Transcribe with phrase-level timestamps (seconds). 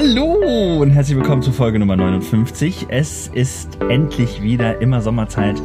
[0.00, 2.86] Hallo und herzlich willkommen zu Folge Nummer 59.
[2.88, 5.60] Es ist endlich wieder immer Sommerzeit.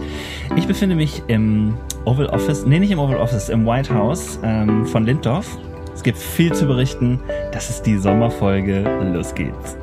[0.55, 4.87] Ich befinde mich im Oval Office, nee, nicht im Oval Office, im White House ähm,
[4.87, 5.55] von Linddorf.
[5.93, 7.19] Es gibt viel zu berichten.
[7.51, 8.81] Das ist die Sommerfolge.
[9.13, 9.77] Los geht's.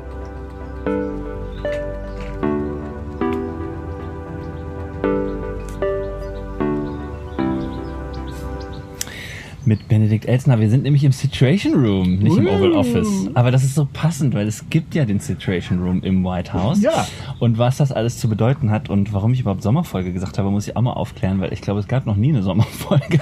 [9.71, 10.59] Mit Benedikt Elsner.
[10.59, 13.29] Wir sind nämlich im Situation Room, nicht im Oval Office.
[13.35, 16.81] Aber das ist so passend, weil es gibt ja den Situation Room im White House.
[16.81, 17.07] Ja.
[17.39, 20.67] Und was das alles zu bedeuten hat und warum ich überhaupt Sommerfolge gesagt habe, muss
[20.67, 23.21] ich auch mal aufklären, weil ich glaube, es gab noch nie eine Sommerfolge.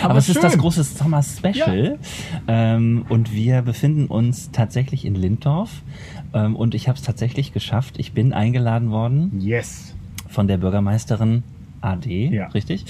[0.00, 0.34] Aber, Aber es schön.
[0.34, 1.96] ist das große Sommer Special.
[2.48, 2.74] Ja.
[2.74, 5.82] Ähm, und wir befinden uns tatsächlich in Lindorf.
[6.34, 7.94] Ähm, und ich habe es tatsächlich geschafft.
[7.98, 9.40] Ich bin eingeladen worden.
[9.40, 9.94] Yes.
[10.26, 11.44] Von der Bürgermeisterin
[11.82, 12.46] AD, ja.
[12.48, 12.84] richtig?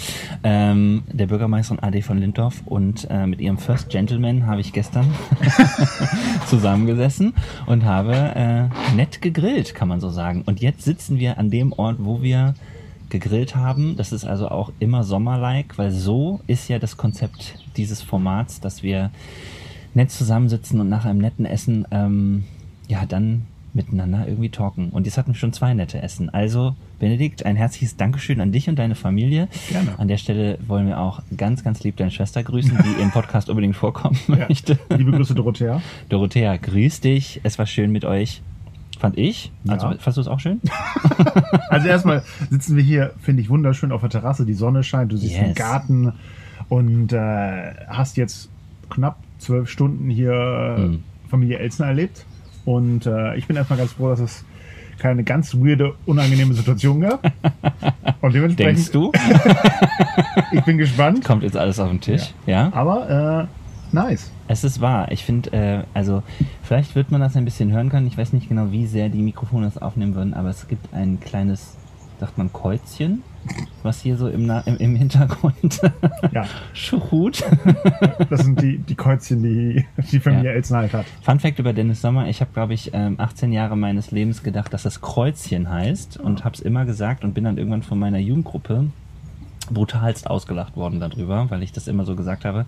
[0.45, 5.07] Ähm, der Bürgermeisterin AD von Lindorf und äh, mit ihrem First Gentleman habe ich gestern
[6.47, 7.35] zusammengesessen
[7.67, 10.43] und habe äh, nett gegrillt, kann man so sagen.
[10.47, 12.55] Und jetzt sitzen wir an dem Ort, wo wir
[13.11, 13.97] gegrillt haben.
[13.97, 18.83] Das ist also auch immer sommerlike, weil so ist ja das Konzept dieses Formats, dass
[18.83, 19.11] wir
[19.95, 22.45] nett zusammensitzen und nach einem netten Essen ähm,
[22.89, 24.91] ja dann miteinander irgendwie talken.
[24.91, 26.31] Und jetzt hatten wir schon zwei nette Essen.
[26.31, 29.49] Also, Benedikt, ein herzliches Dankeschön an dich und deine Familie.
[29.69, 29.99] Gerne.
[29.99, 33.49] An der Stelle wollen wir auch ganz, ganz lieb deine Schwester grüßen, die im Podcast
[33.49, 34.47] unbedingt vorkommen ja.
[34.49, 34.79] möchte.
[34.89, 35.83] Liebe Grüße, Dorothea.
[36.11, 37.41] Dorothea, grüß dich.
[37.43, 38.41] Es war schön mit euch.
[39.01, 39.51] Fand ich.
[39.67, 39.97] Also, ja.
[39.99, 40.61] fandst du es auch schön?
[41.71, 44.47] also, erstmal sitzen wir hier, finde ich, wunderschön auf der Terrasse.
[44.47, 45.43] Die Sonne scheint, du siehst yes.
[45.43, 46.13] den Garten
[46.69, 48.49] und äh, hast jetzt
[48.91, 51.03] knapp zwölf Stunden hier hm.
[51.29, 52.27] Familie Elsner erlebt.
[52.65, 54.45] Und äh, ich bin erstmal ganz froh, dass es
[55.03, 57.25] keine ganz weirde, unangenehme Situation gab.
[58.21, 58.59] Und dementsprechend.
[58.59, 59.11] Denkst du?
[60.53, 61.25] ich bin gespannt.
[61.25, 62.69] Kommt jetzt alles auf den Tisch, ja?
[62.69, 62.73] ja?
[62.73, 63.49] Aber
[63.93, 64.31] äh, nice.
[64.47, 65.11] Es ist wahr.
[65.11, 66.23] Ich finde, äh, also
[66.63, 68.07] vielleicht wird man das ein bisschen hören können.
[68.07, 71.19] Ich weiß nicht genau, wie sehr die Mikrofone das aufnehmen würden, aber es gibt ein
[71.19, 71.77] kleines,
[72.21, 73.25] sagt man, Kreuzchen
[73.83, 75.81] was hier so im, im, im Hintergrund
[76.33, 76.47] ja.
[76.73, 77.43] schruht.
[78.31, 80.57] Das sind die, die Kreuzchen, die die Familie ja.
[80.57, 81.07] Elsen halt hat.
[81.23, 82.29] Fun Fact über Dennis Sommer.
[82.29, 86.45] Ich habe, glaube ich, 18 ähm, Jahre meines Lebens gedacht, dass das Kreuzchen heißt und
[86.45, 88.87] habe es immer gesagt und bin dann irgendwann von meiner Jugendgruppe
[89.71, 92.67] brutalst ausgelacht worden darüber, weil ich das immer so gesagt habe.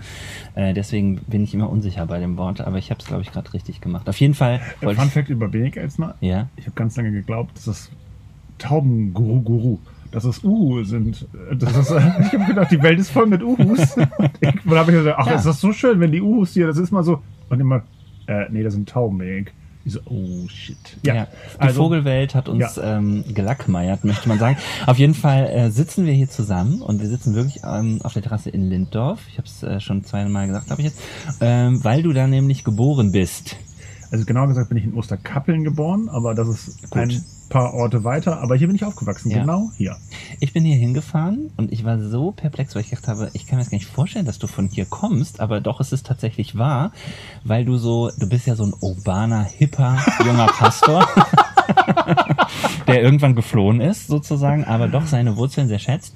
[0.54, 3.32] Äh, deswegen bin ich immer unsicher bei dem Wort, aber ich habe es, glaube ich,
[3.32, 4.08] gerade richtig gemacht.
[4.08, 4.60] Auf jeden Fall.
[4.80, 6.14] Fun Fact über Benik Elsner.
[6.20, 6.48] Ja.
[6.56, 7.90] Ich habe ganz lange geglaubt, dass das
[8.58, 9.78] Taubenguru-Guru
[10.14, 11.26] dass es Uhu sind.
[11.58, 13.96] Das ist, ich habe gedacht, die Welt ist voll mit Uhus.
[13.96, 14.10] Und
[14.40, 15.34] dann habe ich gedacht, ach, ja.
[15.34, 17.20] ist das so schön, wenn die Uhus hier, das ist mal so.
[17.48, 17.82] Und immer,
[18.28, 19.44] äh, nee, das sind Tauben, ey.
[19.84, 20.76] Ich so, oh shit.
[21.02, 22.96] Ja, ja die also, Vogelwelt hat uns ja.
[22.96, 24.56] ähm, gelackmeiert, möchte man sagen.
[24.86, 28.22] Auf jeden Fall äh, sitzen wir hier zusammen und wir sitzen wirklich ähm, auf der
[28.22, 29.20] Terrasse in Linddorf.
[29.28, 31.02] Ich habe es äh, schon zweimal gesagt, habe ich jetzt,
[31.40, 33.56] ähm, weil du da nämlich geboren bist.
[34.10, 37.02] Also genau gesagt bin ich in Osterkappeln geboren, aber das ist Gut.
[37.02, 38.40] ein paar Orte weiter.
[38.40, 39.40] Aber hier bin ich aufgewachsen, ja.
[39.40, 39.96] genau hier.
[40.40, 43.58] Ich bin hier hingefahren und ich war so perplex, weil ich gedacht habe, ich kann
[43.58, 46.56] mir das gar nicht vorstellen, dass du von hier kommst, aber doch ist es tatsächlich
[46.56, 46.92] wahr,
[47.44, 51.06] weil du so, du bist ja so ein urbaner, hipper, junger Pastor.
[52.86, 56.14] der irgendwann geflohen ist, sozusagen, aber doch seine Wurzeln sehr schätzt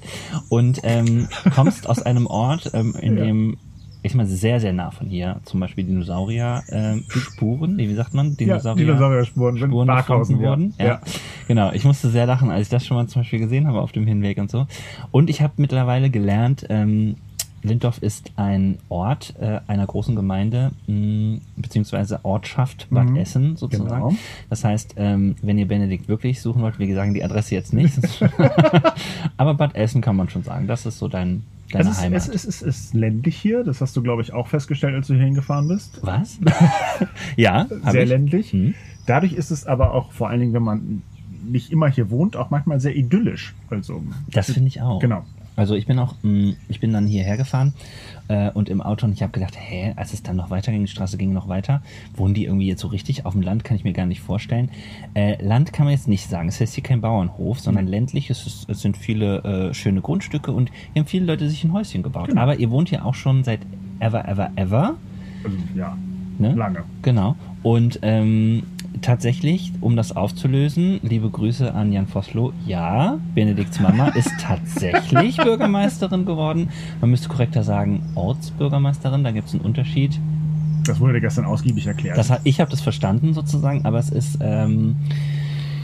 [0.49, 3.23] und ähm, kommst aus einem Ort, ähm, in ja.
[3.25, 3.57] dem
[4.01, 8.37] ich meine, sehr, sehr nah von hier, zum Beispiel Dinosaurier-Spuren, äh, wie sagt man?
[8.37, 10.73] Dinosaurier, ja, Dinosaurier-Spuren, Spuren gefunden wurden.
[10.77, 10.85] Ja.
[10.85, 11.01] ja.
[11.47, 13.91] Genau, ich musste sehr lachen, als ich das schon mal zum Beispiel gesehen habe auf
[13.91, 14.67] dem Hinweg und so.
[15.11, 17.15] Und ich habe mittlerweile gelernt, ähm,
[17.61, 23.89] Lindorf ist ein Ort äh, einer großen Gemeinde, mh, beziehungsweise Ortschaft Bad mhm, Essen sozusagen.
[23.89, 24.15] Genau.
[24.49, 27.99] Das heißt, ähm, wenn ihr Benedikt wirklich suchen wollt, wir sagen die Adresse jetzt nicht,
[29.37, 32.17] aber Bad Essen kann man schon sagen, das ist so dein Deine es ist, Heimat.
[32.17, 35.13] Es ist, es ist ländlich hier, das hast du, glaube ich, auch festgestellt, als du
[35.13, 35.99] hier hingefahren bist.
[36.01, 36.39] Was?
[37.35, 38.09] ja, sehr ich.
[38.09, 38.51] ländlich.
[38.51, 38.73] Hm.
[39.05, 41.03] Dadurch ist es aber auch, vor allen Dingen, wenn man
[41.43, 43.55] nicht immer hier wohnt, auch manchmal sehr idyllisch.
[43.69, 44.99] Also, das finde ich auch.
[44.99, 45.23] Genau.
[45.55, 47.73] Also ich bin auch, mm, ich bin dann hierher gefahren
[48.29, 50.81] äh, und im Auto und ich habe gedacht, hä, als es dann noch weiter ging,
[50.81, 51.81] die Straße ging noch weiter,
[52.15, 54.69] wohnen die irgendwie jetzt so richtig auf dem Land, kann ich mir gar nicht vorstellen.
[55.13, 57.91] Äh, Land kann man jetzt nicht sagen, es ist hier kein Bauernhof, sondern mhm.
[57.91, 61.63] ländlich, es, ist, es sind viele äh, schöne Grundstücke und hier haben viele Leute sich
[61.63, 62.29] ein Häuschen gebaut.
[62.29, 62.41] Genau.
[62.41, 63.59] Aber ihr wohnt hier auch schon seit
[63.99, 64.95] ever, ever, ever.
[65.43, 65.97] Also, ja,
[66.37, 66.53] ne?
[66.53, 66.83] lange.
[67.01, 67.35] Genau.
[67.63, 68.63] Und ähm,
[69.01, 72.53] tatsächlich, um das aufzulösen, liebe Grüße an Jan Vossloh.
[72.65, 76.69] Ja, Benedikts Mama ist tatsächlich Bürgermeisterin geworden.
[77.01, 79.23] Man müsste korrekter sagen Ortsbürgermeisterin.
[79.23, 80.19] Da gibt es einen Unterschied.
[80.85, 82.17] Das wurde gestern ausgiebig erklärt.
[82.17, 84.95] Das, ich habe das verstanden sozusagen, aber es ist ähm,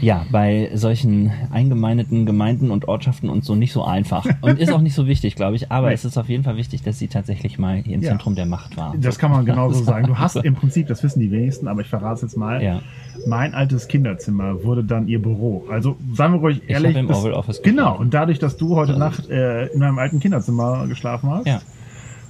[0.00, 4.26] ja, bei solchen eingemeindeten Gemeinden und Ortschaften und so nicht so einfach.
[4.40, 5.70] Und ist auch nicht so wichtig, glaube ich.
[5.70, 5.94] Aber nee.
[5.94, 8.10] es ist auf jeden Fall wichtig, dass sie tatsächlich mal hier im ja.
[8.10, 8.94] Zentrum der Macht war.
[8.98, 10.06] Das kann man genauso sagen.
[10.06, 12.62] Du hast im Prinzip, das wissen die wenigsten, aber ich verrate es jetzt mal.
[12.62, 12.80] Ja.
[13.26, 15.66] Mein altes Kinderzimmer wurde dann ihr Büro.
[15.70, 16.92] Also sagen wir ruhig ehrlich.
[16.92, 17.96] Ich im Oval Office genau.
[17.98, 21.60] Und dadurch, dass du heute Nacht äh, in meinem alten Kinderzimmer geschlafen hast, ja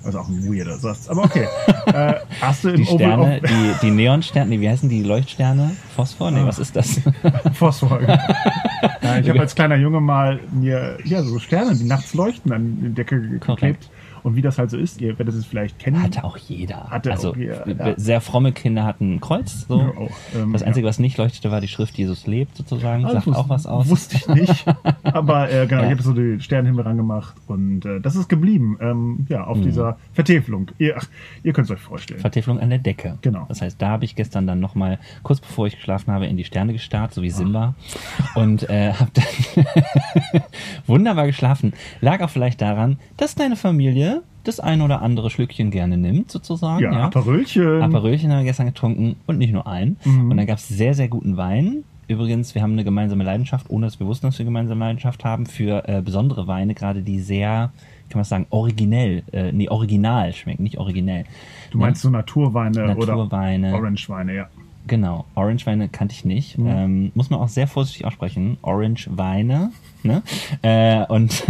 [0.07, 1.09] also auch ein weirder Satz.
[1.09, 1.47] Aber okay.
[1.87, 5.77] äh, hast du im die Sterne, die, die Neonsterne, wie heißen die Leuchtsterne?
[5.95, 6.31] Phosphor?
[6.31, 6.47] Nee, ah.
[6.47, 7.01] was ist das?
[7.53, 8.01] Phosphor.
[9.03, 12.79] ja, ich habe als kleiner Junge mal mir ja, so Sterne, die nachts leuchten, an
[12.81, 13.41] die Decke geklebt.
[13.45, 13.91] Korrekt.
[14.27, 16.03] Und wie das halt so ist, ihr werdet es vielleicht kennen.
[16.03, 16.91] Hatte auch jeder.
[16.91, 17.95] Hatte also auch jeder, ja.
[17.97, 19.69] sehr fromme Kinder hatten ein Kreuz.
[19.69, 19.79] So.
[19.79, 20.89] Ja, auch, ähm, das Einzige, ja.
[20.89, 23.05] was nicht leuchtete, war die Schrift Jesus lebt sozusagen.
[23.05, 23.89] Also Sagt auch was aus.
[23.89, 24.65] Wusste ich nicht.
[25.05, 28.77] Aber äh, genau, ich habe so die Sternenhimmel rangemacht und äh, das ist geblieben.
[28.81, 29.63] Ähm, ja, auf mhm.
[29.63, 30.73] dieser Vertäfelung.
[30.79, 31.07] Ihr, ach,
[31.45, 32.19] ihr könnt es euch vorstellen.
[32.19, 33.19] Vertäfelung an der Decke.
[33.23, 33.45] Genau.
[33.49, 36.43] Das heißt, da habe ich gestern dann nochmal, kurz bevor ich geschlafen habe, in die
[36.43, 37.77] Sterne gestarrt, so wie Simba.
[38.21, 38.35] Ach.
[38.35, 39.65] Und äh, habe dann
[40.89, 41.75] wunderbar geschlafen.
[42.01, 46.83] Lag auch vielleicht daran, dass deine Familie das ein oder andere Schlückchen gerne nimmt, sozusagen.
[46.83, 47.05] Ja, ja.
[47.05, 47.83] Aperölchen.
[47.83, 49.97] Aperölchen haben wir gestern getrunken und nicht nur ein.
[50.05, 50.31] Mhm.
[50.31, 51.85] Und dann gab es sehr, sehr guten Wein.
[52.09, 55.25] Übrigens, wir haben eine gemeinsame Leidenschaft, ohne dass wir wussten, dass wir eine gemeinsame Leidenschaft
[55.25, 57.73] haben, für äh, besondere Weine, gerade die sehr,
[58.09, 61.25] kann man sagen, originell, äh, nee, original schmecken, nicht originell.
[61.73, 62.11] Du meinst ne?
[62.11, 64.49] so Naturweine, Naturweine oder Orangeweine, ja.
[64.87, 66.59] Genau, Orangeweine kannte ich nicht.
[66.59, 66.67] Mhm.
[66.69, 68.57] Ähm, muss man auch sehr vorsichtig aussprechen.
[68.63, 69.73] Orangeweine.
[70.03, 70.23] Ne?
[70.63, 71.45] Äh, und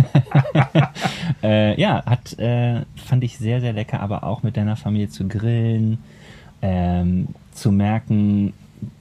[1.43, 5.29] äh, ja, hat, äh, fand ich sehr, sehr lecker, aber auch mit deiner Familie zu
[5.29, 5.99] grillen,
[6.63, 8.53] ähm, zu merken,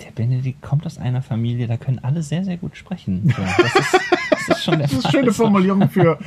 [0.04, 3.34] der Benedikt kommt aus einer Familie, da können alle sehr, sehr gut sprechen.
[3.36, 4.00] So, das ist,
[4.32, 6.18] das ist schon der Das ist eine schöne Formulierung für,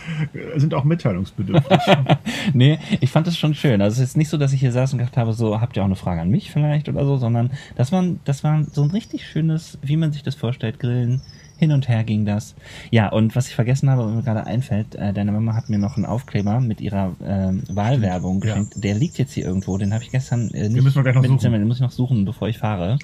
[0.57, 1.79] sind auch mitteilungsbedürftig.
[2.53, 3.81] nee, ich fand das schon schön.
[3.81, 5.83] Also es ist nicht so, dass ich hier saß und gedacht habe, so, habt ihr
[5.83, 8.91] auch eine Frage an mich vielleicht oder so, sondern das war, das war so ein
[8.91, 11.21] richtig schönes, wie man sich das vorstellt, Grillen,
[11.59, 12.55] hin und her ging das.
[12.91, 15.79] Ja, und was ich vergessen habe, was mir gerade einfällt, äh, deine Mama hat mir
[15.79, 18.77] noch einen Aufkleber mit ihrer ähm, Wahlwerbung geschenkt.
[18.77, 18.81] Ja.
[18.81, 20.77] Der liegt jetzt hier irgendwo, den habe ich gestern äh, nicht.
[20.77, 21.53] Den müssen wir gleich noch suchen.
[21.53, 22.99] Den muss ich noch suchen, bevor ich fahre.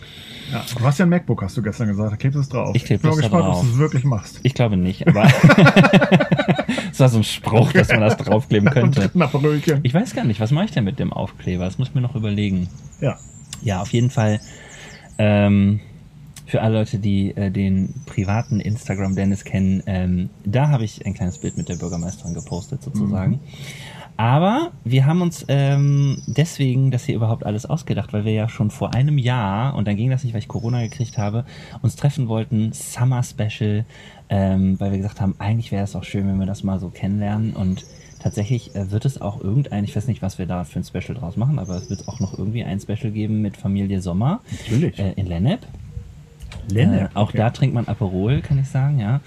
[0.52, 2.12] Ja, du hast ja ein MacBook, hast du gestern gesagt.
[2.12, 2.70] Da klebst du es drauf.
[2.74, 2.96] Ich es drauf.
[2.96, 4.38] Ich bin gespannt, ob du es wirklich machst.
[4.44, 5.22] Ich glaube nicht, aber
[6.88, 9.10] das war so ein Spruch, dass man das draufkleben könnte.
[9.82, 11.64] Ich weiß gar nicht, was mache ich denn mit dem Aufkleber?
[11.64, 12.68] Das muss ich mir noch überlegen.
[13.00, 13.18] Ja.
[13.62, 14.40] Ja, auf jeden Fall.
[15.18, 15.80] Ähm,
[16.46, 21.14] für alle Leute, die äh, den privaten Instagram Dennis kennen, ähm, da habe ich ein
[21.14, 23.32] kleines Bild mit der Bürgermeisterin gepostet sozusagen.
[23.32, 23.40] Mhm.
[24.16, 28.70] Aber wir haben uns ähm, deswegen das hier überhaupt alles ausgedacht, weil wir ja schon
[28.70, 31.44] vor einem Jahr, und dann ging das nicht, weil ich Corona gekriegt habe,
[31.82, 33.84] uns treffen wollten, Summer Special,
[34.28, 36.90] ähm, weil wir gesagt haben, eigentlich wäre es auch schön, wenn wir das mal so
[36.90, 37.84] kennenlernen und
[38.20, 41.14] tatsächlich äh, wird es auch irgendein, ich weiß nicht, was wir da für ein Special
[41.18, 44.42] draus machen, aber es wird auch noch irgendwie ein Special geben mit Familie Sommer.
[44.50, 44.98] Natürlich.
[44.98, 45.66] Äh, in Lennep.
[46.68, 47.02] Lennep.
[47.02, 47.38] Äh, auch okay.
[47.38, 49.20] da trinkt man Aperol, kann ich sagen, ja.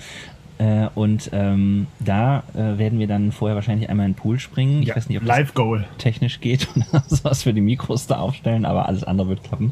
[0.59, 4.81] Äh, und ähm, da äh, werden wir dann vorher wahrscheinlich einmal in den Pool springen.
[4.81, 5.85] Ich ja, weiß nicht, ob Live Goal.
[5.99, 9.71] technisch geht oder sowas für die Mikros da aufstellen, aber alles andere wird klappen.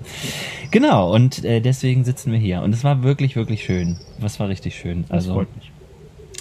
[0.70, 2.62] Genau, und äh, deswegen sitzen wir hier.
[2.62, 3.98] Und es war wirklich, wirklich schön.
[4.20, 5.04] Was war richtig schön.
[5.04, 5.72] Das also, freut mich.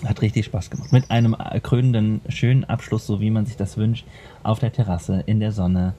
[0.04, 0.92] Hat richtig Spaß gemacht.
[0.92, 4.04] Mit einem äh, krönenden, schönen Abschluss, so wie man sich das wünscht,
[4.42, 5.94] auf der Terrasse, in der Sonne,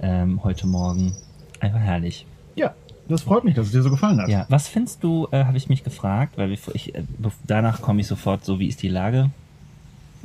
[0.00, 1.14] ähm, heute Morgen.
[1.60, 2.24] Einfach herrlich.
[2.54, 2.72] Ja,
[3.10, 4.28] das freut mich, dass es dir so gefallen hat.
[4.28, 7.02] Ja, was findest du, äh, habe ich mich gefragt, weil ich, äh,
[7.46, 9.30] danach komme ich sofort so, wie ist die Lage?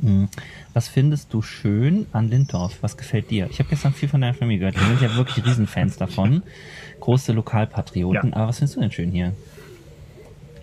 [0.00, 0.28] Hm.
[0.74, 2.78] Was findest du schön an Lindorf?
[2.82, 3.48] Was gefällt dir?
[3.50, 4.76] Ich habe gestern viel von deiner Familie gehört.
[4.76, 6.42] Die sind ja wirklich Riesenfans davon.
[7.00, 8.30] Große Lokalpatrioten.
[8.30, 8.36] Ja.
[8.36, 9.32] Aber was findest du denn schön hier?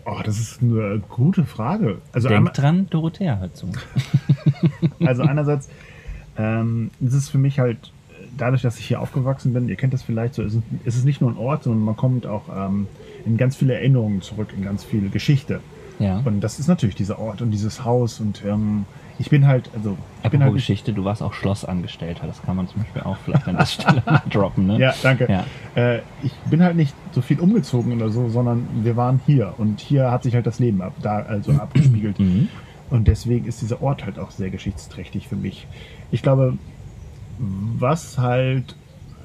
[0.06, 2.02] Oh, das ist eine gute Frage.
[2.12, 3.72] Also Denk dran, Dorothea hört zu.
[5.00, 5.70] also einerseits
[6.38, 7.93] ähm, ist es für mich halt
[8.38, 11.32] dadurch, dass ich hier aufgewachsen bin, ihr kennt das vielleicht so, ist es nicht nur
[11.32, 12.88] ein Ort, sondern man kommt auch ähm,
[13.26, 15.60] in ganz viele Erinnerungen zurück, in ganz viel Geschichte.
[16.00, 16.22] Ja.
[16.26, 18.86] Und das ist natürlich dieser Ort und dieses Haus und ähm,
[19.20, 22.68] ich bin halt, also ich bin halt Geschichte, du warst auch Schlossangestellter, das kann man
[22.68, 24.80] zum Beispiel auch vielleicht an der Stelle droppen, ne?
[24.80, 25.28] Ja, danke.
[25.30, 25.46] Ja.
[25.76, 29.80] Äh, ich bin halt nicht so viel umgezogen oder so, sondern wir waren hier und
[29.80, 32.20] hier hat sich halt das Leben ab, da also abgespiegelt.
[32.20, 32.48] Mhm.
[32.90, 35.68] Und deswegen ist dieser Ort halt auch sehr geschichtsträchtig für mich.
[36.12, 36.58] Ich glaube,
[37.38, 38.76] was halt,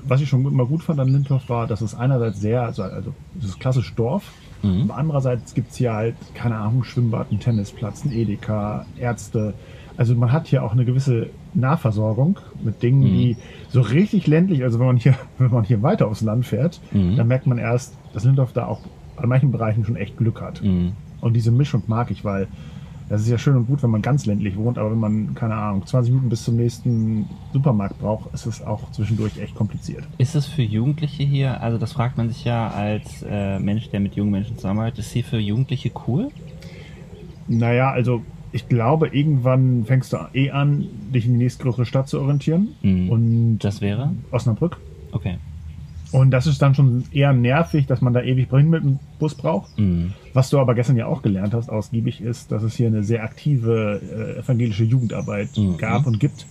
[0.07, 3.15] was ich schon immer gut fand an Lindorf war, dass es einerseits sehr, also, also
[3.35, 4.91] dieses klassische Dorf, mhm.
[4.95, 9.55] andererseits gibt es hier halt, keine Ahnung, Schwimmbad, einen Tennisplatz, ein Edeka, Ärzte.
[9.97, 13.17] Also man hat hier auch eine gewisse Nahversorgung mit Dingen, mhm.
[13.17, 13.37] die
[13.69, 17.17] so richtig ländlich, also wenn man hier, wenn man hier weiter aufs Land fährt, mhm.
[17.17, 18.81] dann merkt man erst, dass Lindorf da auch
[19.17, 20.62] an manchen Bereichen schon echt Glück hat.
[20.62, 20.93] Mhm.
[21.21, 22.47] Und diese Mischung mag ich, weil
[23.09, 25.55] Das ist ja schön und gut, wenn man ganz ländlich wohnt, aber wenn man, keine
[25.55, 30.05] Ahnung, 20 Minuten bis zum nächsten Supermarkt braucht, ist es auch zwischendurch echt kompliziert.
[30.19, 34.00] Ist es für Jugendliche hier, also das fragt man sich ja als äh, Mensch, der
[34.00, 36.29] mit jungen Menschen zusammenarbeitet, ist hier für Jugendliche cool?
[37.47, 38.23] Naja, also
[38.53, 42.69] ich glaube, irgendwann fängst du eh an, dich in die nächstgrößere Stadt zu orientieren.
[42.83, 43.09] Mhm.
[43.11, 44.15] Und das wäre?
[44.31, 44.79] Osnabrück.
[45.12, 45.38] Okay.
[46.12, 49.35] Und das ist dann schon eher nervig, dass man da ewig bringen mit dem Bus
[49.35, 49.79] braucht.
[49.79, 50.12] Mhm.
[50.33, 53.23] Was du aber gestern ja auch gelernt hast, ausgiebig, ist, dass es hier eine sehr
[53.25, 54.00] aktive
[54.37, 55.77] äh, evangelische Jugendarbeit Mhm.
[55.77, 56.47] gab und gibt.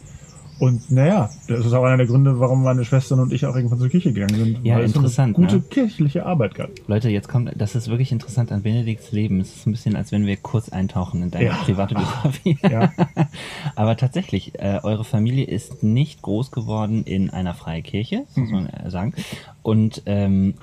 [0.59, 3.79] Und naja, das ist auch einer der Gründe, warum meine Schwestern und ich auch irgendwann
[3.79, 4.65] zur Kirche gegangen sind.
[4.65, 5.63] Ja, weil es interessant, eine gute ne?
[5.69, 6.69] kirchliche Arbeit gab.
[6.87, 9.39] Leute, jetzt kommt, das ist wirklich interessant an Benedikts Leben.
[9.39, 11.53] Es ist ein bisschen, als wenn wir kurz eintauchen in deine Ja.
[11.63, 12.57] private Biografie.
[12.67, 12.91] Ja.
[13.75, 18.67] Aber tatsächlich, äh, eure Familie ist nicht groß geworden in einer Freikirche, das muss man
[18.67, 19.13] äh, sagen.
[19.61, 20.55] Und ähm,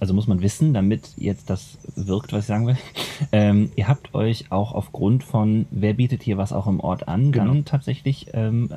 [0.00, 2.76] also muss man wissen, damit jetzt das wirkt, was ich sagen will.
[3.32, 7.32] Ähm, ihr habt euch auch aufgrund von, wer bietet hier was auch im Ort an,
[7.32, 7.46] Genau.
[7.46, 8.70] dann tatsächlich ähm,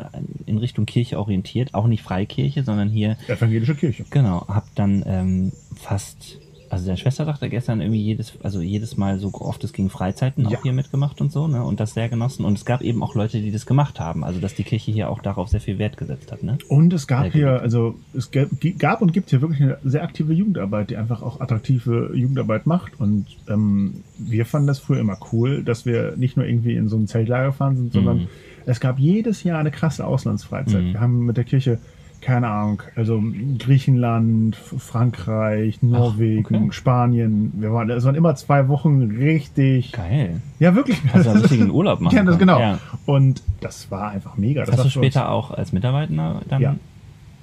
[0.48, 1.76] in Richtung Kirche orientiert.
[1.76, 4.04] Auch nicht Freikirche, sondern hier Evangelische Kirche.
[4.10, 6.40] Genau, hab dann ähm, fast,
[6.72, 10.48] also der Schwester sagte gestern irgendwie jedes, also jedes Mal so oft es ging Freizeiten
[10.50, 10.58] Ja.
[10.58, 11.64] auch hier mitgemacht und so, ne?
[11.64, 12.46] Und das sehr genossen.
[12.46, 14.24] Und es gab eben auch Leute, die das gemacht haben.
[14.24, 16.58] Also dass die Kirche hier auch darauf sehr viel Wert gesetzt hat, ne?
[16.70, 17.62] Und es gab Sehr hier, gut.
[17.62, 18.48] also es gab,
[18.80, 23.00] gab und gibt hier wirklich eine sehr aktive Jugendarbeit, die einfach auch attraktive Jugendarbeit macht.
[23.00, 26.98] Und ähm, wir fanden das früher immer cool, dass wir nicht nur irgendwie in so
[26.98, 28.28] ein Zeltlager gefahren sind, sondern Mhm.
[28.66, 30.82] es gab jedes Jahr eine krasse Auslandsfreizeit.
[30.84, 30.94] Mhm.
[30.94, 31.80] Wir haben mit der Kirche,
[32.22, 33.22] keine Ahnung, also
[33.58, 36.72] Griechenland, Frankreich, Norwegen, okay.
[36.72, 37.52] Spanien.
[37.56, 39.92] Wir waren, es waren immer zwei Wochen richtig.
[39.92, 40.42] Geil.
[40.60, 41.00] Ja, wirklich.
[41.14, 42.60] Hast du einen richtigen Urlaub machen Ja, das genau.
[42.60, 42.80] Ja.
[43.06, 44.62] Und das war einfach mega.
[44.62, 46.76] Das Hast war du für uns- später auch als Mitarbeiter dann Ja.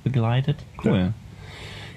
[0.05, 0.57] begleitet?
[0.85, 1.13] Cool.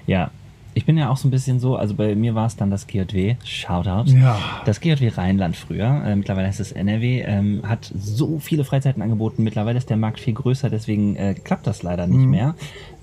[0.06, 0.30] Ja.
[0.74, 2.86] Ich bin ja auch so ein bisschen so, also bei mir war es dann das
[2.86, 4.10] GJW, Shoutout.
[4.10, 4.38] Ja.
[4.64, 9.42] Das GJW Rheinland früher, äh, mittlerweile heißt es NRW, ähm, hat so viele Freizeiten angeboten.
[9.42, 12.30] Mittlerweile ist der Markt viel größer, deswegen äh, klappt das leider nicht Mhm.
[12.30, 12.54] mehr.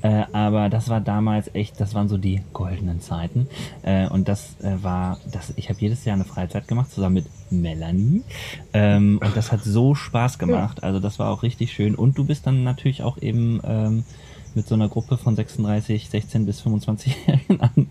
[0.02, 3.48] Äh, aber das war damals echt, das waren so die goldenen Zeiten.
[3.84, 7.26] Äh, und das äh, war, das, ich habe jedes Jahr eine Freizeit gemacht, zusammen mit
[7.52, 8.24] Melanie.
[8.74, 10.84] Ähm, und das hat so Spaß gemacht.
[10.84, 11.96] Also das war auch richtig schön.
[11.96, 14.04] Und du bist dann natürlich auch eben ähm,
[14.56, 17.88] mit so einer Gruppe von 36, 16 bis 25-Jährigen an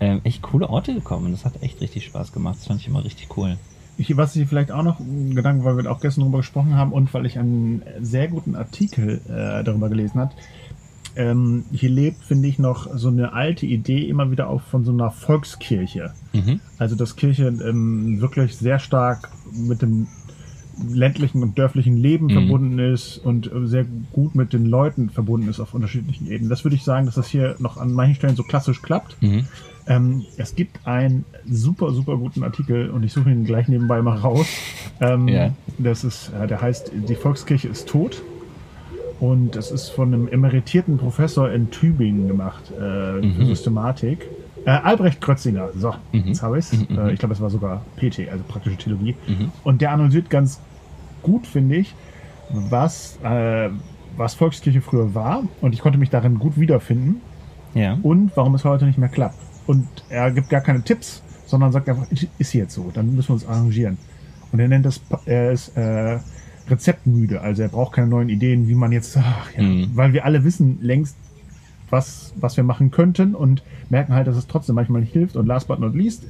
[0.00, 1.32] ähm, echt coole Orte gekommen.
[1.32, 2.56] Das hat echt richtig Spaß gemacht.
[2.58, 3.56] Das fand ich immer richtig cool.
[3.96, 6.92] Ich, was ich vielleicht auch noch ein Gedanke, weil wir auch gestern darüber gesprochen haben
[6.92, 10.32] und weil ich einen sehr guten Artikel äh, darüber gelesen habe.
[11.16, 14.92] Ähm, hier lebt, finde ich, noch so eine alte Idee immer wieder auf von so
[14.92, 16.14] einer Volkskirche.
[16.32, 16.60] Mhm.
[16.78, 20.06] Also dass Kirche ähm, wirklich sehr stark mit dem
[20.88, 22.30] ländlichen und dörflichen Leben Mhm.
[22.32, 26.48] verbunden ist und äh, sehr gut mit den Leuten verbunden ist auf unterschiedlichen Ebenen.
[26.50, 29.20] Das würde ich sagen, dass das hier noch an manchen Stellen so klassisch klappt.
[29.22, 29.46] Mhm.
[29.86, 34.16] Ähm, es gibt einen super, super guten Artikel und ich suche ihn gleich nebenbei mal
[34.18, 34.46] raus.
[35.00, 35.50] Ähm, Ja.
[35.78, 38.22] Das ist, äh, der heißt Die Volkskirche ist tot.
[39.18, 44.26] Und es ist von einem emeritierten Professor in Tübingen gemacht, äh, für Systematik.
[44.64, 46.72] Äh, Albrecht Krötzinger, so, jetzt habe ich es.
[46.90, 49.14] Äh, ich glaube, es war sogar PT, also praktische Theologie.
[49.64, 50.60] Und der analysiert ganz
[51.22, 51.94] gut, finde ich,
[52.50, 53.70] was, äh,
[54.16, 55.42] was Volkskirche früher war.
[55.60, 57.20] Und ich konnte mich darin gut wiederfinden
[57.74, 57.98] Ja.
[58.02, 59.38] und warum es heute nicht mehr klappt.
[59.66, 62.06] Und er gibt gar keine Tipps, sondern sagt einfach,
[62.38, 63.98] ist jetzt so, dann müssen wir uns arrangieren.
[64.52, 66.18] Und er nennt das, er ist äh,
[66.68, 69.90] rezeptmüde, also er braucht keine neuen Ideen, wie man jetzt, ach, ja, Mhm.
[69.94, 71.16] weil wir alle wissen längst,
[71.88, 75.34] was, was wir machen könnten und merken halt, dass es trotzdem manchmal nicht hilft.
[75.36, 76.24] Und last but not least,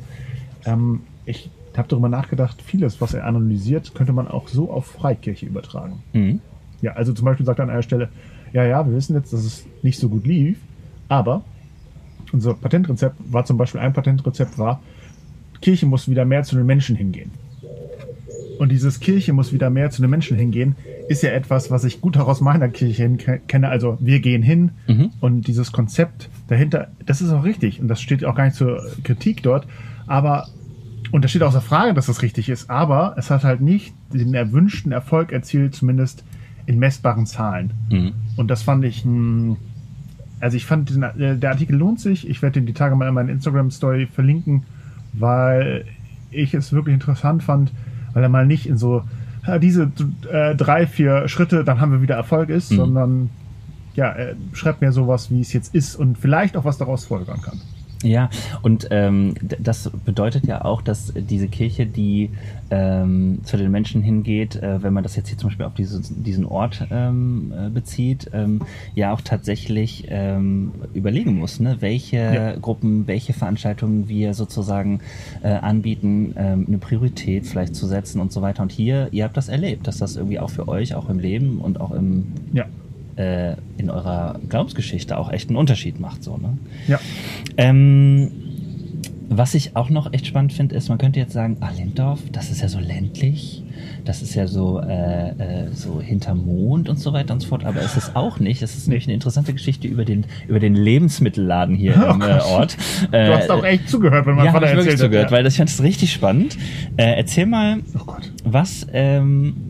[0.64, 5.46] ähm, ich habe darüber nachgedacht, vieles, was er analysiert, könnte man auch so auf Freikirche
[5.46, 6.02] übertragen.
[6.12, 6.40] Mhm.
[6.82, 8.08] Ja, also zum Beispiel sagt er an einer Stelle,
[8.52, 10.58] ja, ja, wir wissen jetzt, dass es nicht so gut lief,
[11.08, 11.42] aber
[12.32, 14.80] unser Patentrezept war zum Beispiel, ein Patentrezept war,
[15.60, 17.30] Kirche muss wieder mehr zu den Menschen hingehen.
[18.58, 20.76] Und dieses Kirche muss wieder mehr zu den Menschen hingehen,
[21.08, 23.08] ist ja etwas, was ich gut auch aus meiner Kirche
[23.46, 23.68] kenne.
[23.68, 25.10] Also wir gehen hin Mhm.
[25.20, 28.82] und dieses Konzept dahinter, das ist auch richtig und das steht auch gar nicht zur
[29.02, 29.66] Kritik dort,
[30.06, 30.48] aber
[31.10, 34.34] und da steht außer Frage, dass das richtig ist, aber es hat halt nicht den
[34.34, 36.24] erwünschten Erfolg erzielt, zumindest
[36.66, 37.72] in messbaren Zahlen.
[37.90, 38.12] Mhm.
[38.36, 39.04] Und das fand ich,
[40.40, 42.28] also ich fand, den, äh, der Artikel lohnt sich.
[42.28, 44.62] Ich werde den die Tage mal in meiner Instagram-Story verlinken,
[45.12, 45.84] weil
[46.30, 47.72] ich es wirklich interessant fand,
[48.12, 49.02] weil er mal nicht in so
[49.46, 49.90] ja, diese
[50.30, 52.76] äh, drei, vier Schritte, dann haben wir wieder Erfolg ist, Mhm.
[52.76, 53.30] sondern
[53.94, 57.40] ja, er schreibt mir sowas, wie es jetzt ist und vielleicht auch was daraus folgern
[57.42, 57.60] kann.
[58.02, 58.30] Ja,
[58.62, 62.30] und ähm, das bedeutet ja auch, dass diese Kirche, die
[62.70, 66.00] ähm, zu den Menschen hingeht, äh, wenn man das jetzt hier zum Beispiel auf diese,
[66.00, 68.60] diesen Ort ähm, äh, bezieht, ähm,
[68.94, 71.76] ja auch tatsächlich ähm, überlegen muss, ne?
[71.80, 72.56] welche ja.
[72.56, 75.00] Gruppen, welche Veranstaltungen wir sozusagen
[75.42, 78.62] äh, anbieten, ähm, eine Priorität vielleicht zu setzen und so weiter.
[78.62, 81.58] Und hier, ihr habt das erlebt, dass das irgendwie auch für euch, auch im Leben
[81.58, 82.64] und auch im ja
[83.16, 86.22] äh, in eurer Glaubensgeschichte auch echt einen Unterschied macht.
[86.22, 86.58] So, ne?
[86.86, 87.00] Ja.
[87.56, 88.30] Ähm,
[89.32, 92.50] was ich auch noch echt spannend finde, ist, man könnte jetzt sagen, ah, Lindorf, das
[92.50, 93.62] ist ja so ländlich,
[94.04, 97.64] das ist ja so, äh, äh, so hinterm Mond und so weiter und so fort,
[97.64, 98.60] aber es ist auch nicht.
[98.60, 102.40] Es ist nämlich eine interessante Geschichte über den, über den Lebensmittelladen hier oh im äh,
[102.40, 102.76] Ort.
[103.12, 105.36] du hast auch echt zugehört, wenn man ja, Vater erzählt wirklich zugehört, ja.
[105.36, 106.58] weil das, ich fand es richtig spannend.
[106.96, 108.12] Äh, erzähl mal, oh
[108.42, 109.69] was ähm,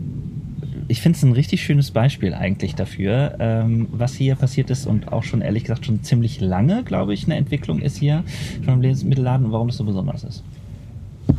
[0.91, 5.13] ich finde es ein richtig schönes Beispiel eigentlich dafür, ähm, was hier passiert ist und
[5.13, 8.25] auch schon ehrlich gesagt schon ziemlich lange, glaube ich, eine Entwicklung ist hier
[8.65, 10.43] schon im Lebensmittelladen und warum das so besonders ist.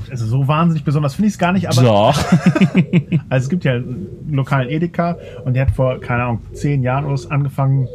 [0.09, 1.81] Also so wahnsinnig besonders finde ich es gar nicht, aber.
[1.81, 2.17] Doch.
[3.29, 7.03] also es gibt ja einen lokalen Edeka und der hat vor, keine Ahnung, zehn Jahren
[7.03, 7.89] aus angefangen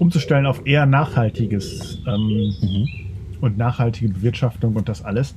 [0.00, 2.88] umzustellen auf eher nachhaltiges ähm, mhm.
[3.40, 5.36] und nachhaltige Bewirtschaftung und das alles.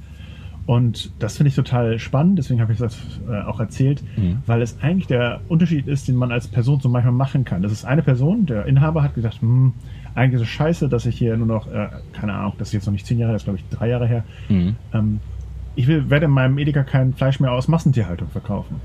[0.67, 4.39] Und das finde ich total spannend, deswegen habe ich das äh, auch erzählt, mhm.
[4.45, 7.62] weil es eigentlich der Unterschied ist, den man als Person so manchmal machen kann.
[7.62, 9.74] Das ist eine Person, der Inhaber hat gesagt, hm,
[10.13, 12.86] eigentlich ist es scheiße, dass ich hier nur noch, äh, keine Ahnung, das ist jetzt
[12.86, 14.25] noch nicht zehn Jahre, das ist glaube ich drei Jahre her.
[14.50, 14.75] Mhm.
[14.93, 15.19] Ähm,
[15.77, 18.81] ich will, werde in meinem Edeka kein Fleisch mehr aus Massentierhaltung verkaufen.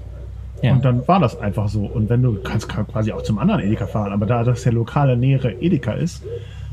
[0.63, 0.75] Ja.
[0.75, 1.81] Und dann war das einfach so.
[1.87, 5.17] Und wenn du kannst quasi auch zum anderen Edeka fahren, aber da das der lokale
[5.17, 6.23] nähere Edeka ist,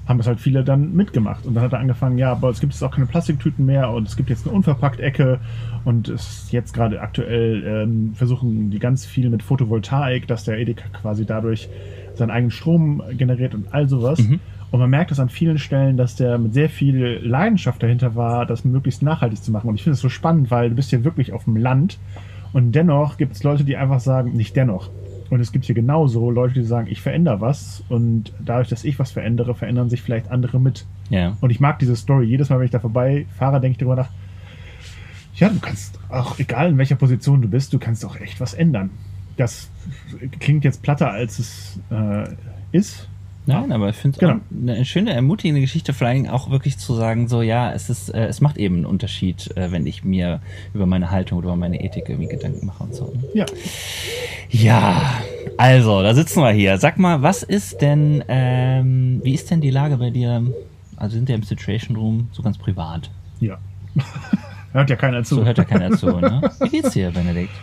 [0.09, 1.45] haben das halt viele dann mitgemacht.
[1.45, 4.07] Und dann hat er angefangen, ja, aber es gibt jetzt auch keine Plastiktüten mehr und
[4.07, 5.39] es gibt jetzt eine Unverpackt-Ecke
[5.85, 10.57] und es ist jetzt gerade aktuell ähm, versuchen die ganz viel mit Photovoltaik, dass der
[10.57, 11.69] Edeka quasi dadurch
[12.15, 14.19] seinen eigenen Strom generiert und all sowas.
[14.19, 14.39] Mhm.
[14.71, 18.47] Und man merkt das an vielen Stellen, dass der mit sehr viel Leidenschaft dahinter war,
[18.47, 19.69] das möglichst nachhaltig zu machen.
[19.69, 21.99] Und ich finde es so spannend, weil du bist ja wirklich auf dem Land
[22.51, 24.89] und dennoch gibt es Leute, die einfach sagen, nicht dennoch,
[25.29, 28.97] und es gibt hier genauso Leute, die sagen, ich verändere was und dadurch, dass ich
[28.99, 30.85] was verändere, verändern sich vielleicht andere mit.
[31.09, 31.37] Ja.
[31.41, 32.25] Und ich mag diese Story.
[32.25, 34.09] Jedes Mal, wenn ich da vorbei fahre, denke ich darüber nach,
[35.35, 38.53] ja, du kannst auch, egal in welcher Position du bist, du kannst auch echt was
[38.53, 38.89] ändern.
[39.37, 39.69] Das
[40.39, 42.27] klingt jetzt platter, als es äh,
[42.71, 43.07] ist,
[43.53, 44.39] Nein, aber ich finde es genau.
[44.51, 48.25] eine schöne, ermutigende Geschichte, vor allem auch wirklich zu sagen, so ja, es ist, äh,
[48.27, 50.41] es macht eben einen Unterschied, äh, wenn ich mir
[50.73, 53.05] über meine Haltung oder über meine Ethik irgendwie Gedanken mache und so.
[53.05, 53.23] Ne?
[53.33, 53.45] Ja.
[54.49, 55.21] Ja,
[55.57, 56.77] also, da sitzen wir hier.
[56.77, 60.43] Sag mal, was ist denn, ähm, wie ist denn die Lage bei dir?
[60.95, 63.09] Also sind wir im Situation Room so ganz privat?
[63.39, 63.57] Ja.
[64.73, 65.35] hört ja keiner zu.
[65.35, 66.41] So hört ja keiner zu, ne?
[66.59, 67.53] Wie geht's dir, Benedikt?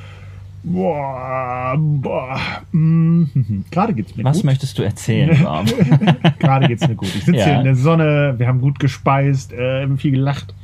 [0.69, 2.41] Boah, boah.
[2.73, 3.25] Mm,
[3.71, 4.41] gerade geht's mir Was gut.
[4.41, 5.67] Was möchtest du erzählen, Bob?
[6.41, 7.15] gerade geht's mir gut.
[7.15, 7.45] Ich sitze ja.
[7.45, 10.55] hier in der Sonne, wir haben gut gespeist, äh, viel gelacht.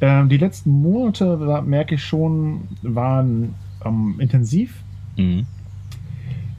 [0.00, 4.82] Ähm, die letzten Monate, merke ich schon, waren ähm, intensiv.
[5.18, 5.44] Mhm.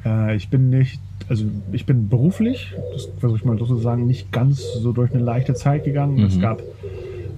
[0.05, 4.05] Äh, ich bin nicht, also ich bin beruflich, das versuche ich mal so zu sagen,
[4.05, 6.17] nicht ganz so durch eine leichte Zeit gegangen.
[6.17, 6.25] Mhm.
[6.25, 6.61] Es gab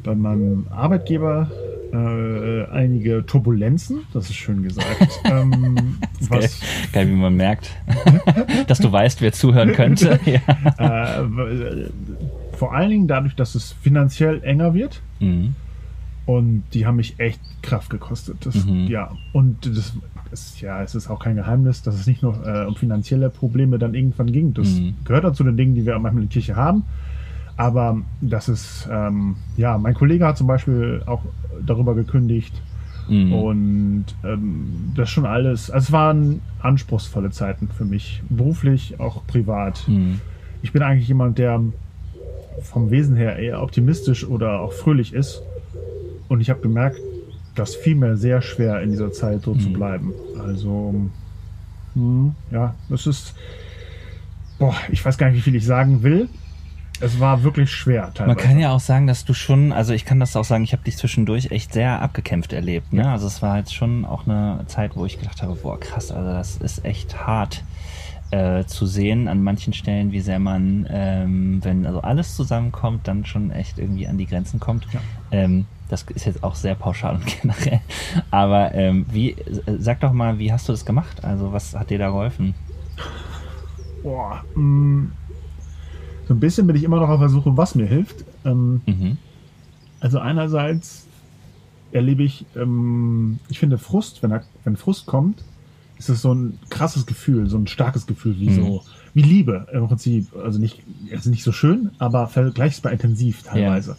[0.03, 1.49] bei meinem Arbeitgeber
[1.93, 5.07] äh, einige Turbulenzen, das ist schön gesagt.
[5.25, 5.97] ähm,
[6.29, 7.71] was geil, geil, wie man merkt,
[8.67, 10.19] dass du weißt, wer zuhören könnte.
[10.25, 11.21] ja.
[11.21, 11.89] äh,
[12.53, 15.01] vor allen Dingen dadurch, dass es finanziell enger wird.
[15.19, 15.55] Mhm.
[16.25, 18.37] Und die haben mich echt Kraft gekostet.
[18.45, 18.87] Das, mhm.
[18.87, 19.93] Ja, und das
[20.31, 23.79] ist ja, es ist auch kein Geheimnis, dass es nicht nur äh, um finanzielle Probleme
[23.79, 24.53] dann irgendwann ging.
[24.53, 24.95] Das mhm.
[25.03, 26.83] gehört auch zu den Dingen, die wir manchmal in der Kirche haben.
[27.57, 31.21] Aber das ist, ähm, ja, mein Kollege hat zum Beispiel auch
[31.65, 32.61] darüber gekündigt.
[33.07, 33.33] Mhm.
[33.33, 35.69] Und ähm, das schon alles.
[35.69, 39.87] Also es waren anspruchsvolle Zeiten für mich, beruflich, auch privat.
[39.87, 40.21] Mhm.
[40.61, 41.61] Ich bin eigentlich jemand, der
[42.61, 45.41] vom Wesen her eher optimistisch oder auch fröhlich ist.
[46.27, 46.99] Und ich habe gemerkt,
[47.55, 49.59] das fiel mir sehr schwer in dieser Zeit so mhm.
[49.59, 50.13] zu bleiben.
[50.39, 51.09] Also,
[51.95, 53.35] mh, hm, ja, es ist,
[54.57, 56.29] boah, ich weiß gar nicht, wie viel ich sagen will.
[57.01, 58.27] Es war wirklich schwer teilweise.
[58.27, 60.73] Man kann ja auch sagen, dass du schon, also ich kann das auch sagen, ich
[60.73, 62.93] habe dich zwischendurch echt sehr abgekämpft erlebt.
[62.93, 63.09] Ne?
[63.09, 66.29] Also es war jetzt schon auch eine Zeit, wo ich gedacht habe, boah krass, also
[66.29, 67.63] das ist echt hart
[68.31, 73.25] äh, zu sehen an manchen Stellen, wie sehr man, ähm, wenn also alles zusammenkommt, dann
[73.25, 74.87] schon echt irgendwie an die Grenzen kommt.
[74.93, 74.99] Ja.
[75.31, 77.81] Ähm, das ist jetzt auch sehr pauschal und generell.
[78.31, 79.35] Aber ähm, wie,
[79.77, 81.23] sag doch mal, wie hast du das gemacht?
[81.23, 82.55] Also was hat dir da geholfen?
[84.01, 85.11] Boah, mh, mm,
[86.31, 88.23] so ein bisschen bin ich immer noch auf der Suche, was mir hilft.
[88.45, 89.17] Ähm, mhm.
[89.99, 91.05] Also einerseits
[91.91, 95.43] erlebe ich, ähm, ich finde Frust, wenn, er, wenn Frust kommt,
[95.99, 98.55] ist es so ein krasses Gefühl, so ein starkes Gefühl, wie mhm.
[98.55, 100.33] so, wie Liebe im Prinzip.
[100.41, 103.91] Also nicht, also nicht so schön, aber vergleichbar intensiv teilweise.
[103.91, 103.97] Ja.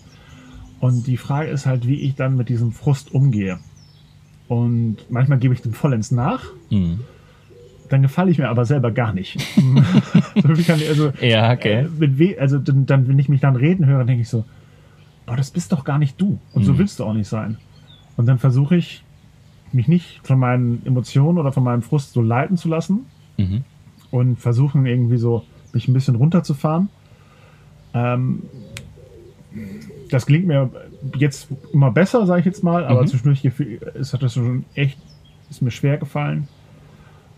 [0.80, 3.58] Und die Frage ist halt, wie ich dann mit diesem Frust umgehe.
[4.48, 6.44] Und manchmal gebe ich dem vollends nach.
[6.70, 7.00] Mhm.
[7.92, 9.36] Dann gefalle ich mir aber selber gar nicht.
[10.88, 11.86] also, ja, okay.
[12.00, 14.46] Äh, also dann, dann, wenn ich mich dann reden höre, denke ich so,
[15.26, 16.38] boah, das bist doch gar nicht du.
[16.54, 16.66] Und mhm.
[16.66, 17.58] so willst du auch nicht sein.
[18.16, 19.04] Und dann versuche ich,
[19.72, 23.04] mich nicht von meinen Emotionen oder von meinem Frust so leiten zu lassen
[23.36, 23.62] mhm.
[24.10, 26.88] und versuchen irgendwie so, mich ein bisschen runterzufahren.
[27.92, 28.44] Ähm,
[30.08, 30.70] das klingt mir
[31.18, 33.08] jetzt immer besser, sage ich jetzt mal, aber mhm.
[33.08, 34.98] zwischendurch ist das schon echt,
[35.50, 36.48] ist mir schwer gefallen.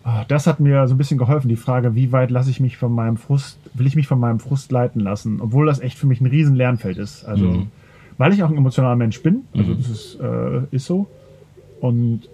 [0.06, 2.76] Ah, das hat mir so ein bisschen geholfen, die Frage, wie weit lasse ich mich
[2.76, 6.06] von meinem Frust, will ich mich von meinem Frust leiten lassen, obwohl das echt für
[6.06, 7.24] mich ein riesen Lernfeld ist.
[7.24, 7.66] Also, mhm.
[8.18, 9.76] weil ich auch ein emotionaler Mensch bin, also mhm.
[9.78, 11.06] das ist, äh, ist so.
[11.80, 12.28] Und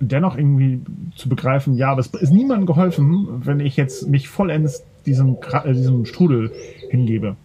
[0.00, 0.80] dennoch irgendwie
[1.14, 5.72] zu begreifen, ja, aber es ist niemandem geholfen, wenn ich jetzt mich vollends diesem, äh,
[5.72, 6.50] diesem Strudel
[6.90, 7.36] hingebe.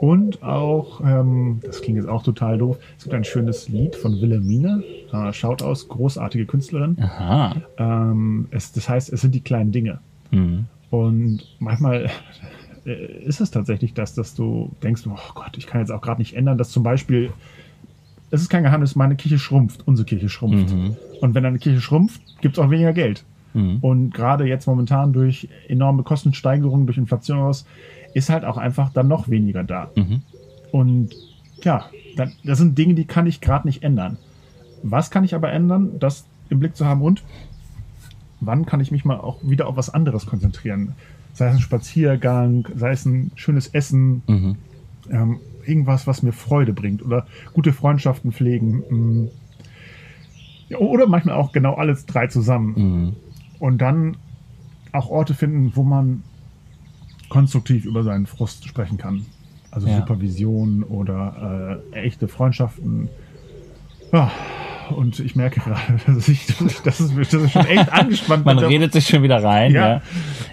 [0.00, 4.20] Und auch, ähm, das klingt jetzt auch total doof, es gibt ein schönes Lied von
[4.22, 4.82] Wilhelmine,
[5.14, 6.96] äh, schaut aus, großartige Künstlerin.
[7.00, 7.56] Aha.
[7.78, 10.00] Ähm, es, das heißt, es sind die kleinen Dinge.
[10.30, 10.66] Mhm.
[10.90, 12.10] Und manchmal
[12.86, 16.20] äh, ist es tatsächlich das, dass du denkst, oh Gott, ich kann jetzt auch gerade
[16.20, 17.32] nicht ändern, dass zum Beispiel,
[18.30, 20.74] es ist kein Geheimnis, meine Kirche schrumpft, unsere Kirche schrumpft.
[20.74, 20.96] Mhm.
[21.20, 23.24] Und wenn eine Kirche schrumpft, gibt es auch weniger Geld.
[23.54, 23.78] Mhm.
[23.80, 27.66] Und gerade jetzt momentan durch enorme Kostensteigerungen, durch Inflation aus,
[28.14, 29.90] ist halt auch einfach dann noch weniger da.
[29.94, 30.22] Mhm.
[30.72, 31.14] Und
[31.62, 31.86] ja,
[32.44, 34.18] das sind Dinge, die kann ich gerade nicht ändern.
[34.86, 37.22] Was kann ich aber ändern, das im Blick zu haben und
[38.40, 40.92] wann kann ich mich mal auch wieder auf was anderes konzentrieren?
[41.32, 44.56] Sei es ein Spaziergang, sei es ein schönes Essen, mhm.
[45.10, 48.82] ähm, irgendwas, was mir Freude bringt oder gute Freundschaften pflegen.
[48.90, 49.28] Mm.
[50.68, 52.74] Ja, oder manchmal auch genau alles drei zusammen.
[52.76, 53.16] Mhm.
[53.58, 54.18] Und dann
[54.92, 56.22] auch Orte finden, wo man
[57.30, 59.24] konstruktiv über seinen Frust sprechen kann.
[59.70, 59.96] Also ja.
[59.96, 63.08] Supervision oder äh, echte Freundschaften.
[64.14, 64.30] Ja,
[64.94, 68.44] und ich merke gerade, dass ich, das ist, das ist schon echt angespannt.
[68.44, 69.72] Man redet sich schon wieder rein.
[69.72, 69.88] Ja.
[69.88, 70.02] ja.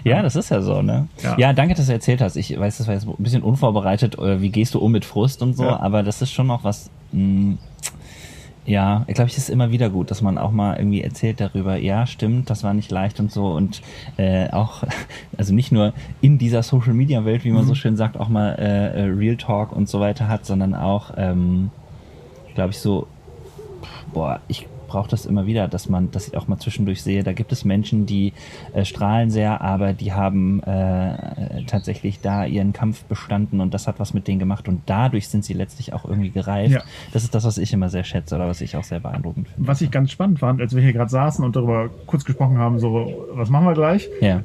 [0.04, 1.08] ja, das ist ja so, ne?
[1.22, 1.36] Ja.
[1.38, 1.52] ja.
[1.52, 2.36] danke, dass du erzählt hast.
[2.36, 4.18] Ich weiß, das war jetzt ein bisschen unvorbereitet.
[4.18, 5.68] Äh, wie gehst du um mit Frust und so?
[5.68, 7.58] Aber das ist schon noch was, mh, mm,
[8.64, 11.76] ja, ich glaube, es ist immer wieder gut, dass man auch mal irgendwie erzählt darüber,
[11.76, 13.82] ja, stimmt, das war nicht leicht und so und
[14.18, 14.84] äh, auch,
[15.36, 17.68] also nicht nur in dieser Social Media Welt, wie man mhm.
[17.68, 21.10] so schön sagt, auch mal äh, äh, Real Talk und so weiter hat, sondern auch,
[21.16, 21.70] ähm,
[22.54, 23.08] glaube ich, so,
[24.12, 27.32] boah, ich brauche das immer wieder, dass man, dass ich auch mal zwischendurch sehe, da
[27.32, 28.34] gibt es Menschen, die
[28.74, 33.98] äh, strahlen sehr, aber die haben äh, tatsächlich da ihren Kampf bestanden und das hat
[33.98, 36.74] was mit denen gemacht und dadurch sind sie letztlich auch irgendwie gereift.
[36.74, 36.82] Ja.
[37.14, 39.66] Das ist das, was ich immer sehr schätze oder was ich auch sehr beeindruckend finde.
[39.66, 42.78] Was ich ganz spannend fand, als wir hier gerade saßen und darüber kurz gesprochen haben,
[42.78, 44.10] so, was machen wir gleich?
[44.20, 44.42] Ja.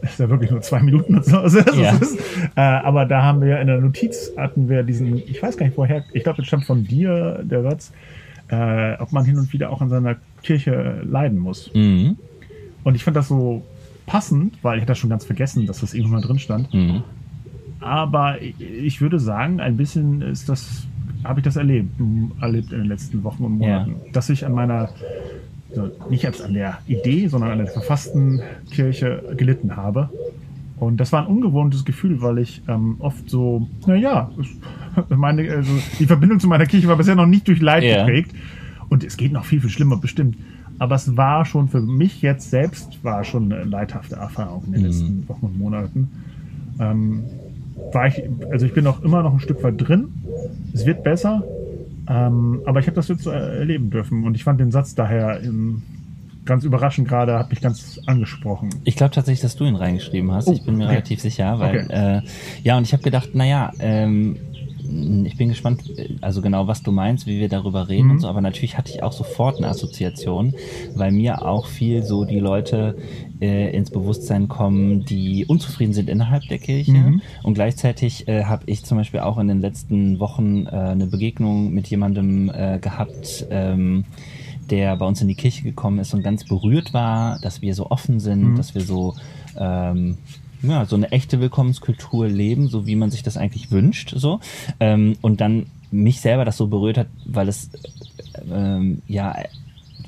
[0.00, 1.36] Das ist ja wirklich nur zwei Minuten und so.
[1.42, 1.90] Also ja.
[1.96, 2.18] ist,
[2.56, 5.76] äh, aber da haben wir in der Notiz hatten wir diesen, ich weiß gar nicht
[5.76, 7.92] woher, ich glaube, das stammt von dir, der Satz,
[8.52, 11.70] äh, ob man hin und wieder auch in seiner Kirche leiden muss.
[11.74, 12.18] Mhm.
[12.84, 13.64] Und ich fand das so
[14.06, 16.72] passend, weil ich hatte das schon ganz vergessen, dass das irgendwann mal drin stand.
[16.74, 17.02] Mhm.
[17.80, 20.86] Aber ich würde sagen, ein bisschen ist das,
[21.24, 21.88] habe ich das erlebt,
[22.40, 24.12] erlebt in den letzten Wochen und Monaten, ja.
[24.12, 24.90] dass ich an meiner,
[25.70, 30.10] also nicht jetzt an der Idee, sondern an der verfassten Kirche gelitten habe.
[30.82, 34.32] Und das war ein ungewohntes Gefühl, weil ich ähm, oft so, naja,
[35.10, 38.04] meine, also die Verbindung zu meiner Kirche war bisher noch nicht durch Leid yeah.
[38.04, 38.34] geprägt.
[38.88, 40.36] Und es geht noch viel, viel schlimmer, bestimmt.
[40.80, 44.80] Aber es war schon für mich jetzt selbst, war schon eine leidhafte Erfahrung in den
[44.80, 44.86] mhm.
[44.88, 46.10] letzten Wochen und Monaten.
[46.80, 47.22] Ähm,
[47.92, 50.08] war ich, also ich bin auch immer noch ein Stück weit drin.
[50.72, 51.44] Es wird besser.
[52.08, 54.24] Ähm, aber ich habe das jetzt so erleben dürfen.
[54.24, 55.82] Und ich fand den Satz daher im,
[56.44, 58.70] ganz überraschend gerade, hat mich ganz angesprochen.
[58.84, 60.48] Ich glaube tatsächlich, dass du ihn reingeschrieben hast.
[60.48, 60.94] Oh, ich bin mir okay.
[60.94, 62.18] relativ sicher, weil okay.
[62.18, 62.22] äh,
[62.62, 64.36] ja, und ich habe gedacht, naja, ähm,
[65.24, 65.82] ich bin gespannt,
[66.20, 68.10] also genau, was du meinst, wie wir darüber reden mhm.
[68.12, 70.54] und so, aber natürlich hatte ich auch sofort eine Assoziation,
[70.94, 72.96] weil mir auch viel so die Leute
[73.40, 76.92] äh, ins Bewusstsein kommen, die unzufrieden sind innerhalb der Kirche.
[76.92, 77.22] Mhm.
[77.42, 81.72] Und gleichzeitig äh, habe ich zum Beispiel auch in den letzten Wochen äh, eine Begegnung
[81.72, 84.04] mit jemandem äh, gehabt, ähm,
[84.70, 87.90] der bei uns in die Kirche gekommen ist und ganz berührt war, dass wir so
[87.90, 88.56] offen sind, mhm.
[88.56, 89.14] dass wir so
[89.56, 90.18] ähm,
[90.62, 94.40] ja, so eine echte Willkommenskultur leben, so wie man sich das eigentlich wünscht, so.
[94.78, 97.70] Ähm, und dann mich selber das so berührt hat, weil es
[98.50, 99.34] ähm, ja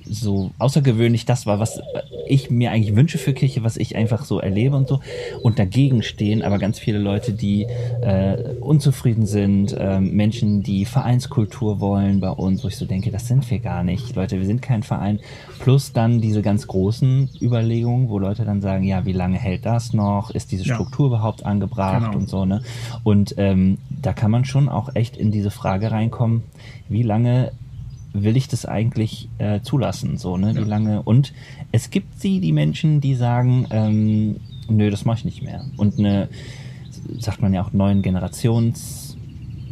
[0.07, 1.81] so außergewöhnlich das war, was
[2.27, 5.01] ich mir eigentlich wünsche für Kirche, was ich einfach so erlebe und so.
[5.43, 7.67] Und dagegen stehen aber ganz viele Leute, die
[8.03, 13.29] äh, unzufrieden sind, äh, Menschen, die Vereinskultur wollen bei uns, wo ich so denke, das
[13.29, 14.15] sind wir gar nicht.
[14.17, 15.21] Leute, wir sind kein Verein.
[15.59, 19.93] Plus dann diese ganz großen Überlegungen, wo Leute dann sagen, ja, wie lange hält das
[19.93, 20.31] noch?
[20.31, 21.17] Ist diese Struktur ja.
[21.17, 22.19] überhaupt angebracht genau.
[22.19, 22.63] und so, ne?
[23.03, 26.43] Und ähm, da kann man schon auch echt in diese Frage reinkommen,
[26.89, 27.53] wie lange
[28.15, 30.17] will ich das eigentlich äh, zulassen?
[30.17, 30.55] So, ne?
[30.55, 30.67] Wie ja.
[30.67, 31.03] lange?
[31.03, 31.35] Und
[31.73, 34.37] es gibt sie, die Menschen, die sagen, ähm,
[34.69, 35.67] nö, das mache ich nicht mehr.
[35.77, 36.29] Und eine,
[37.19, 39.17] sagt man ja auch, neuen Generations,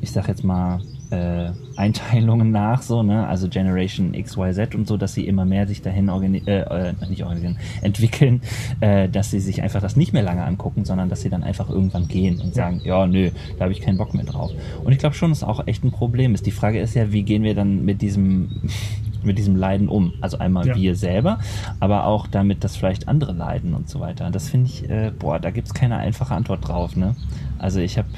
[0.00, 0.80] ich sag jetzt mal,
[1.12, 3.26] äh, Einteilungen nach, so, ne?
[3.26, 7.22] Also Generation XYZ und so, dass sie immer mehr sich dahin organi äh, äh, nicht
[7.22, 8.40] organisieren, entwickeln,
[8.80, 11.68] äh, dass sie sich einfach das nicht mehr lange angucken, sondern dass sie dann einfach
[11.68, 14.50] irgendwann gehen und sagen, ja, nö, da habe ich keinen Bock mehr drauf.
[14.82, 16.46] Und ich glaube schon, dass auch echt ein Problem ist.
[16.46, 18.62] Die Frage ist ja, wie gehen wir dann mit diesem
[19.22, 20.14] mit diesem Leiden um?
[20.20, 20.74] Also einmal ja.
[20.74, 21.38] wir selber,
[21.78, 24.30] aber auch damit, dass vielleicht andere leiden und so weiter.
[24.30, 27.14] Das finde ich, äh, boah, da gibt's keine einfache Antwort drauf, ne?
[27.58, 28.08] Also ich habe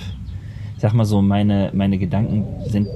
[0.84, 2.88] sag mal so, meine, meine Gedanken sind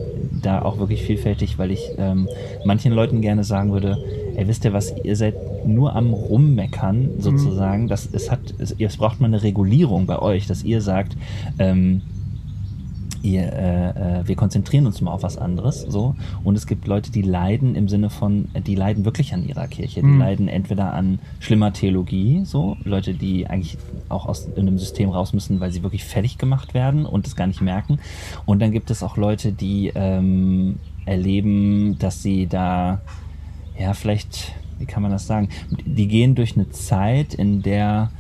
[0.43, 2.29] da auch wirklich vielfältig, weil ich ähm,
[2.67, 3.97] manchen Leuten gerne sagen würde,
[4.37, 5.35] ey, wisst ihr was, ihr seid
[5.67, 7.85] nur am Rummeckern sozusagen.
[7.85, 7.89] Mhm.
[7.89, 11.17] Das, es hat, es, es braucht mal eine Regulierung bei euch, dass ihr sagt,
[11.59, 12.03] ähm,
[13.23, 16.15] ihr, äh, äh, wir konzentrieren uns mal auf was anderes, so.
[16.45, 20.01] Und es gibt Leute, die leiden im Sinne von, die leiden wirklich an ihrer Kirche.
[20.01, 20.21] Die mhm.
[20.21, 22.77] leiden entweder an schlimmer Theologie, so.
[22.85, 23.79] Leute, die eigentlich
[24.09, 27.47] auch aus einem System raus müssen, weil sie wirklich fertig gemacht werden und es gar
[27.47, 27.99] nicht merken.
[28.47, 30.77] Und dann gibt es auch Leute, die ähm,
[31.07, 33.01] erleben, dass sie da,
[33.79, 35.49] ja, vielleicht, wie kann man das sagen?
[35.71, 38.11] Die gehen durch eine Zeit, in der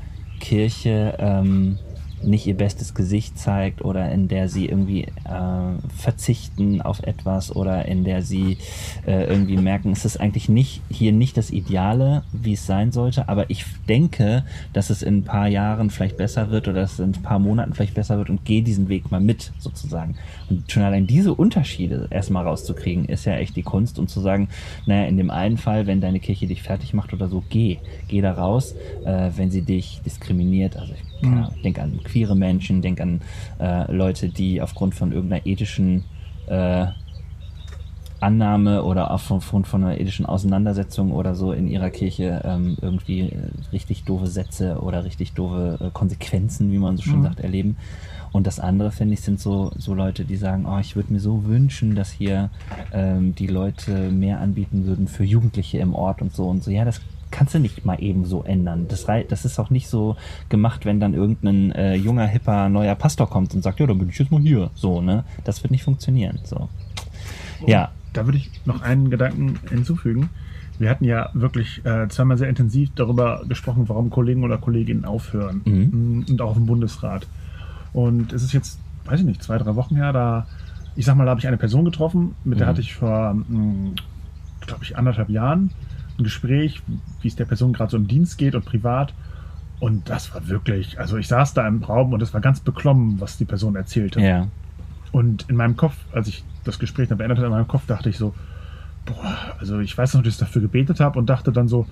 [0.40, 1.78] Kirche, ähm,
[2.22, 7.86] nicht ihr bestes Gesicht zeigt oder in der sie irgendwie äh, verzichten auf etwas oder
[7.86, 8.58] in der sie
[9.06, 13.28] äh, irgendwie merken, es ist eigentlich nicht hier nicht das Ideale, wie es sein sollte,
[13.28, 16.98] aber ich denke, dass es in ein paar Jahren vielleicht besser wird oder dass es
[17.00, 20.16] in ein paar Monaten vielleicht besser wird und gehe diesen Weg mal mit sozusagen.
[20.48, 24.48] Und schon allein diese Unterschiede erstmal rauszukriegen, ist ja echt die Kunst und zu sagen,
[24.86, 27.78] naja, in dem einen Fall, wenn deine Kirche dich fertig macht oder so, geh,
[28.08, 31.48] geh da raus, äh, wenn sie dich diskriminiert, also ich Mhm.
[31.64, 33.20] Denk an queere Menschen, denk an
[33.58, 36.04] äh, Leute, die aufgrund von irgendeiner ethischen
[36.46, 36.86] äh,
[38.20, 43.32] Annahme oder aufgrund von einer ethischen Auseinandersetzung oder so in ihrer Kirche ähm, irgendwie
[43.72, 47.24] richtig doofe Sätze oder richtig doofe äh, Konsequenzen, wie man so schön mhm.
[47.24, 47.76] sagt, erleben.
[48.32, 51.20] Und das andere, finde ich, sind so, so Leute, die sagen, oh, ich würde mir
[51.20, 52.50] so wünschen, dass hier
[52.92, 56.70] ähm, die Leute mehr anbieten würden für Jugendliche im Ort und so und so.
[56.70, 57.00] Ja, das
[57.30, 58.86] kannst du nicht mal eben so ändern.
[58.88, 60.16] Das, das ist auch nicht so
[60.48, 64.08] gemacht, wenn dann irgendein äh, junger, hipper, neuer Pastor kommt und sagt, ja, dann bin
[64.08, 64.70] ich jetzt mal hier.
[64.74, 65.24] So, ne?
[65.44, 66.38] Das wird nicht funktionieren.
[66.44, 66.68] So.
[67.66, 67.90] Ja.
[68.12, 70.30] Da würde ich noch einen Gedanken hinzufügen.
[70.78, 75.60] Wir hatten ja wirklich äh, zweimal sehr intensiv darüber gesprochen, warum Kollegen oder Kolleginnen aufhören.
[75.64, 76.26] Mhm.
[76.28, 77.26] Und auch im Bundesrat.
[77.92, 80.46] Und es ist jetzt, weiß ich nicht, zwei, drei Wochen her, da,
[80.94, 82.58] ich sag mal, da habe ich eine Person getroffen, mit mhm.
[82.58, 83.94] der hatte ich vor, hm,
[84.60, 85.70] glaube ich, anderthalb Jahren
[86.18, 86.82] ein Gespräch,
[87.22, 89.14] wie es der Person gerade so im Dienst geht und privat.
[89.80, 93.20] Und das war wirklich, also ich saß da im Raum und es war ganz beklommen,
[93.20, 94.20] was die Person erzählte.
[94.20, 94.48] Ja.
[95.12, 98.10] Und in meinem Kopf, als ich das Gespräch dann beendet habe, in meinem Kopf dachte
[98.10, 98.34] ich so,
[99.06, 101.86] boah, also ich weiß noch, dass ich dafür gebetet habe und dachte dann so,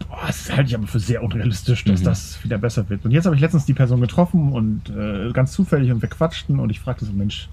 [0.00, 2.04] boah, das halte ich aber für sehr unrealistisch, dass mhm.
[2.04, 3.04] das wieder besser wird.
[3.04, 6.58] Und jetzt habe ich letztens die Person getroffen und äh, ganz zufällig und wir quatschten
[6.58, 7.48] und ich fragte so, Mensch,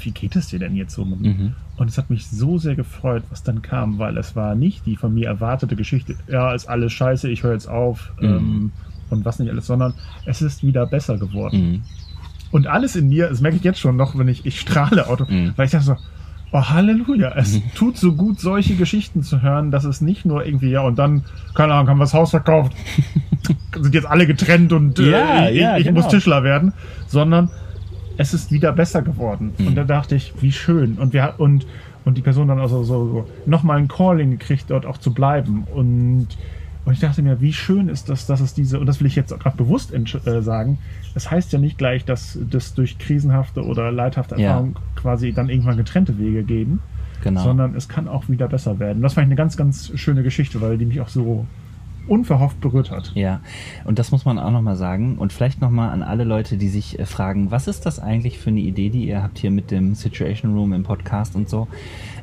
[0.00, 1.04] wie geht es dir denn jetzt so?
[1.04, 1.54] Mhm.
[1.76, 4.96] Und es hat mich so sehr gefreut, was dann kam, weil es war nicht die
[4.96, 8.26] von mir erwartete Geschichte, ja, ist alles scheiße, ich höre jetzt auf mhm.
[8.26, 8.72] ähm,
[9.10, 9.94] und was nicht alles, sondern
[10.24, 11.70] es ist wieder besser geworden.
[11.70, 11.82] Mhm.
[12.50, 15.26] Und alles in mir, das merke ich jetzt schon noch, wenn ich, ich strahle, Auto,
[15.28, 15.52] mhm.
[15.56, 15.96] weil ich dachte so,
[16.52, 17.62] oh Halleluja, es mhm.
[17.74, 21.24] tut so gut, solche Geschichten zu hören, dass es nicht nur irgendwie, ja, und dann,
[21.54, 22.72] keine Ahnung, haben wir das Haus verkauft,
[23.78, 26.00] sind jetzt alle getrennt und ja, äh, ich, ich genau.
[26.00, 26.72] muss Tischler werden,
[27.06, 27.50] sondern
[28.16, 29.52] es ist wieder besser geworden.
[29.58, 29.68] Mhm.
[29.68, 30.94] Und da dachte ich, wie schön.
[30.98, 31.66] Und wir und
[32.06, 35.64] und die Person dann also so, so nochmal ein Calling gekriegt, dort auch zu bleiben.
[35.74, 36.28] Und,
[36.84, 39.16] und ich dachte mir, wie schön ist das, dass es diese, und das will ich
[39.16, 43.64] jetzt gerade bewusst äh, sagen, es das heißt ja nicht gleich, dass das durch krisenhafte
[43.64, 44.80] oder leidhafte Erfahrungen ja.
[44.94, 46.78] quasi dann irgendwann getrennte Wege gehen.
[47.24, 47.42] Genau.
[47.42, 49.02] Sondern es kann auch wieder besser werden.
[49.02, 51.44] Das fand ich eine ganz, ganz schöne Geschichte, weil die mich auch so
[52.08, 53.12] unverhofft berührt hat.
[53.14, 53.40] Ja,
[53.84, 55.16] und das muss man auch nochmal sagen.
[55.18, 58.50] Und vielleicht nochmal an alle Leute, die sich äh, fragen, was ist das eigentlich für
[58.50, 61.68] eine Idee, die ihr habt hier mit dem Situation Room im Podcast und so.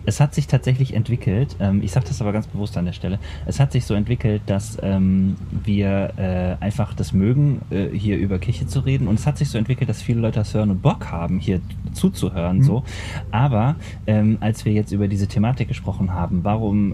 [0.05, 3.19] Es hat sich tatsächlich entwickelt, ähm, ich sage das aber ganz bewusst an der Stelle,
[3.45, 8.37] es hat sich so entwickelt, dass ähm, wir äh, einfach das mögen, äh, hier über
[8.39, 9.07] Kirche zu reden.
[9.07, 11.61] Und es hat sich so entwickelt, dass viele Leute das hören und Bock haben, hier
[11.93, 12.57] zuzuhören.
[12.57, 12.63] Mhm.
[12.63, 12.83] So.
[13.31, 13.75] Aber
[14.07, 16.93] ähm, als wir jetzt über diese Thematik gesprochen haben, warum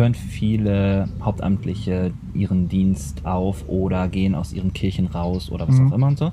[0.00, 5.88] hören viele Hauptamtliche ihren Dienst auf oder gehen aus ihren Kirchen raus oder was mhm.
[5.88, 6.32] auch immer und so.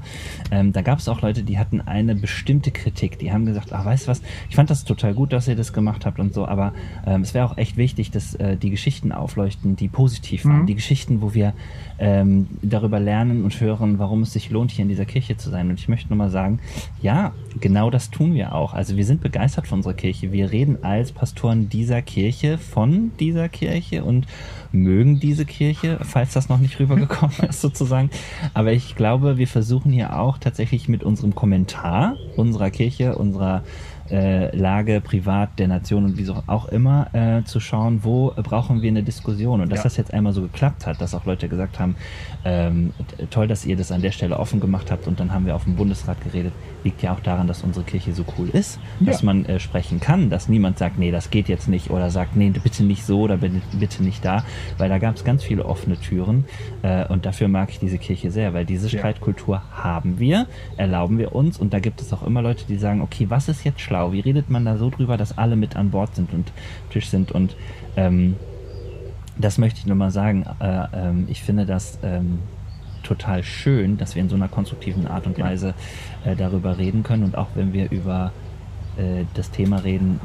[0.52, 3.20] Ähm, da gab es auch Leute, die hatten eine bestimmte Kritik.
[3.20, 5.74] Die haben gesagt, ach, weißt du was, ich fand das total gut, dass ihr das
[5.74, 6.74] gemacht habt und so, aber
[7.06, 10.62] ähm, es wäre auch echt wichtig, dass äh, die Geschichten aufleuchten, die positiv waren.
[10.62, 10.66] Mhm.
[10.68, 11.54] Die Geschichten, wo wir
[12.00, 15.70] ähm, darüber lernen und hören, warum es sich lohnt, hier in dieser Kirche zu sein.
[15.70, 16.60] Und ich möchte nur mal sagen,
[17.02, 18.74] ja, genau das tun wir auch.
[18.74, 20.32] Also wir sind begeistert von unserer Kirche.
[20.32, 23.57] Wir reden als Pastoren dieser Kirche von dieser Kirche
[24.04, 24.28] und
[24.72, 28.10] mögen diese Kirche, falls das noch nicht rübergekommen ist sozusagen.
[28.54, 33.64] Aber ich glaube, wir versuchen hier auch tatsächlich mit unserem Kommentar unserer Kirche, unserer
[34.10, 38.90] äh, Lage privat der Nation und wieso auch immer äh, zu schauen, wo brauchen wir
[38.90, 39.62] eine Diskussion.
[39.62, 39.84] Und dass ja.
[39.84, 41.96] das jetzt einmal so geklappt hat, dass auch Leute gesagt haben,
[42.46, 42.94] ähm,
[43.30, 45.66] toll, dass ihr das an der Stelle offen gemacht habt und dann haben wir auf
[45.66, 49.08] dem Bundesrat geredet, liegt ja auch daran, dass unsere Kirche so cool ist, ja.
[49.08, 52.36] dass man äh, sprechen kann, dass niemand sagt, nee, das geht jetzt nicht oder sagt,
[52.36, 54.44] nee, bitte nicht so oder bitte nicht da,
[54.78, 56.46] weil da gab es ganz viele offene Türen
[56.84, 59.84] äh, und dafür mag ich diese Kirche sehr, weil diese Streitkultur ja.
[59.84, 63.26] haben wir, erlauben wir uns und da gibt es auch immer Leute, die sagen, okay,
[63.30, 64.12] was ist jetzt schlau?
[64.12, 66.52] Wie redet man da so drüber, dass alle mit an Bord sind und
[66.92, 67.56] Tisch sind und
[67.96, 68.36] ähm,
[69.40, 70.46] das möchte ich nur mal sagen.
[70.60, 72.40] Äh, ähm, ich finde das ähm,
[73.08, 75.74] total schön, dass wir in so einer konstruktiven Art und Weise
[76.26, 77.24] äh, darüber reden können.
[77.24, 78.32] Und auch wenn wir über
[78.98, 80.20] äh, das Thema reden,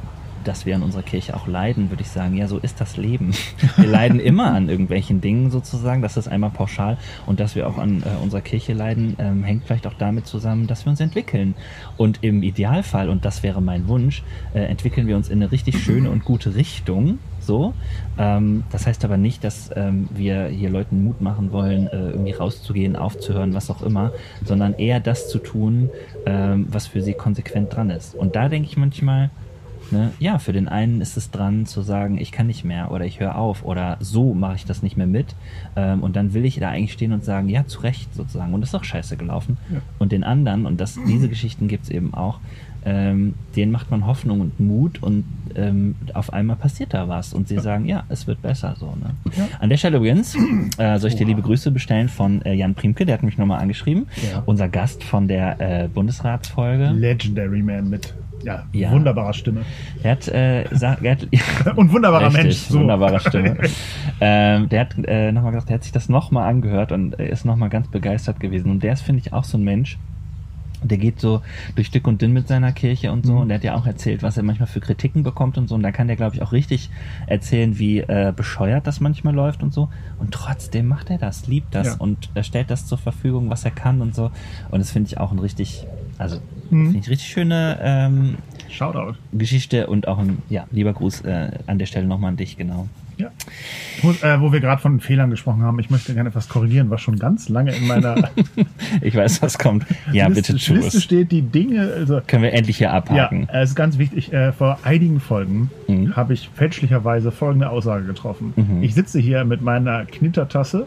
[0.44, 3.32] dass wir in unserer Kirche auch leiden, würde ich sagen, ja, so ist das Leben.
[3.76, 6.98] Wir leiden immer an irgendwelchen Dingen sozusagen, das ist einmal pauschal.
[7.26, 10.66] Und dass wir auch an äh, unserer Kirche leiden, ähm, hängt vielleicht auch damit zusammen,
[10.66, 11.54] dass wir uns entwickeln.
[11.96, 14.22] Und im Idealfall, und das wäre mein Wunsch,
[14.54, 17.18] äh, entwickeln wir uns in eine richtig schöne und gute Richtung.
[17.38, 17.74] So.
[18.18, 22.32] Ähm, das heißt aber nicht, dass ähm, wir hier Leuten Mut machen wollen, äh, irgendwie
[22.32, 24.12] rauszugehen, aufzuhören, was auch immer,
[24.44, 25.90] sondern eher das zu tun,
[26.26, 28.14] ähm, was für sie konsequent dran ist.
[28.14, 29.30] Und da denke ich manchmal,
[29.92, 30.10] Ne?
[30.18, 33.20] Ja, für den einen ist es dran zu sagen, ich kann nicht mehr oder ich
[33.20, 35.34] höre auf oder so mache ich das nicht mehr mit.
[35.76, 38.54] Ähm, und dann will ich da eigentlich stehen und sagen, ja, zu Recht sozusagen.
[38.54, 39.58] Und das ist auch scheiße gelaufen.
[39.70, 39.80] Ja.
[39.98, 42.40] Und den anderen, und das, diese Geschichten gibt es eben auch,
[42.84, 47.48] ähm, denen macht man Hoffnung und Mut und ähm, auf einmal passiert da was und
[47.48, 48.86] sie sagen, ja, es wird besser so.
[48.86, 49.14] Ne?
[49.36, 49.48] Ja.
[49.60, 50.36] An der Stelle übrigens
[50.78, 53.60] äh, soll ich dir liebe Grüße bestellen von äh, Jan Priemke, der hat mich nochmal
[53.60, 54.42] angeschrieben, ja.
[54.46, 56.90] unser Gast von der äh, Bundesratsfolge.
[56.90, 58.14] Legendary Man mit
[58.44, 58.90] ja, ja.
[58.90, 59.62] wunderbarer Stimme.
[60.02, 61.26] Er hat, äh, sag, er hat
[61.76, 62.56] und wunderbarer richtig, Mensch.
[62.56, 62.80] So.
[62.80, 63.56] Wunderbarer Stimme.
[64.20, 67.68] ähm, der hat äh, nochmal gesagt, er hat sich das nochmal angehört und ist nochmal
[67.68, 68.70] ganz begeistert gewesen.
[68.70, 69.98] Und der ist, finde ich, auch so ein Mensch,
[70.82, 71.42] der geht so
[71.74, 73.34] durch dick und dünn mit seiner Kirche und so.
[73.34, 73.40] Mhm.
[73.40, 75.74] Und der hat ja auch erzählt, was er manchmal für Kritiken bekommt und so.
[75.74, 76.90] Und da kann der, glaube ich, auch richtig
[77.26, 79.88] erzählen, wie äh, bescheuert das manchmal läuft und so.
[80.18, 81.94] Und trotzdem macht er das, liebt das ja.
[81.98, 84.30] und er stellt das zur Verfügung, was er kann und so.
[84.70, 85.86] Und das finde ich auch ein richtig,
[86.18, 86.38] also
[86.70, 86.86] mhm.
[86.86, 88.36] finde ich richtig schöne ähm,
[88.68, 89.16] Shoutout.
[89.32, 92.88] Geschichte und auch ein, ja, lieber Gruß äh, an der Stelle nochmal an dich, genau.
[93.16, 93.30] Ja.
[94.02, 97.00] Wo, äh, wo wir gerade von Fehlern gesprochen haben, ich möchte gerne etwas korrigieren, was
[97.00, 98.30] schon ganz lange in meiner.
[99.00, 99.86] ich weiß, was kommt.
[100.12, 101.92] Ja, Liste, bitte tu Liste steht die Dinge.
[101.96, 103.48] Also, Können wir endlich hier abhaken.
[103.52, 104.32] Ja, es ist ganz wichtig.
[104.32, 106.16] Äh, vor einigen Folgen mhm.
[106.16, 108.54] habe ich fälschlicherweise folgende Aussage getroffen.
[108.56, 108.82] Mhm.
[108.82, 110.86] Ich sitze hier mit meiner Knittertasse,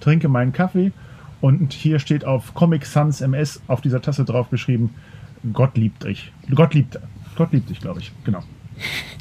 [0.00, 0.92] trinke meinen Kaffee
[1.40, 4.94] und hier steht auf Comic Sans MS auf dieser Tasse drauf geschrieben:
[5.52, 6.32] Gott liebt dich.
[6.54, 6.98] Gott liebt,
[7.36, 8.12] Gott liebt dich, glaube ich.
[8.24, 8.42] Genau.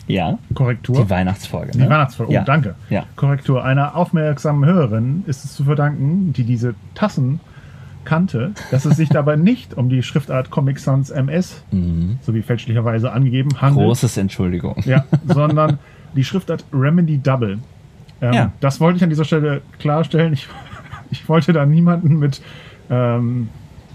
[0.08, 0.38] Ja.
[0.54, 1.04] Korrektur.
[1.04, 1.78] Die Weihnachtsfolge.
[1.78, 1.86] Ne?
[1.86, 2.32] Die Weihnachtsfolge.
[2.32, 2.44] Oh, ja.
[2.44, 2.76] danke.
[2.90, 3.06] Ja.
[3.16, 3.64] Korrektur.
[3.64, 7.40] Einer aufmerksamen Hörerin ist es zu verdanken, die diese Tassen
[8.06, 12.20] kannte, dass es sich dabei nicht um die Schriftart Comic Sans MS, mhm.
[12.22, 13.86] so wie fälschlicherweise angegeben, handelt.
[13.86, 14.82] Großes Entschuldigung.
[14.86, 15.78] Ja, sondern
[16.16, 17.60] die Schriftart Remedy Double.
[18.22, 18.52] Ähm, ja.
[18.62, 20.34] Das wollte ich an dieser Stelle klarstellen.
[20.34, 20.48] Ich,
[21.12, 22.42] ich wollte da niemanden mit
[22.90, 23.50] ähm,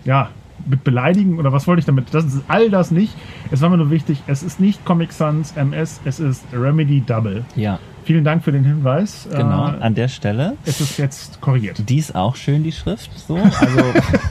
[0.05, 0.29] ja,
[0.67, 2.13] mit beleidigen oder was wollte ich damit?
[2.13, 3.15] Das ist all das nicht.
[3.51, 7.45] Es war mir nur wichtig, es ist nicht Comic Sans MS, es ist Remedy Double.
[7.57, 7.79] Ja.
[8.05, 9.29] Vielen Dank für den Hinweis.
[9.31, 10.57] Genau, äh, an der Stelle.
[10.65, 11.89] Es ist jetzt korrigiert.
[11.89, 13.11] Die ist auch schön, die Schrift.
[13.19, 13.37] So.
[13.37, 13.79] Also,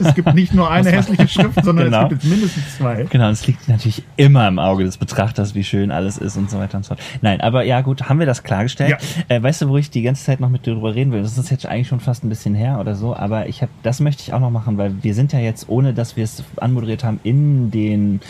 [0.00, 2.02] es gibt nicht nur eine hässliche Schrift, sondern genau.
[2.02, 3.06] es gibt jetzt mindestens zwei.
[3.08, 6.58] Genau, es liegt natürlich immer im Auge des Betrachters, wie schön alles ist und so
[6.58, 7.00] weiter und so fort.
[7.22, 8.98] Nein, aber ja gut, haben wir das klargestellt.
[9.28, 9.36] Ja.
[9.36, 11.22] Äh, weißt du, wo ich die ganze Zeit noch mit dir drüber reden will?
[11.22, 14.00] Das ist jetzt eigentlich schon fast ein bisschen her oder so, aber ich habe, das
[14.00, 17.04] möchte ich auch noch machen, weil wir sind ja jetzt, ohne dass wir es anmoderiert
[17.04, 18.20] haben, in den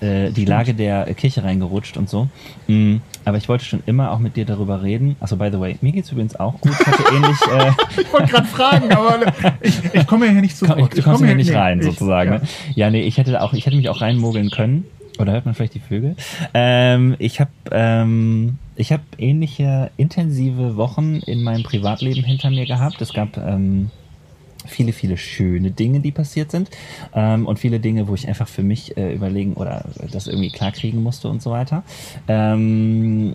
[0.00, 2.28] äh, die Lage der Kirche reingerutscht und so.
[2.66, 5.16] Mm, aber ich wollte schon immer auch mit dir darüber reden.
[5.20, 6.72] Also by the way, mir geht's übrigens auch gut.
[6.80, 7.36] Ich hatte ähnlich.
[7.52, 9.20] Äh ich wollte gerade fragen, aber
[9.60, 10.78] ich, ich komme ja hier nicht zu Wort.
[10.96, 12.34] Du kommst komm hier nicht rein, nee, sozusagen.
[12.34, 12.40] Ich, ja.
[12.40, 12.48] Ne?
[12.74, 14.84] ja, nee, ich hätte auch, ich hätte mich auch reinmogeln können.
[15.18, 16.14] Oder hört man vielleicht die Vögel?
[16.52, 23.00] Ähm, ich habe ähm, ich habe ähnliche intensive Wochen in meinem Privatleben hinter mir gehabt.
[23.00, 23.90] Es gab ähm,
[24.66, 26.70] viele, viele schöne Dinge, die passiert sind
[27.14, 31.02] ähm, und viele Dinge, wo ich einfach für mich äh, überlegen oder das irgendwie klarkriegen
[31.02, 31.82] musste und so weiter.
[32.28, 33.34] Ähm,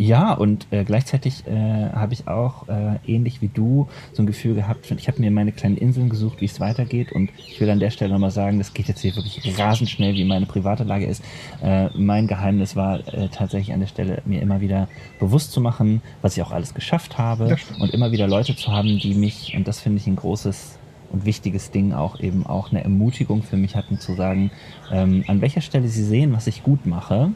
[0.00, 4.54] ja, und äh, gleichzeitig äh, habe ich auch, äh, ähnlich wie du, so ein Gefühl
[4.54, 7.10] gehabt, ich habe mir meine kleinen Inseln gesucht, wie es weitergeht.
[7.10, 10.14] Und ich will an der Stelle nochmal sagen, das geht jetzt hier wirklich rasend schnell,
[10.14, 11.24] wie meine private Lage ist.
[11.60, 16.00] Äh, mein Geheimnis war äh, tatsächlich an der Stelle, mir immer wieder bewusst zu machen,
[16.22, 17.56] was ich auch alles geschafft habe.
[17.80, 20.78] Und immer wieder Leute zu haben, die mich, und das finde ich ein großes
[21.10, 24.52] und wichtiges Ding auch eben auch eine Ermutigung für mich hatten zu sagen,
[24.92, 27.32] ähm, an welcher Stelle sie sehen, was ich gut mache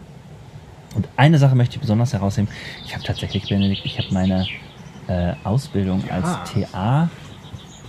[0.95, 2.49] und eine Sache möchte ich besonders herausheben.
[2.85, 4.47] Ich habe tatsächlich, Benedikt, ich habe meine
[5.09, 6.15] äh, Ausbildung ja.
[6.15, 7.09] als TA,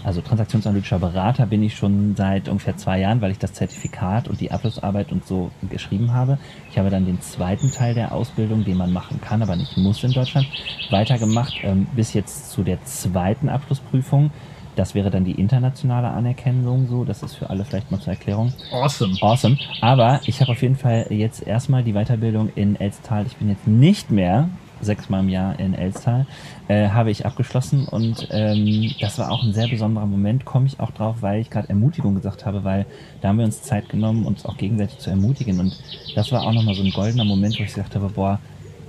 [0.04, 4.42] also transaktionsanalytischer Berater, bin ich schon seit ungefähr zwei Jahren, weil ich das Zertifikat und
[4.42, 6.38] die Abschlussarbeit und so geschrieben habe.
[6.72, 10.04] Ich habe dann den zweiten Teil der Ausbildung, den man machen kann, aber nicht muss
[10.04, 10.48] in Deutschland,
[10.90, 14.32] weitergemacht, ähm, bis jetzt zu der zweiten Abschlussprüfung.
[14.76, 17.04] Das wäre dann die internationale Anerkennung, so.
[17.04, 18.54] Das ist für alle vielleicht mal zur Erklärung.
[18.72, 19.16] Awesome.
[19.22, 19.58] Awesome.
[19.82, 23.26] Aber ich habe auf jeden Fall jetzt erstmal die Weiterbildung in Elstal.
[23.28, 24.50] Ich bin jetzt nicht mehr
[24.84, 26.26] sechsmal im Jahr in Elstal,
[26.68, 30.80] äh, habe ich abgeschlossen und ähm, das war auch ein sehr besonderer Moment, komme ich
[30.80, 32.86] auch drauf, weil ich gerade Ermutigung gesagt habe, weil
[33.22, 35.78] da haben wir uns Zeit genommen, uns auch gegenseitig zu ermutigen und
[36.16, 38.40] das war auch nochmal so ein goldener Moment, wo ich gesagt habe, boah,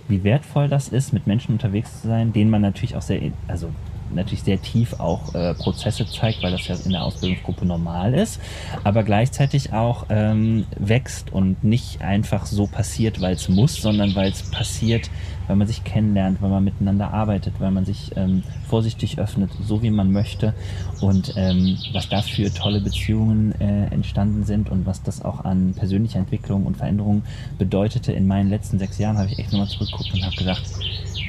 [0.08, 3.70] wie wertvoll das ist, mit Menschen unterwegs zu sein, denen man natürlich auch sehr, also
[4.14, 8.40] natürlich sehr tief auch äh, Prozesse zeigt, weil das ja in der Ausbildungsgruppe normal ist,
[8.82, 14.30] aber gleichzeitig auch ähm, wächst und nicht einfach so passiert, weil es muss, sondern weil
[14.30, 15.10] es passiert,
[15.46, 19.82] weil man sich kennenlernt, weil man miteinander arbeitet, weil man sich ähm, vorsichtig öffnet, so
[19.82, 20.54] wie man möchte
[21.00, 25.74] und ähm, was da für tolle Beziehungen äh, entstanden sind und was das auch an
[25.74, 27.22] persönlicher Entwicklung und Veränderung
[27.58, 28.12] bedeutete.
[28.12, 30.64] In meinen letzten sechs Jahren, habe ich echt nochmal zurückgeguckt und habe gedacht,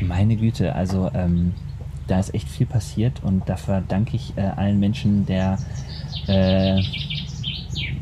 [0.01, 1.53] meine Güte, also ähm,
[2.07, 5.57] da ist echt viel passiert und dafür danke ich äh, allen Menschen der
[6.27, 6.81] äh,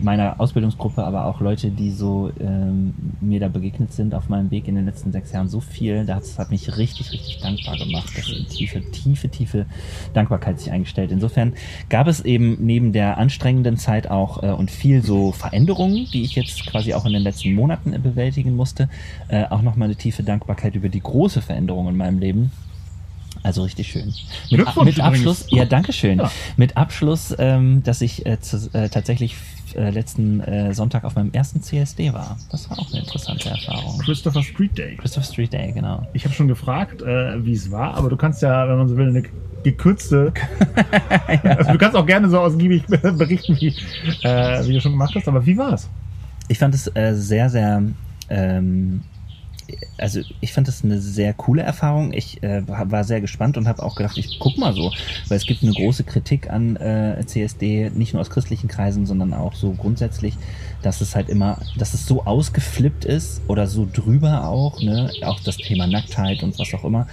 [0.03, 4.67] meiner Ausbildungsgruppe, aber auch Leute, die so ähm, mir da begegnet sind auf meinem Weg
[4.67, 6.05] in den letzten sechs Jahren, so viel.
[6.05, 8.11] Das hat mich richtig, richtig dankbar gemacht.
[8.15, 9.65] Das ist eine tiefe, tiefe, tiefe
[10.13, 11.11] Dankbarkeit sich eingestellt.
[11.11, 11.53] Insofern
[11.89, 16.35] gab es eben neben der anstrengenden Zeit auch äh, und viel so Veränderungen, die ich
[16.35, 18.89] jetzt quasi auch in den letzten Monaten bewältigen musste,
[19.29, 22.51] äh, auch nochmal eine tiefe Dankbarkeit über die große Veränderung in meinem Leben
[23.43, 24.13] also richtig schön.
[24.49, 26.19] Mit, mit Abschluss, ja, danke schön.
[26.19, 26.31] Ja.
[26.57, 29.35] Mit Abschluss, ähm, dass ich äh, zu, äh, tatsächlich
[29.75, 32.37] äh, letzten äh, Sonntag auf meinem ersten CSD war.
[32.51, 33.99] Das war auch eine interessante Erfahrung.
[33.99, 34.95] Christopher Street Day.
[34.95, 36.07] Christopher Street Day, genau.
[36.13, 38.97] Ich habe schon gefragt, äh, wie es war, aber du kannst ja, wenn man so
[38.97, 39.23] will, eine
[39.63, 40.33] gekürzte.
[41.43, 41.51] ja.
[41.57, 43.75] also du kannst auch gerne so ausgiebig berichten, wie,
[44.23, 45.89] äh, wie du schon gemacht hast, aber wie war es?
[46.47, 47.81] Ich fand es äh, sehr, sehr
[48.29, 49.01] ähm,
[49.97, 52.13] also ich fand das eine sehr coole Erfahrung.
[52.13, 54.91] Ich äh, war sehr gespannt und habe auch gedacht, ich guck mal so,
[55.27, 59.33] weil es gibt eine große Kritik an äh, CSD, nicht nur aus christlichen Kreisen, sondern
[59.33, 60.35] auch so grundsätzlich,
[60.81, 65.39] dass es halt immer, dass es so ausgeflippt ist oder so drüber auch, ne, auch
[65.39, 67.07] das Thema Nacktheit und was auch immer,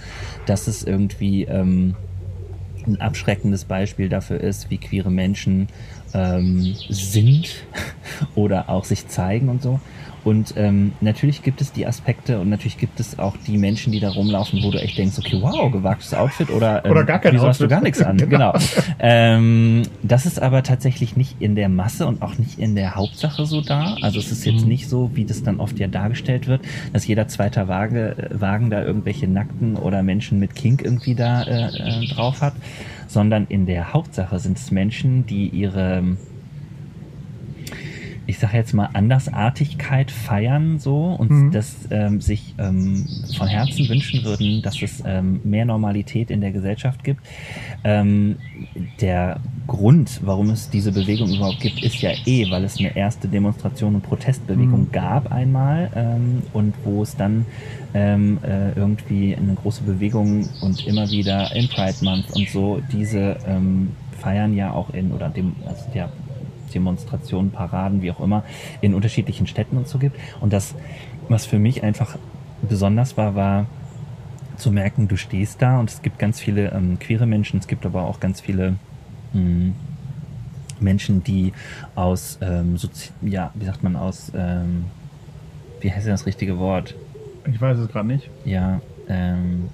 [0.45, 1.95] dass es irgendwie ähm,
[2.85, 5.67] ein abschreckendes Beispiel dafür ist, wie queere Menschen
[6.13, 7.49] ähm, sind
[8.35, 9.79] oder auch sich zeigen und so.
[10.23, 13.99] Und ähm, natürlich gibt es die Aspekte und natürlich gibt es auch die Menschen, die
[13.99, 17.33] da rumlaufen, wo du echt denkst, okay, wow, gewagtes Outfit oder, ähm, oder gar kein
[17.33, 17.49] wieso Outfit.
[17.49, 18.17] hast du gar nichts an?
[18.29, 18.53] genau.
[18.99, 23.45] Ähm, das ist aber tatsächlich nicht in der Masse und auch nicht in der Hauptsache
[23.45, 23.95] so da.
[24.01, 24.69] Also es ist jetzt mhm.
[24.69, 26.61] nicht so, wie das dann oft ja dargestellt wird,
[26.93, 32.03] dass jeder zweite Waage, Wagen da irgendwelche Nackten oder Menschen mit Kink irgendwie da äh,
[32.03, 32.53] äh, drauf hat,
[33.07, 36.03] sondern in der Hauptsache sind es Menschen, die ihre
[38.27, 41.51] ich sage jetzt mal, Andersartigkeit feiern so und mhm.
[41.51, 46.51] das ähm, sich ähm, von Herzen wünschen würden, dass es ähm, mehr Normalität in der
[46.51, 47.21] Gesellschaft gibt.
[47.83, 48.37] Ähm,
[48.99, 53.27] der Grund, warum es diese Bewegung überhaupt gibt, ist ja eh, weil es eine erste
[53.27, 54.91] Demonstration und Protestbewegung mhm.
[54.91, 57.45] gab einmal ähm, und wo es dann
[57.93, 63.37] ähm, äh, irgendwie eine große Bewegung und immer wieder im Pride Month und so diese
[64.21, 66.09] feiern ja auch in oder dem also der
[66.71, 68.43] Demonstrationen, Paraden, wie auch immer,
[68.81, 70.17] in unterschiedlichen Städten und so gibt.
[70.39, 70.75] Und das,
[71.29, 72.17] was für mich einfach
[72.61, 73.65] besonders war, war
[74.57, 77.85] zu merken, du stehst da und es gibt ganz viele ähm, queere Menschen, es gibt
[77.85, 78.75] aber auch ganz viele
[79.33, 79.75] mh, hm,
[80.79, 81.53] Menschen, die
[81.95, 82.77] aus, ähm,
[83.21, 84.85] ja, wie sagt man, aus, ähm,
[85.79, 86.95] wie heißt denn das richtige Wort?
[87.51, 88.29] Ich weiß es gerade nicht.
[88.45, 89.69] Ja, ähm,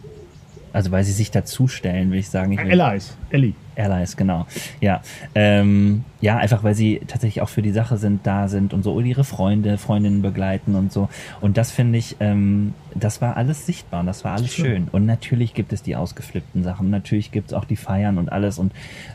[0.73, 2.53] also weil sie sich dazustellen, will ich sagen.
[2.53, 3.53] Ich Allies, Ellie.
[3.77, 4.47] Allies, genau.
[4.81, 5.01] Ja,
[5.35, 8.93] ähm, ja, einfach weil sie tatsächlich auch für die Sache sind, da sind und so
[8.93, 11.09] und ihre Freunde, Freundinnen begleiten und so.
[11.41, 14.65] Und das finde ich, ähm, das war alles sichtbar und das war alles schön.
[14.65, 14.87] schön.
[14.91, 16.89] Und natürlich gibt es die ausgeflippten Sachen.
[16.89, 18.57] Natürlich gibt es auch die Feiern und alles.
[18.57, 18.71] Und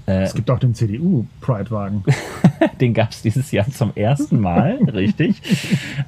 [0.06, 2.04] äh, es gibt auch den CDU-Pride-Wagen.
[2.80, 5.42] den gab es dieses Jahr zum ersten Mal, richtig.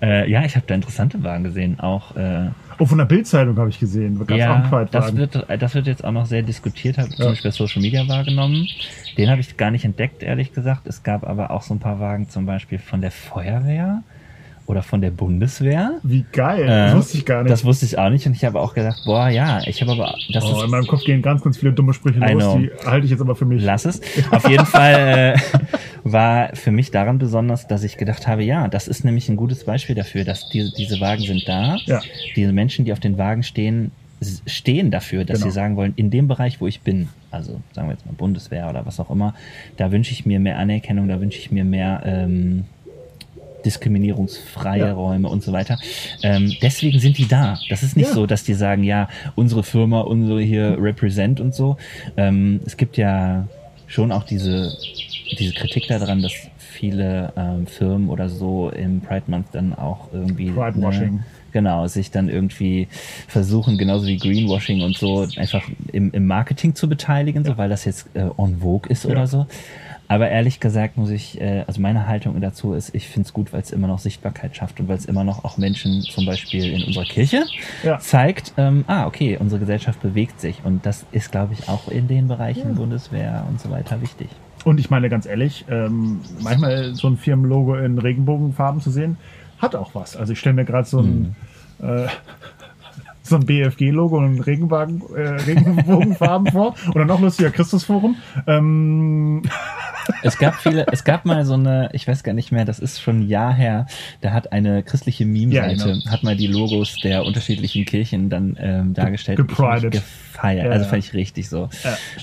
[0.01, 2.15] Äh, ja, ich habe da interessante Wagen gesehen, auch.
[2.17, 4.21] Äh, Oh, von der Bildzeitung habe ich gesehen.
[4.29, 7.25] ja, das wird, das wird jetzt auch noch sehr diskutiert, habe ich ja.
[7.25, 8.69] zum Beispiel Social Media wahrgenommen.
[9.17, 10.87] Den habe ich gar nicht entdeckt, ehrlich gesagt.
[10.87, 14.03] Es gab aber auch so ein paar Wagen, zum Beispiel von der Feuerwehr
[14.67, 16.01] oder von der Bundeswehr.
[16.03, 17.53] Wie geil, das äh, wusste ich gar nicht.
[17.53, 20.17] Das wusste ich auch nicht und ich habe auch gedacht, boah, ja, ich habe aber...
[20.33, 23.05] Das oh, ist, in meinem Kopf gehen ganz, ganz viele dumme Sprüche los, die halte
[23.05, 23.63] ich jetzt aber für mich.
[23.63, 24.01] Lass es.
[24.31, 25.59] Auf jeden Fall äh,
[26.05, 29.65] war für mich daran besonders, dass ich gedacht habe, ja, das ist nämlich ein gutes
[29.65, 31.77] Beispiel dafür, dass die, diese Wagen sind da.
[31.85, 32.01] Ja.
[32.35, 33.91] Diese Menschen, die auf den Wagen stehen,
[34.47, 35.51] stehen dafür, dass genau.
[35.51, 38.71] sie sagen wollen, in dem Bereich, wo ich bin, also sagen wir jetzt mal Bundeswehr
[38.71, 39.35] oder was auch immer,
[39.77, 42.03] da wünsche ich mir mehr Anerkennung, da wünsche ich mir mehr...
[42.07, 42.65] Ähm,
[43.65, 44.93] diskriminierungsfreie ja.
[44.93, 45.79] Räume und so weiter.
[46.23, 47.59] Ähm, deswegen sind die da.
[47.69, 48.15] Das ist nicht ja.
[48.15, 51.77] so, dass die sagen, ja, unsere Firma, unsere hier represent und so.
[52.17, 53.47] Ähm, es gibt ja
[53.87, 54.77] schon auch diese,
[55.39, 60.51] diese Kritik daran, dass viele ähm, Firmen oder so im Pride Month dann auch irgendwie
[60.51, 61.15] Pride-Washing.
[61.15, 62.89] Ne, genau, sich dann irgendwie
[63.29, 65.63] versuchen, genauso wie Greenwashing und so, einfach
[65.93, 67.53] im, im Marketing zu beteiligen, ja.
[67.53, 69.11] so weil das jetzt äh, en vogue ist ja.
[69.11, 69.47] oder so.
[70.09, 73.53] Aber ehrlich gesagt muss ich, äh, also meine Haltung dazu ist, ich finde es gut,
[73.53, 76.73] weil es immer noch Sichtbarkeit schafft und weil es immer noch auch Menschen zum Beispiel
[76.73, 77.45] in unserer Kirche
[77.83, 77.99] ja.
[77.99, 80.61] zeigt, ähm, ah, okay, unsere Gesellschaft bewegt sich.
[80.65, 82.75] Und das ist, glaube ich, auch in den Bereichen ja.
[82.75, 84.29] Bundeswehr und so weiter wichtig.
[84.65, 89.17] Und ich meine ganz ehrlich, ähm, manchmal so ein Firmenlogo in Regenbogenfarben zu sehen,
[89.59, 90.17] hat auch was.
[90.17, 91.35] Also ich stelle mir gerade so ein
[91.81, 92.05] hm.
[92.05, 92.09] äh,
[93.25, 96.75] so ein BFG-Logo und Regenwagen, äh, Regenbogenfarben vor.
[96.95, 98.17] Oder noch lustiger Christusforum.
[98.47, 99.43] Ähm.
[100.23, 103.01] Es gab viele, es gab mal so eine, ich weiß gar nicht mehr, das ist
[103.01, 103.87] schon ein Jahr her,
[104.21, 106.11] da hat eine christliche Meme-Seite, ja, genau.
[106.11, 109.39] hat mal die Logos der unterschiedlichen Kirchen dann ähm, dargestellt.
[109.39, 110.03] Gepridet
[110.35, 110.67] gefeiert.
[110.67, 111.69] Ja, also fand ich richtig so.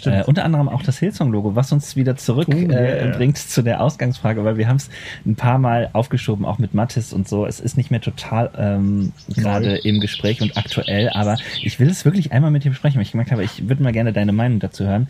[0.04, 3.18] Ja, äh, unter anderem auch das Hillsong-Logo, was uns wieder zurück uh, äh, yeah.
[3.18, 4.89] bringt zu der Ausgangsfrage, weil wir haben es
[5.26, 7.45] ein paar Mal aufgeschoben, auch mit Mattis und so.
[7.45, 12.06] Es ist nicht mehr total ähm, gerade im Gespräch und aktuell, aber ich will es
[12.06, 14.60] wirklich einmal mit dir besprechen, weil ich gemerkt habe, ich würde mal gerne deine Meinung
[14.60, 15.08] dazu hören.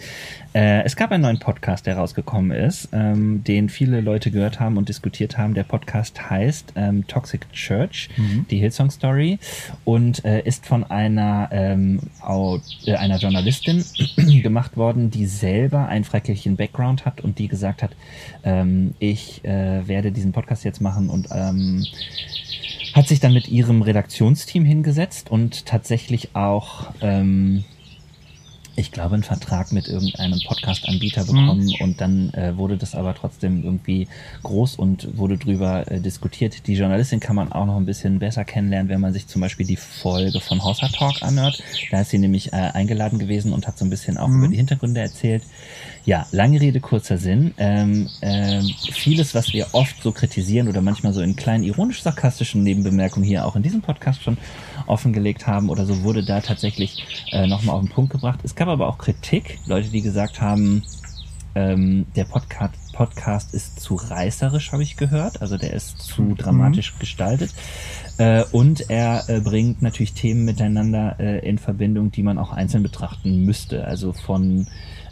[0.53, 4.77] Äh, es gab einen neuen Podcast, der rausgekommen ist, ähm, den viele Leute gehört haben
[4.77, 5.53] und diskutiert haben.
[5.53, 8.45] Der Podcast heißt ähm, Toxic Church, mhm.
[8.49, 9.39] die Hillsong Story
[9.85, 11.99] und äh, ist von einer ähm,
[12.85, 13.83] äh, einer Journalistin
[14.41, 17.91] gemacht worden, die selber einen freikirchlichen Background hat und die gesagt hat,
[18.43, 21.85] ähm, ich äh, werde diesen Podcast jetzt machen und ähm,
[22.93, 27.63] hat sich dann mit ihrem Redaktionsteam hingesetzt und tatsächlich auch ähm,
[28.75, 31.75] ich glaube, einen Vertrag mit irgendeinem Podcast-Anbieter bekommen mhm.
[31.81, 34.07] und dann äh, wurde das aber trotzdem irgendwie
[34.43, 36.67] groß und wurde drüber äh, diskutiert.
[36.67, 39.65] Die Journalistin kann man auch noch ein bisschen besser kennenlernen, wenn man sich zum Beispiel
[39.65, 41.61] die Folge von Hossa Talk anhört.
[41.91, 44.37] Da ist sie nämlich äh, eingeladen gewesen und hat so ein bisschen auch mhm.
[44.37, 45.43] über die Hintergründe erzählt.
[46.03, 47.53] Ja, lange Rede, kurzer Sinn.
[47.57, 53.25] Ähm, ähm, vieles, was wir oft so kritisieren oder manchmal so in kleinen ironisch-sarkastischen Nebenbemerkungen
[53.25, 54.37] hier auch in diesem Podcast schon
[54.87, 58.39] offengelegt haben oder so, wurde da tatsächlich äh, nochmal auf den Punkt gebracht.
[58.43, 60.83] Es gab aber auch Kritik, Leute, die gesagt haben,
[61.55, 65.41] ähm, der Podcast, Podcast ist zu reißerisch, habe ich gehört.
[65.41, 66.37] Also der ist zu mhm.
[66.37, 67.49] dramatisch gestaltet.
[68.19, 72.83] Äh, und er äh, bringt natürlich Themen miteinander äh, in Verbindung, die man auch einzeln
[72.83, 73.83] betrachten müsste.
[73.85, 74.67] Also von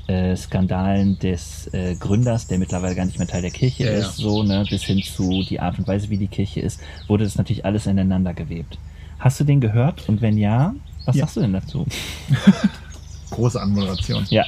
[0.05, 4.19] äh, Skandalen des äh, Gründers, der mittlerweile gar nicht mehr Teil der Kirche ja, ist,
[4.19, 4.29] ja.
[4.29, 7.35] so, ne, bis hin zu die Art und Weise, wie die Kirche ist, wurde das
[7.35, 8.77] natürlich alles ineinander gewebt.
[9.17, 10.07] Hast du den gehört?
[10.07, 10.75] Und wenn ja,
[11.05, 11.21] was ja.
[11.21, 11.87] sagst du denn dazu?
[13.29, 14.25] Große Anmoderation.
[14.29, 14.43] Ja.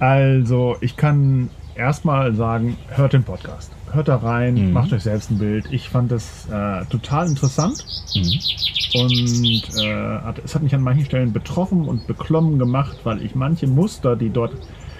[0.00, 4.72] Also, ich kann erstmal sagen, hört den Podcast hört da rein, mhm.
[4.72, 5.66] macht euch selbst ein Bild.
[5.70, 7.84] Ich fand das äh, total interessant
[8.14, 9.00] mhm.
[9.00, 13.34] und äh, hat, es hat mich an manchen Stellen betroffen und beklommen gemacht, weil ich
[13.34, 14.52] manche Muster, die dort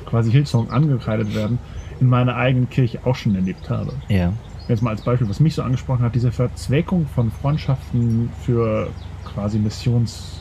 [0.06, 1.58] quasi Hillsong angekreidet werden,
[2.00, 3.92] in meiner eigenen Kirche auch schon erlebt habe.
[4.08, 4.32] Ja.
[4.68, 8.88] Jetzt mal als Beispiel, was mich so angesprochen hat, diese Verzweckung von Freundschaften für
[9.24, 10.40] quasi Missions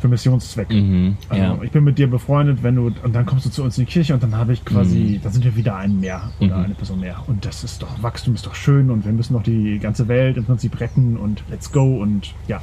[0.00, 0.74] für Missionszwecke.
[0.74, 1.58] Mhm, also ja.
[1.62, 3.90] ich bin mit dir befreundet, wenn du und dann kommst du zu uns in die
[3.90, 5.22] Kirche und dann habe ich quasi, mhm.
[5.22, 6.64] da sind wir wieder ein mehr oder mhm.
[6.64, 9.42] eine Person mehr und das ist doch Wachstum ist doch schön und wir müssen doch
[9.42, 12.62] die ganze Welt im Prinzip retten und let's go und ja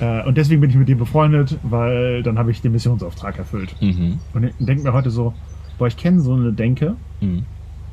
[0.00, 3.74] äh, und deswegen bin ich mit dir befreundet, weil dann habe ich den Missionsauftrag erfüllt
[3.80, 4.18] mhm.
[4.34, 5.34] und ich denke mir heute so,
[5.78, 6.94] boah ich kenne so eine Denke.
[7.20, 7.44] Mhm.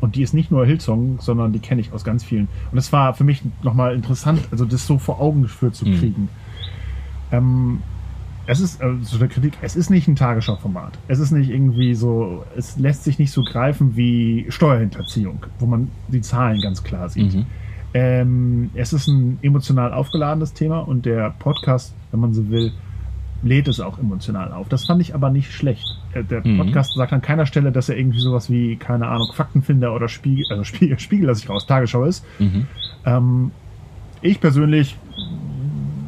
[0.02, 2.50] Und die ist nicht nur Hillsong, sondern die kenne ich aus ganz vielen.
[2.72, 5.98] Und es war für mich nochmal interessant, also das so vor Augen geführt zu mhm.
[5.98, 6.30] kriegen.
[7.32, 7.82] Ähm,
[8.48, 10.98] es ist äh, so eine Kritik, es ist nicht ein Tagesschau-Format.
[11.08, 15.90] Es ist nicht irgendwie so, es lässt sich nicht so greifen wie Steuerhinterziehung, wo man
[16.08, 17.34] die Zahlen ganz klar sieht.
[17.34, 17.46] Mhm.
[17.94, 22.74] Ähm, es ist ein emotional aufgeladenes Thema und der Podcast, wenn man so will,
[23.42, 24.68] lädt es auch emotional auf.
[24.70, 25.86] Das fand ich aber nicht schlecht.
[26.14, 26.58] Äh, der mhm.
[26.58, 30.46] Podcast sagt an keiner Stelle, dass er irgendwie sowas wie, keine Ahnung, Faktenfinder oder Spiegel,
[30.50, 32.26] also Spiegel, Spiegel lasse ich raus, Tagesschau ist.
[32.40, 32.68] Mhm.
[33.06, 33.52] Ähm,
[34.22, 34.98] ich persönlich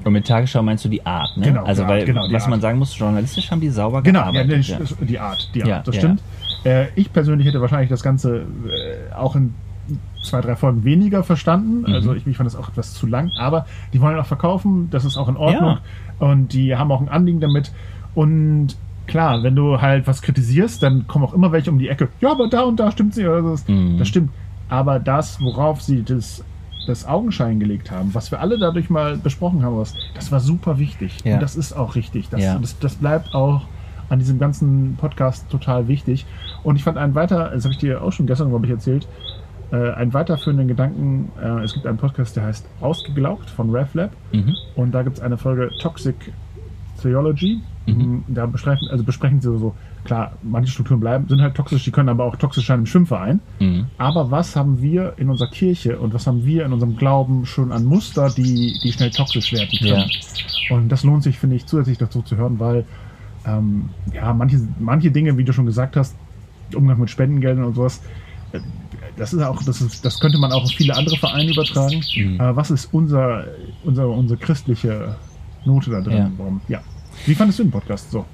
[0.07, 1.47] und mit Tagesschau meinst du die Art, ne?
[1.47, 2.49] Genau, also, weil, genau, was Art.
[2.49, 4.65] man sagen muss, journalistisch haben die sauber genau, gearbeitet.
[4.65, 6.01] Genau, ja, die Art, die Art, ja, das ja.
[6.01, 6.21] stimmt.
[6.63, 9.53] Äh, ich persönlich hätte wahrscheinlich das Ganze äh, auch in
[10.23, 11.81] zwei, drei Folgen weniger verstanden.
[11.81, 11.93] Mhm.
[11.93, 15.05] Also ich, ich fand das auch etwas zu lang, aber die wollen auch verkaufen, das
[15.05, 15.77] ist auch in Ordnung.
[16.19, 17.71] Und die haben auch ein Anliegen damit.
[18.15, 22.09] Und klar, wenn du halt was kritisierst, dann kommen auch immer welche um die Ecke.
[22.21, 23.23] Ja, aber da und da stimmt sie.
[23.23, 23.97] Das, mhm.
[23.97, 24.31] das stimmt.
[24.69, 26.43] Aber das, worauf sie das
[26.87, 30.79] das Augenschein gelegt haben, was wir alle dadurch mal besprochen haben, was, das war super
[30.79, 31.17] wichtig.
[31.23, 31.35] Ja.
[31.35, 32.29] Und das ist auch richtig.
[32.29, 32.57] Das, ja.
[32.57, 33.65] das, das bleibt auch
[34.09, 36.25] an diesem ganzen Podcast total wichtig.
[36.63, 39.07] Und ich fand einen weiter, das habe ich dir auch schon gestern, glaube ich, erzählt,
[39.71, 41.31] äh, einen weiterführenden Gedanken.
[41.41, 44.11] Äh, es gibt einen Podcast, der heißt Ausgeglaubt von RefLab.
[44.31, 44.55] Mhm.
[44.75, 46.15] Und da gibt es eine Folge Toxic
[47.01, 47.61] Theology.
[47.87, 48.23] Mhm.
[48.27, 49.73] Da besprechen, also besprechen sie so,
[50.03, 53.39] klar, manche Strukturen bleiben, sind halt toxisch, die können aber auch toxisch sein im Schwimmverein.
[53.59, 53.85] Mhm.
[53.97, 57.71] Aber was haben wir in unserer Kirche und was haben wir in unserem Glauben schon
[57.71, 60.09] an Muster, die, die schnell toxisch werden können?
[60.69, 60.75] Ja.
[60.75, 62.85] Und das lohnt sich, finde ich, zusätzlich dazu zu hören, weil
[63.45, 66.15] ähm, ja, manche, manche Dinge, wie du schon gesagt hast,
[66.75, 68.01] Umgang mit Spendengeldern und sowas,
[68.51, 68.59] äh,
[69.15, 72.03] das ist auch, das, ist, das könnte man auch auf viele andere Vereine übertragen.
[72.15, 72.39] Mhm.
[72.39, 73.45] Aber was ist unser,
[73.83, 75.15] unser, unsere christliche
[75.65, 76.17] Note da drin?
[76.17, 76.31] Ja.
[76.37, 76.61] Warum?
[76.67, 76.81] ja.
[77.25, 78.25] Wie fandest du den Podcast so?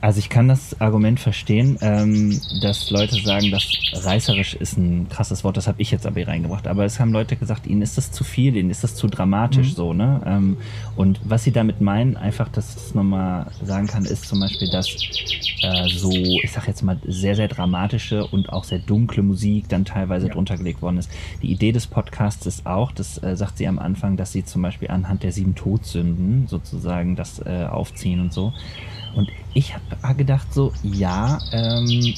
[0.00, 5.44] Also ich kann das Argument verstehen, ähm, dass Leute sagen, dass reißerisch ist ein krasses
[5.44, 6.66] Wort, das habe ich jetzt aber hier reingebracht.
[6.66, 9.68] Aber es haben Leute gesagt, ihnen ist das zu viel, ihnen ist das zu dramatisch
[9.68, 9.74] mhm.
[9.74, 10.22] so, ne?
[10.24, 10.56] Ähm,
[10.96, 14.88] und was sie damit meinen, einfach, dass man mal sagen kann, ist zum Beispiel, dass
[15.62, 19.84] äh, so, ich sag jetzt mal, sehr, sehr dramatische und auch sehr dunkle Musik dann
[19.84, 20.32] teilweise ja.
[20.32, 21.10] drunter gelegt worden ist.
[21.42, 24.62] Die Idee des Podcasts ist auch, das äh, sagt sie am Anfang, dass sie zum
[24.62, 28.54] Beispiel anhand der sieben Todsünden sozusagen das äh, aufziehen und so.
[29.14, 32.14] Und ich habe gedacht so, ja, ähm,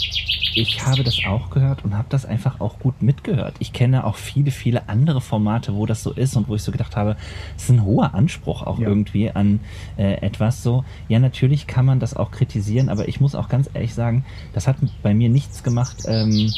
[0.54, 3.54] ich habe das auch gehört und habe das einfach auch gut mitgehört.
[3.58, 6.72] Ich kenne auch viele, viele andere Formate, wo das so ist und wo ich so
[6.72, 7.16] gedacht habe,
[7.56, 8.88] es ist ein hoher Anspruch auch ja.
[8.88, 9.60] irgendwie an
[9.96, 10.84] äh, etwas so.
[11.08, 14.66] Ja, natürlich kann man das auch kritisieren, aber ich muss auch ganz ehrlich sagen, das
[14.66, 16.02] hat bei mir nichts gemacht.
[16.06, 16.52] Ähm,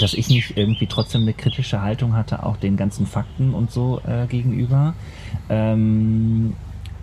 [0.00, 4.00] dass ich nicht irgendwie trotzdem eine kritische Haltung hatte, auch den ganzen Fakten und so
[4.04, 4.94] äh, gegenüber.
[5.48, 6.54] Ähm,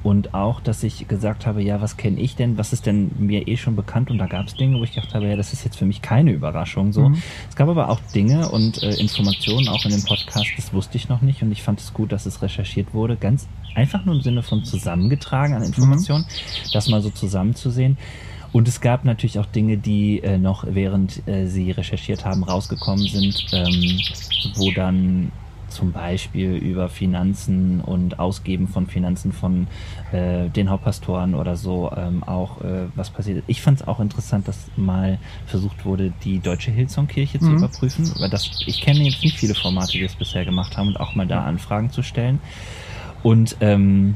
[0.03, 2.57] und auch, dass ich gesagt habe, ja, was kenne ich denn?
[2.57, 4.11] Was ist denn mir eh schon bekannt?
[4.11, 6.01] Und da gab es Dinge, wo ich gedacht habe, ja, das ist jetzt für mich
[6.01, 6.91] keine Überraschung.
[6.91, 7.21] So, mhm.
[7.49, 11.07] es gab aber auch Dinge und äh, Informationen auch in dem Podcast, das wusste ich
[11.07, 11.41] noch nicht.
[11.41, 13.15] Und ich fand es gut, dass es recherchiert wurde.
[13.15, 16.69] Ganz einfach nur im Sinne von zusammengetragen an Informationen, mhm.
[16.73, 17.97] das mal so zusammenzusehen.
[18.51, 23.07] Und es gab natürlich auch Dinge, die äh, noch während äh, sie recherchiert haben rausgekommen
[23.07, 23.99] sind, ähm,
[24.55, 25.31] wo dann
[25.73, 29.67] zum Beispiel über Finanzen und Ausgeben von Finanzen von
[30.11, 33.43] äh, den Hauptpastoren oder so ähm, auch äh, was passiert.
[33.47, 37.45] Ich fand es auch interessant, dass mal versucht wurde, die deutsche Hillsong-Kirche mhm.
[37.45, 40.89] zu überprüfen, weil das ich kenne jetzt nicht viele Formate, die das bisher gemacht haben
[40.89, 42.39] und auch mal da Anfragen zu stellen.
[43.23, 44.15] Und ähm,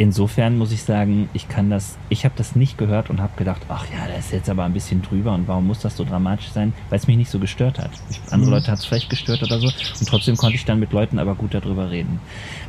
[0.00, 3.60] insofern muss ich sagen, ich kann das, ich habe das nicht gehört und habe gedacht,
[3.68, 6.48] ach ja, das ist jetzt aber ein bisschen drüber und warum muss das so dramatisch
[6.52, 7.90] sein, weil es mich nicht so gestört hat.
[8.30, 8.54] Andere mhm.
[8.56, 11.34] Leute hat es vielleicht gestört oder so und trotzdem konnte ich dann mit Leuten aber
[11.34, 12.18] gut darüber reden.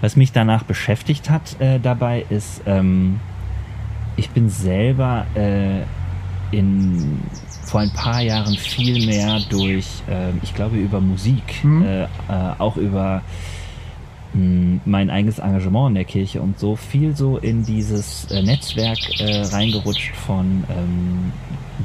[0.01, 3.21] Was mich danach beschäftigt hat äh, dabei ist, ähm,
[4.17, 5.83] ich bin selber äh,
[6.51, 7.21] in
[7.63, 11.85] vor ein paar Jahren viel mehr durch, äh, ich glaube, über Musik, mhm.
[11.85, 12.07] äh, äh
[12.57, 13.21] auch über
[14.33, 19.41] mein eigenes Engagement in der Kirche und so viel so in dieses äh, Netzwerk äh,
[19.41, 21.33] reingerutscht von ähm,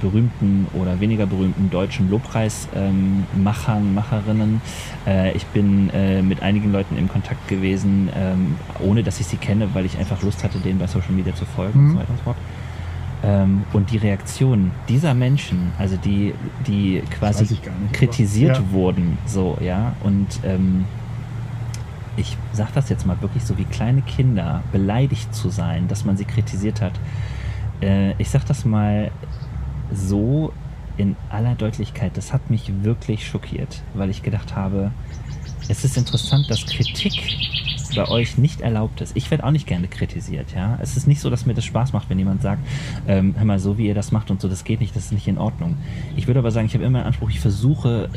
[0.01, 3.27] berühmten oder weniger berühmten deutschen Lobpreismachern,
[3.83, 4.61] ähm, Macherinnen.
[5.07, 9.39] Äh, ich bin äh, mit einigen Leuten im Kontakt gewesen, ähm, ohne dass ich sie
[9.39, 11.87] kenne, weil ich einfach Lust hatte, denen bei Social Media zu folgen mhm.
[11.87, 12.37] und so weiter und so fort.
[13.25, 16.35] Ähm, und die Reaktion dieser Menschen, also die,
[16.67, 17.59] die quasi
[17.93, 18.73] kritisiert ja.
[18.73, 20.85] wurden, so, ja, und ähm,
[22.17, 26.17] ich sage das jetzt mal wirklich so wie kleine Kinder, beleidigt zu sein, dass man
[26.17, 26.93] sie kritisiert hat.
[27.81, 29.11] Äh, ich sage das mal
[29.93, 30.53] so
[30.97, 34.93] in aller Deutlichkeit, das hat mich wirklich schockiert, weil ich gedacht habe,
[35.69, 37.12] es ist interessant, dass Kritik
[37.97, 39.17] bei euch nicht erlaubt ist.
[39.17, 40.79] Ich werde auch nicht gerne kritisiert, ja.
[40.83, 42.62] Es ist nicht so, dass mir das Spaß macht, wenn jemand sagt,
[43.09, 45.12] ähm, hör mal, so wie ihr das macht und so, das geht nicht, das ist
[45.12, 45.77] nicht in Ordnung.
[46.17, 48.09] Ich würde aber sagen, ich habe immer den Anspruch, ich versuche,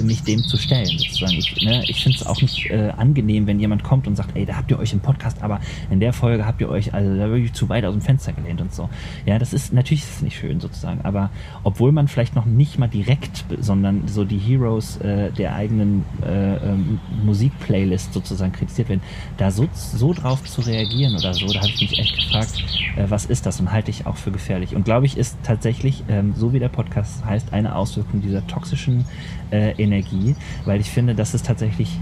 [0.00, 1.34] äh, mich dem zu stellen, sozusagen.
[1.34, 4.44] Ich, ne, ich finde es auch nicht äh, angenehm, wenn jemand kommt und sagt, ey,
[4.44, 7.28] da habt ihr euch im Podcast, aber in der Folge habt ihr euch also da
[7.30, 8.90] wirklich zu weit aus dem Fenster gelehnt und so.
[9.24, 11.30] Ja, das ist, natürlich ist es nicht schön, sozusagen, aber
[11.62, 16.56] obwohl man vielleicht noch nicht mal direkt, sondern so die Heroes äh, der eigenen äh,
[16.56, 19.02] ähm, Musikplaylist sozusagen kritisiert werden,
[19.36, 22.64] da so, so drauf zu reagieren oder so, da habe ich mich echt gefragt,
[22.96, 24.74] äh, was ist das und halte ich auch für gefährlich.
[24.74, 29.04] Und glaube ich, ist tatsächlich, ähm, so wie der Podcast heißt, eine Auswirkung dieser toxischen
[29.50, 31.98] äh, Energie, weil ich finde, das ist tatsächlich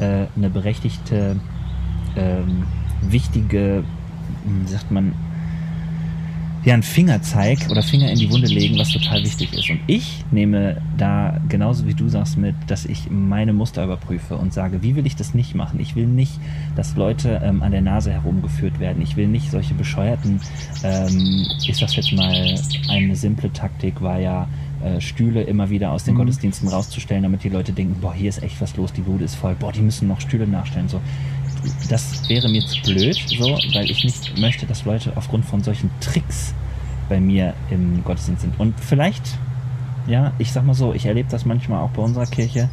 [0.00, 1.36] äh, eine berechtigte,
[2.16, 2.64] ähm,
[3.02, 3.84] wichtige,
[4.44, 5.14] wie sagt man,
[6.64, 9.70] ja, einen Fingerzeig oder Finger in die Wunde legen, was total wichtig ist.
[9.70, 14.52] Und ich nehme da genauso wie du sagst mit, dass ich meine Muster überprüfe und
[14.52, 15.80] sage, wie will ich das nicht machen?
[15.80, 16.32] Ich will nicht,
[16.76, 19.02] dass Leute ähm, an der Nase herumgeführt werden.
[19.02, 20.40] Ich will nicht solche bescheuerten,
[20.82, 22.54] ähm, ich sag's jetzt mal,
[22.88, 24.48] eine simple Taktik war ja,
[24.82, 26.18] äh, Stühle immer wieder aus den mhm.
[26.18, 29.34] Gottesdiensten rauszustellen, damit die Leute denken, boah, hier ist echt was los, die Bude ist
[29.34, 30.88] voll, boah, die müssen noch Stühle nachstellen.
[30.88, 31.00] So,
[31.88, 35.90] das wäre mir zu blöd, so, weil ich nicht möchte, dass Leute aufgrund von solchen
[36.00, 36.54] Tricks
[37.08, 38.58] bei mir im Gottesdienst sind.
[38.58, 39.22] Und vielleicht,
[40.06, 42.68] ja, ich sag mal so, ich erlebe das manchmal auch bei unserer Kirche.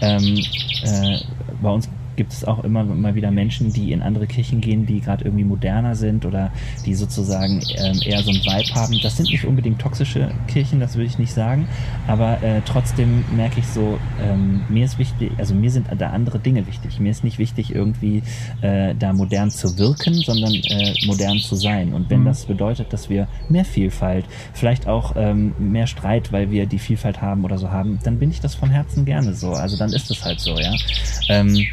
[0.00, 0.42] Ähm,
[0.82, 1.18] äh,
[1.60, 5.00] bei uns gibt es auch immer mal wieder Menschen, die in andere Kirchen gehen, die
[5.00, 6.50] gerade irgendwie moderner sind oder
[6.84, 8.98] die sozusagen ähm, eher so ein Vibe haben.
[9.02, 11.66] Das sind nicht unbedingt toxische Kirchen, das würde ich nicht sagen,
[12.06, 16.38] aber äh, trotzdem merke ich so, ähm, mir ist wichtig, also mir sind da andere
[16.38, 17.00] Dinge wichtig.
[17.00, 18.22] Mir ist nicht wichtig, irgendwie
[18.60, 21.92] äh, da modern zu wirken, sondern äh, modern zu sein.
[21.92, 22.26] Und wenn mhm.
[22.26, 27.20] das bedeutet, dass wir mehr Vielfalt, vielleicht auch ähm, mehr Streit, weil wir die Vielfalt
[27.20, 29.52] haben oder so haben, dann bin ich das von Herzen gerne so.
[29.52, 30.72] Also dann ist es halt so, ja.
[31.28, 31.66] Ähm,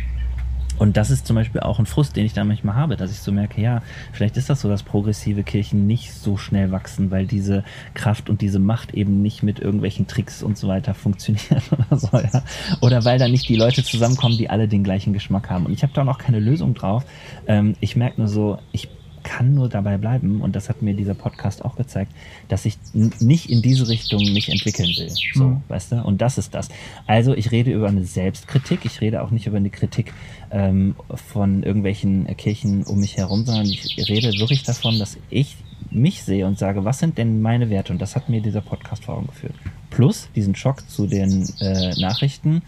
[0.81, 3.19] und das ist zum Beispiel auch ein Frust, den ich da manchmal habe, dass ich
[3.19, 7.27] so merke, ja, vielleicht ist das so, dass progressive Kirchen nicht so schnell wachsen, weil
[7.27, 7.63] diese
[7.93, 12.09] Kraft und diese Macht eben nicht mit irgendwelchen Tricks und so weiter funktionieren oder so,
[12.17, 12.43] ja.
[12.81, 15.67] Oder weil da nicht die Leute zusammenkommen, die alle den gleichen Geschmack haben.
[15.67, 17.05] Und ich habe da noch keine Lösung drauf.
[17.45, 18.89] Ähm, ich merke nur so, ich
[19.23, 22.11] kann nur dabei bleiben, und das hat mir dieser Podcast auch gezeigt,
[22.47, 25.11] dass ich nicht in diese Richtung mich entwickeln will.
[25.33, 25.61] So, mhm.
[25.67, 26.03] weißt du?
[26.03, 26.69] Und das ist das.
[27.07, 30.13] Also ich rede über eine Selbstkritik, ich rede auch nicht über eine Kritik
[30.51, 30.95] ähm,
[31.31, 35.57] von irgendwelchen Kirchen um mich herum, sondern ich rede wirklich davon, dass ich
[35.89, 37.91] mich sehe und sage, was sind denn meine Werte?
[37.91, 39.55] Und das hat mir dieser Podcast vor Augen geführt.
[39.89, 42.61] Plus diesen Schock zu den äh, Nachrichten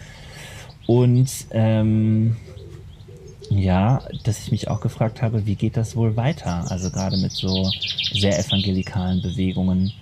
[0.87, 2.35] und ähm,
[3.49, 6.65] ja, dass ich mich auch gefragt habe, wie geht das wohl weiter?
[6.69, 7.69] Also gerade mit so
[8.13, 9.93] sehr evangelikalen Bewegungen.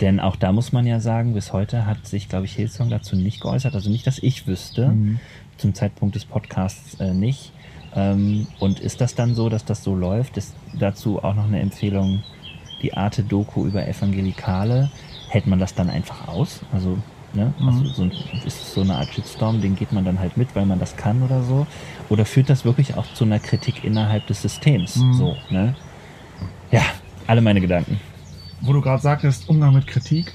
[0.00, 3.16] Denn auch da muss man ja sagen, bis heute hat sich, glaube ich, Hillsong dazu
[3.16, 3.74] nicht geäußert.
[3.74, 5.20] Also nicht, dass ich wüsste, mhm.
[5.58, 7.52] zum Zeitpunkt des Podcasts äh, nicht.
[7.94, 10.36] Ähm, und ist das dann so, dass das so läuft?
[10.36, 12.22] Ist dazu auch noch eine Empfehlung,
[12.82, 14.90] die Arte-Doku über Evangelikale.
[15.28, 16.60] Hält man das dann einfach aus?
[16.72, 16.98] Also
[17.32, 17.52] Ne?
[17.58, 17.68] Mhm.
[17.68, 18.10] Also so,
[18.44, 21.22] ist so eine Art Shitstorm, den geht man dann halt mit, weil man das kann
[21.22, 21.66] oder so.
[22.08, 24.96] Oder führt das wirklich auch zu einer Kritik innerhalb des Systems?
[24.96, 25.12] Mhm.
[25.14, 25.74] So, ne?
[26.70, 26.82] Ja,
[27.26, 28.00] alle meine Gedanken.
[28.60, 30.32] Wo du gerade sagtest, Umgang mit Kritik,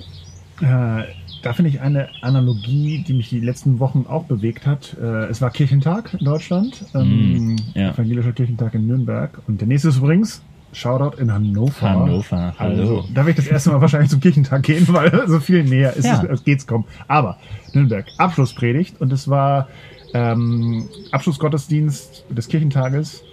[0.61, 1.03] äh,
[1.41, 4.95] da finde ich eine Analogie, die mich die letzten Wochen auch bewegt hat.
[4.99, 7.91] Äh, es war Kirchentag in Deutschland, ähm, mm, ja.
[7.91, 9.41] evangelischer Kirchentag in Nürnberg.
[9.47, 10.41] Und der nächste ist übrigens
[10.75, 11.89] Shoutout in Hannover.
[11.89, 12.81] Hannover, hallo.
[12.81, 15.93] Also, da werde ich das erste Mal wahrscheinlich zum Kirchentag gehen, weil so viel näher
[15.93, 16.23] ist ja.
[16.25, 16.85] es, geht's kaum.
[17.07, 17.37] Aber
[17.73, 19.69] Nürnberg, Abschlusspredigt und es war
[20.13, 23.23] ähm, Abschlussgottesdienst des Kirchentages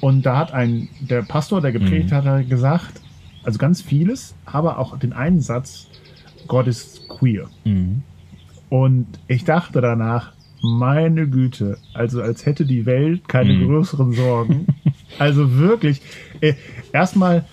[0.00, 2.14] und da hat ein, der Pastor, der gepredigt mhm.
[2.14, 3.00] hat, gesagt,
[3.44, 5.88] also ganz vieles, aber auch den einen Satz,
[6.48, 7.48] Gott ist queer.
[7.64, 8.02] Mhm.
[8.68, 10.32] Und ich dachte danach,
[10.62, 13.66] meine Güte, also als hätte die Welt keine mhm.
[13.66, 14.66] größeren Sorgen.
[15.18, 16.02] also wirklich,
[16.92, 17.44] erstmal,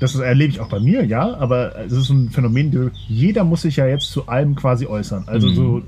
[0.00, 3.76] das erlebe ich auch bei mir, ja, aber es ist ein Phänomen, jeder muss sich
[3.76, 5.24] ja jetzt zu allem quasi äußern.
[5.26, 5.54] Also mhm.
[5.54, 5.82] so,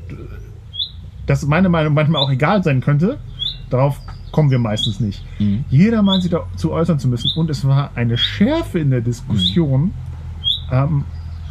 [1.26, 3.18] dass meine Meinung manchmal auch egal sein könnte,
[3.70, 4.00] darauf
[4.32, 5.22] kommen wir meistens nicht.
[5.38, 5.64] Mhm.
[5.70, 9.84] Jeder meint sich dazu äußern zu müssen und es war eine Schärfe in der Diskussion.
[9.84, 9.92] Mhm.
[10.72, 11.04] Ähm,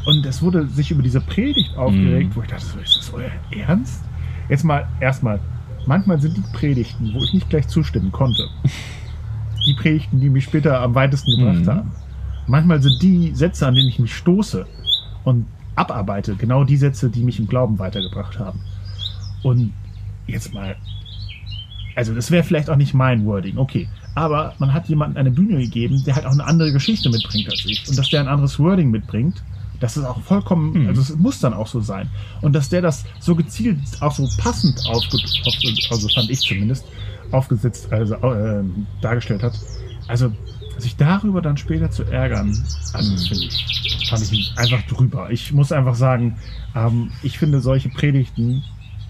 [0.06, 2.36] und es wurde sich über diese Predigt aufgeregt, mhm.
[2.36, 4.04] wo ich dachte, ist das euer Ernst?
[4.50, 5.40] Jetzt mal, erstmal,
[5.86, 8.50] manchmal sind die Predigten, wo ich nicht gleich zustimmen konnte,
[9.66, 11.68] die Predigten, die mich später am weitesten gebracht mhm.
[11.68, 11.92] haben.
[12.48, 14.66] Manchmal sind die Sätze, an denen ich mich stoße
[15.24, 15.46] und
[15.76, 18.60] abarbeite, genau die Sätze, die mich im Glauben weitergebracht haben.
[19.44, 19.74] Und
[20.28, 20.76] jetzt mal,
[21.96, 23.88] also das wäre vielleicht auch nicht mein Wording, okay.
[24.16, 27.64] Aber man hat jemandem eine Bühne gegeben, der halt auch eine andere Geschichte mitbringt als
[27.66, 27.88] ich.
[27.88, 29.42] Und dass der ein anderes Wording mitbringt,
[29.82, 30.88] Das ist auch vollkommen, mhm.
[30.88, 32.08] also es muss dann auch so sein.
[32.42, 35.18] Und dass der das so gezielt, auch so passend aufge,
[35.90, 36.86] also fand ich zumindest,
[37.32, 38.64] aufgesetzt, also äh,
[39.02, 39.54] dargestellt hat.
[40.08, 40.32] Also
[40.78, 42.58] sich darüber dann später zu ärgern,
[42.94, 45.30] also das finde ich, fand ich einfach drüber.
[45.30, 46.38] Ich muss einfach sagen,
[46.76, 48.64] ähm, ich finde solche Predigten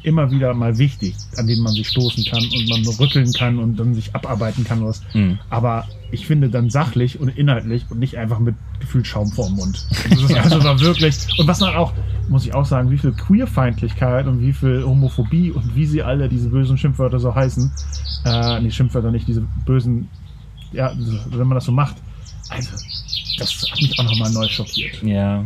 [0.04, 3.78] immer wieder mal wichtig, an denen man sich stoßen kann und man rütteln kann und
[3.78, 5.02] dann sich abarbeiten kann was.
[5.14, 5.40] Mhm.
[5.50, 9.86] Aber ich finde dann sachlich und inhaltlich und nicht einfach mit gefühlt Schaum vorm Mund.
[10.10, 11.94] Das ist also war wirklich, und was dann auch,
[12.30, 16.30] muss ich auch sagen, wie viel Queerfeindlichkeit und wie viel Homophobie und wie sie alle
[16.30, 17.72] diese bösen Schimpfwörter so heißen,
[18.26, 20.08] äh, nee, Schimpfwörter nicht, diese bösen,
[20.72, 20.94] ja,
[21.30, 21.98] wenn man das so macht,
[22.50, 22.72] also,
[23.38, 25.02] das hat mich auch nochmal neu schockiert.
[25.04, 25.46] Ja.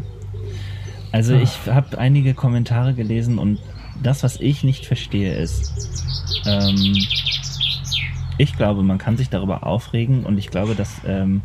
[1.12, 3.60] Also ich habe einige Kommentare gelesen und
[4.04, 5.72] das, was ich nicht verstehe, ist,
[6.46, 6.96] ähm,
[8.38, 11.42] ich glaube, man kann sich darüber aufregen und ich glaube, dass ähm,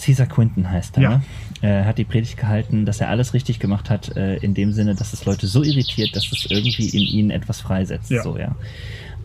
[0.00, 1.08] Caesar Quinton heißt er, ja.
[1.10, 1.22] ne?
[1.60, 4.94] Er hat die Predigt gehalten, dass er alles richtig gemacht hat, äh, in dem Sinne,
[4.94, 8.10] dass es Leute so irritiert, dass es irgendwie in ihnen etwas freisetzt.
[8.10, 8.22] Ja.
[8.22, 8.54] So, ja.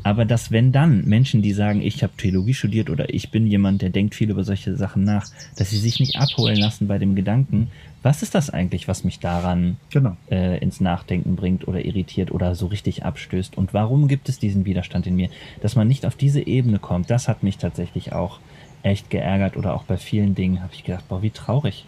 [0.03, 3.81] Aber dass wenn dann Menschen, die sagen, ich habe Theologie studiert oder ich bin jemand,
[3.81, 5.25] der denkt viel über solche Sachen nach,
[5.55, 7.69] dass sie sich nicht abholen lassen bei dem Gedanken,
[8.01, 10.17] was ist das eigentlich, was mich daran genau.
[10.29, 13.57] äh, ins Nachdenken bringt oder irritiert oder so richtig abstößt?
[13.57, 15.29] Und warum gibt es diesen Widerstand in mir?
[15.61, 18.39] Dass man nicht auf diese Ebene kommt, das hat mich tatsächlich auch
[18.83, 21.85] echt geärgert oder auch bei vielen Dingen habe ich gedacht, boah, wie traurig.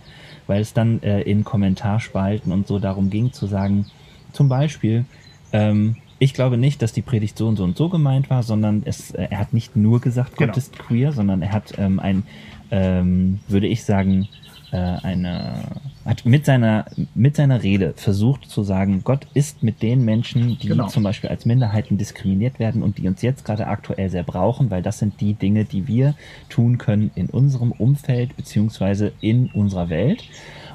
[0.47, 3.85] Weil es dann äh, in Kommentarspalten und so darum ging zu sagen,
[4.31, 5.05] zum Beispiel,
[5.53, 8.83] ähm, ich glaube nicht, dass die Predigt so und so und so gemeint war, sondern
[8.85, 10.57] es, äh, er hat nicht nur gesagt, Gott genau.
[10.57, 12.23] ist queer, sondern er hat ähm, ein,
[12.71, 14.27] ähm, würde ich sagen,
[14.71, 15.63] äh, eine,
[16.05, 16.85] hat mit seiner,
[17.15, 20.87] mit seiner Rede versucht zu sagen, Gott ist mit den Menschen, die genau.
[20.87, 24.83] zum Beispiel als Minderheiten diskriminiert werden und die uns jetzt gerade aktuell sehr brauchen, weil
[24.83, 26.13] das sind die Dinge, die wir
[26.47, 30.23] tun können in unserem Umfeld beziehungsweise in unserer Welt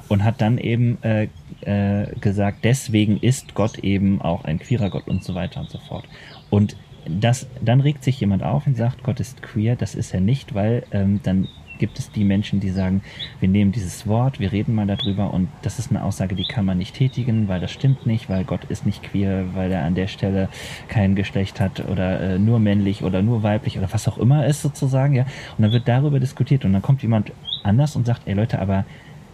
[0.09, 1.29] und hat dann eben äh,
[1.61, 5.77] äh, gesagt, deswegen ist Gott eben auch ein queerer Gott und so weiter und so
[5.77, 6.03] fort.
[6.49, 6.75] Und
[7.07, 10.53] das, dann regt sich jemand auf und sagt, Gott ist queer, das ist er nicht,
[10.53, 11.47] weil ähm, dann
[11.81, 13.01] gibt es die Menschen, die sagen,
[13.39, 16.63] wir nehmen dieses Wort, wir reden mal darüber und das ist eine Aussage, die kann
[16.63, 19.95] man nicht tätigen, weil das stimmt nicht, weil Gott ist nicht queer, weil er an
[19.95, 20.47] der Stelle
[20.87, 24.61] kein Geschlecht hat oder äh, nur männlich oder nur weiblich oder was auch immer ist
[24.61, 25.23] sozusagen, ja.
[25.57, 27.31] Und dann wird darüber diskutiert und dann kommt jemand
[27.63, 28.85] anders und sagt, ey Leute, aber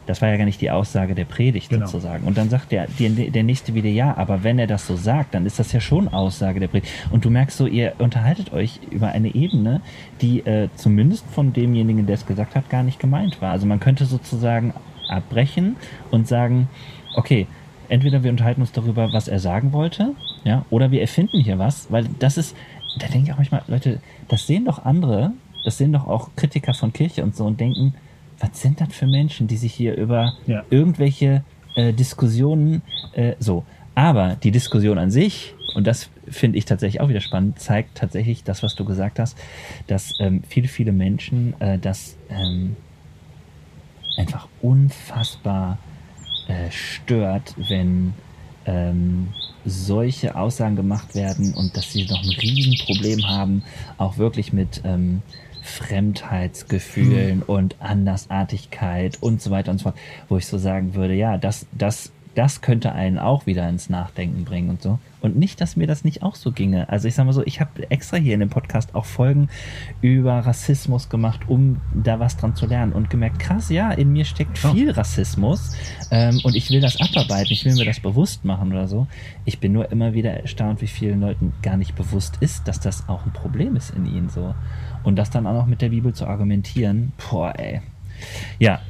[0.08, 1.86] das war ja gar nicht die Aussage der Predigt genau.
[1.86, 2.26] sozusagen.
[2.26, 5.36] Und dann sagt der, der, der Nächste wieder, ja, aber wenn er das so sagt,
[5.36, 6.92] dann ist das ja schon Aussage der Predigt.
[7.12, 9.82] Und du merkst so, ihr unterhaltet euch über eine Ebene,
[10.22, 13.52] die äh, zumindest von demjenigen, der es gesagt hat, gar nicht gemeint war.
[13.52, 14.74] Also man könnte sozusagen
[15.10, 15.76] abbrechen
[16.10, 16.70] und sagen,
[17.16, 17.48] okay,
[17.90, 21.92] entweder wir unterhalten uns darüber, was er sagen wollte, ja, oder wir erfinden hier was,
[21.92, 22.56] weil das ist,
[23.00, 25.32] da denke ich auch manchmal, Leute, das sehen doch andere,
[25.66, 27.94] das sehen doch auch Kritiker von Kirche und so und denken,
[28.40, 30.64] was sind das für Menschen, die sich hier über ja.
[30.70, 31.44] irgendwelche
[31.76, 32.82] äh, Diskussionen
[33.14, 33.66] äh, so.
[33.96, 38.44] Aber die Diskussion an sich, und das finde ich tatsächlich auch wieder spannend, zeigt tatsächlich
[38.44, 39.38] das, was du gesagt hast,
[39.88, 42.76] dass ähm, viele, viele Menschen äh, das ähm,
[44.18, 45.78] einfach unfassbar
[46.48, 48.14] äh, stört, wenn
[48.66, 49.30] ähm,
[49.66, 53.64] solche Aussagen gemacht werden und dass sie noch ein Riesenproblem haben,
[53.98, 55.22] auch wirklich mit ähm,
[55.68, 57.44] Fremdheitsgefühlen mhm.
[57.44, 59.98] und Andersartigkeit und so weiter und so fort,
[60.30, 64.46] wo ich so sagen würde, ja, das, das, das könnte einen auch wieder ins Nachdenken
[64.46, 65.00] bringen und so.
[65.20, 66.88] Und nicht, dass mir das nicht auch so ginge.
[66.90, 69.50] Also ich sag mal so, ich habe extra hier in dem Podcast auch Folgen
[70.02, 74.26] über Rassismus gemacht, um da was dran zu lernen und gemerkt, krass, ja, in mir
[74.26, 75.76] steckt viel Rassismus
[76.12, 79.08] ähm, und ich will das abarbeiten, ich will mir das bewusst machen oder so.
[79.44, 83.10] Ich bin nur immer wieder erstaunt, wie vielen Leuten gar nicht bewusst ist, dass das
[83.10, 84.54] auch ein Problem ist in ihnen so.
[85.08, 87.80] Und das dann auch noch mit der Bibel zu argumentieren, boah, ey.
[88.60, 88.82] Ja,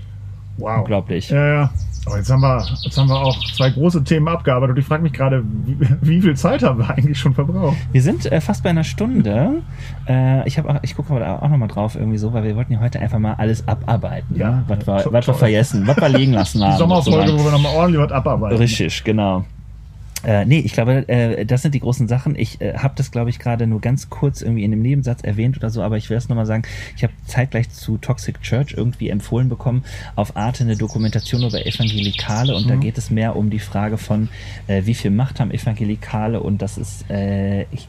[0.57, 0.80] wow.
[0.80, 1.30] unglaublich.
[1.30, 1.70] Ja, ja.
[2.07, 5.03] Aber jetzt haben, wir, jetzt haben wir auch zwei große Themen abgearbeitet und ich frage
[5.03, 7.78] mich gerade, wie, wie, viel Zeit haben wir eigentlich schon verbraucht?
[7.91, 9.61] Wir sind äh, fast bei einer Stunde.
[10.07, 12.99] Äh, ich, ich gucke aber auch nochmal drauf irgendwie so, weil wir wollten ja heute
[12.99, 14.36] einfach mal alles abarbeiten.
[14.36, 14.63] Ja, ne?
[14.68, 16.72] was, wir, was wir vergessen, was wir liegen lassen haben.
[16.72, 18.57] Die Sommerfolge, wo wir nochmal ordentlich was abarbeiten.
[18.57, 19.45] Richtig, genau.
[20.28, 22.36] Äh, nee, ich glaube, äh, das sind die großen Sachen.
[22.38, 25.55] Ich äh, habe das, glaube ich, gerade nur ganz kurz irgendwie in einem Nebensatz erwähnt
[25.55, 26.63] oder so, aber ich will es nochmal sagen.
[26.97, 29.86] Ich habe zeitgleich zu Toxic Church irgendwie empfohlen bekommen,
[30.17, 32.69] auf Arte eine Dokumentation über Evangelikale und mhm.
[32.69, 34.28] da geht es mehr um die Frage von,
[34.67, 37.88] äh, wie viel Macht haben Evangelikale und das ist, äh, ich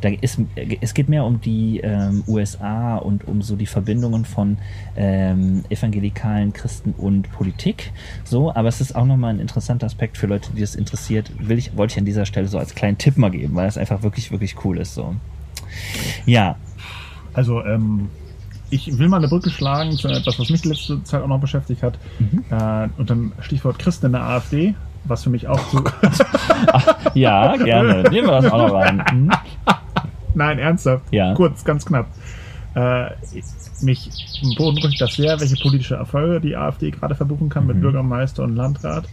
[0.00, 0.40] da ist,
[0.80, 4.58] es geht mehr um die ähm, USA und um so die Verbindungen von
[4.96, 7.92] ähm, evangelikalen Christen und Politik.
[8.24, 11.30] So, aber es ist auch nochmal ein interessanter Aspekt für Leute, die das interessiert.
[11.38, 13.76] Will ich, wollte ich an dieser Stelle so als kleinen Tipp mal geben, weil es
[13.76, 14.94] einfach wirklich, wirklich cool ist.
[14.94, 15.14] So.
[16.24, 16.56] Ja.
[17.34, 18.08] Also, ähm,
[18.70, 21.82] ich will mal eine Brücke schlagen zu etwas, was mich letzte Zeit auch noch beschäftigt
[21.82, 21.98] hat.
[22.18, 22.44] Mhm.
[22.50, 24.74] Äh, unter dem Stichwort Christen in der AfD,
[25.04, 25.60] was für mich auch.
[26.72, 28.02] Ach, ja, gerne.
[28.10, 29.04] Nehmen wir das auch noch rein.
[29.12, 29.30] Mhm.
[30.34, 31.04] Nein, ernsthaft.
[31.12, 31.34] Ja.
[31.34, 32.06] Kurz, ganz knapp.
[32.74, 33.10] Äh,
[33.82, 34.10] mich
[34.56, 37.68] beunruhigt das sehr, welche politische Erfolge die AfD gerade verbuchen kann mhm.
[37.68, 39.04] mit Bürgermeister und Landrat.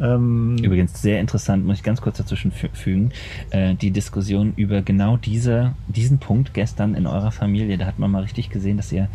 [0.00, 3.10] Ähm, Übrigens sehr interessant, muss ich ganz kurz dazwischen fügen,
[3.50, 7.78] äh, die Diskussion über genau diese, diesen Punkt gestern in eurer Familie.
[7.78, 9.08] Da hat man mal richtig gesehen, dass ihr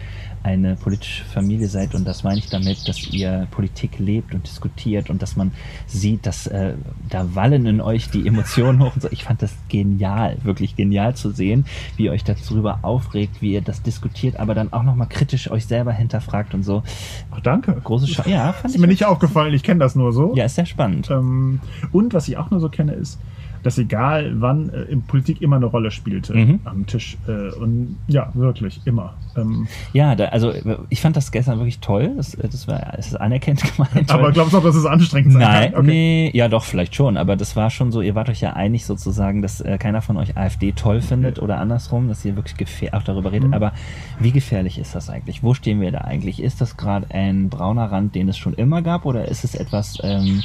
[0.44, 5.10] eine politische Familie seid und das meine ich damit, dass ihr Politik lebt und diskutiert
[5.10, 5.52] und dass man
[5.88, 6.74] sieht, dass äh,
[7.10, 9.08] da wallen in euch die Emotionen hoch und so.
[9.12, 11.66] Ich fand das genial, wirklich genial zu sehen,
[11.96, 15.66] wie ihr euch darüber aufregt, wie ihr das diskutiert, aber dann auch nochmal kritisch euch
[15.66, 16.84] selber hinterfragt und so.
[17.32, 17.74] Ach, danke.
[17.82, 20.36] Große Sch Ja, fand ist ich mir nicht aufgefallen, ich kenne das nur so.
[20.36, 21.10] Ja, ist sehr spannend.
[21.10, 23.18] Ähm, und was ich auch nur so kenne, ist,
[23.64, 26.60] dass egal wann äh, in Politik immer eine Rolle spielte mhm.
[26.66, 27.18] am Tisch.
[27.28, 29.16] Äh, und ja, wirklich, immer.
[29.36, 30.54] Ähm, ja, da, also
[30.90, 32.14] ich fand das gestern wirklich toll.
[32.16, 34.12] Das, das war das ist anerkennt gemeint.
[34.12, 35.82] Aber glaubst du auch, dass es anstrengend sein Nein, kann?
[35.82, 35.88] Okay.
[35.88, 37.18] nee, ja doch, vielleicht schon.
[37.18, 40.18] Aber das war schon so, ihr wart euch ja einig sozusagen, dass äh, keiner von
[40.18, 41.46] euch AfD toll findet okay.
[41.46, 43.50] oder andersrum, dass ihr wirklich auch darüber redet.
[43.50, 43.54] Mhm.
[43.54, 43.74] Aber
[44.20, 45.44] wie gefährlich ist das eigentlich?
[45.44, 46.42] Wo stehen wir da eigentlich?
[46.42, 49.98] Ist das gerade ein brauner Rand, den es schon immer gab, oder ist es etwas,
[50.04, 50.44] ähm,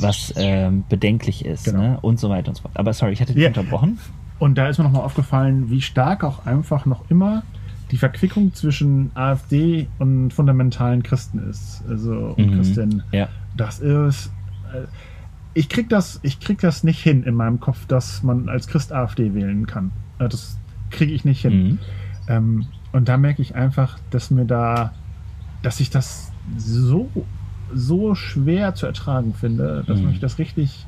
[0.00, 1.64] was ähm, bedenklich ist?
[1.64, 1.80] Genau.
[1.80, 1.98] Ne?
[2.00, 2.76] Und so weiter und so fort.
[2.76, 3.48] Aber sorry, ich hatte dich ja.
[3.48, 3.98] unterbrochen.
[4.38, 7.42] Und da ist mir nochmal aufgefallen, wie stark auch einfach noch immer
[7.90, 11.82] die Verquickung zwischen AfD und fundamentalen Christen ist.
[11.88, 12.56] Also und mhm.
[12.56, 13.02] Christinnen.
[13.12, 13.28] Ja.
[13.56, 14.32] Das ist.
[14.72, 14.86] Äh,
[15.54, 18.92] ich krieg das, ich krieg das nicht hin in meinem Kopf, dass man als Christ
[18.92, 19.90] AfD wählen kann.
[20.18, 20.58] Äh, das
[20.90, 21.64] kriege ich nicht hin.
[21.64, 21.78] Mhm.
[22.28, 24.92] Ähm, und da merke ich einfach, dass mir da,
[25.62, 27.10] dass ich das so,
[27.72, 30.08] so schwer zu ertragen finde, dass mhm.
[30.08, 30.86] mich das richtig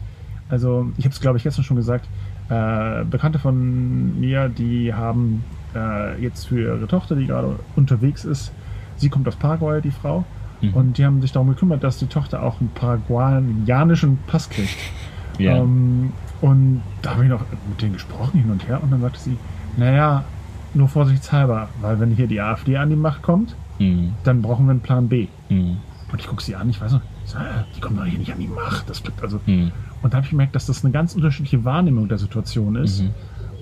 [0.48, 2.08] also ich habe es, glaube ich, gestern schon gesagt,
[2.48, 5.44] äh, Bekannte von mir, die haben
[5.74, 8.52] äh, jetzt für ihre Tochter, die gerade unterwegs ist,
[8.96, 10.24] sie kommt aus Paraguay, die Frau,
[10.60, 10.74] mhm.
[10.74, 14.76] und die haben sich darum gekümmert, dass die Tochter auch einen paraguayanischen Pass kriegt.
[15.38, 15.58] Yeah.
[15.58, 19.20] Ähm, und da habe ich noch mit denen gesprochen hin und her und dann sagte
[19.20, 19.36] sie,
[19.76, 20.24] naja,
[20.74, 24.14] nur vorsichtshalber, weil wenn hier die AfD an die Macht kommt, mhm.
[24.24, 25.28] dann brauchen wir einen Plan B.
[25.48, 25.78] Mhm.
[26.10, 27.02] Und ich gucke sie an, ich weiß noch,
[27.76, 28.88] die kommen doch hier nicht an die Macht.
[28.88, 29.40] Das also.
[29.46, 29.72] Mhm.
[30.00, 33.04] Und da habe ich gemerkt, dass das eine ganz unterschiedliche Wahrnehmung der Situation ist.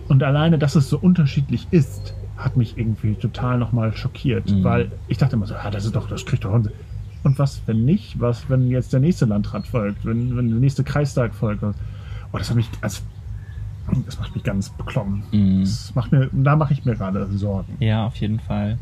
[0.09, 4.51] Und alleine, dass es so unterschiedlich ist, hat mich irgendwie total nochmal schockiert.
[4.51, 4.65] Mhm.
[4.65, 6.53] Weil ich dachte immer so, ah, das ist doch, das kriegt doch.
[6.53, 8.21] Und was, wenn nicht?
[8.21, 10.05] Was, wenn jetzt der nächste Landrat folgt?
[10.05, 11.63] Wenn, wenn der nächste Kreistag folgt?
[11.63, 13.03] Oh, das hat mich, also,
[14.05, 15.25] das macht mich ganz beklommen.
[15.33, 15.61] Mhm.
[15.61, 17.77] Das macht mir, da mache ich mir gerade Sorgen.
[17.81, 18.79] Ja, auf jeden Fall.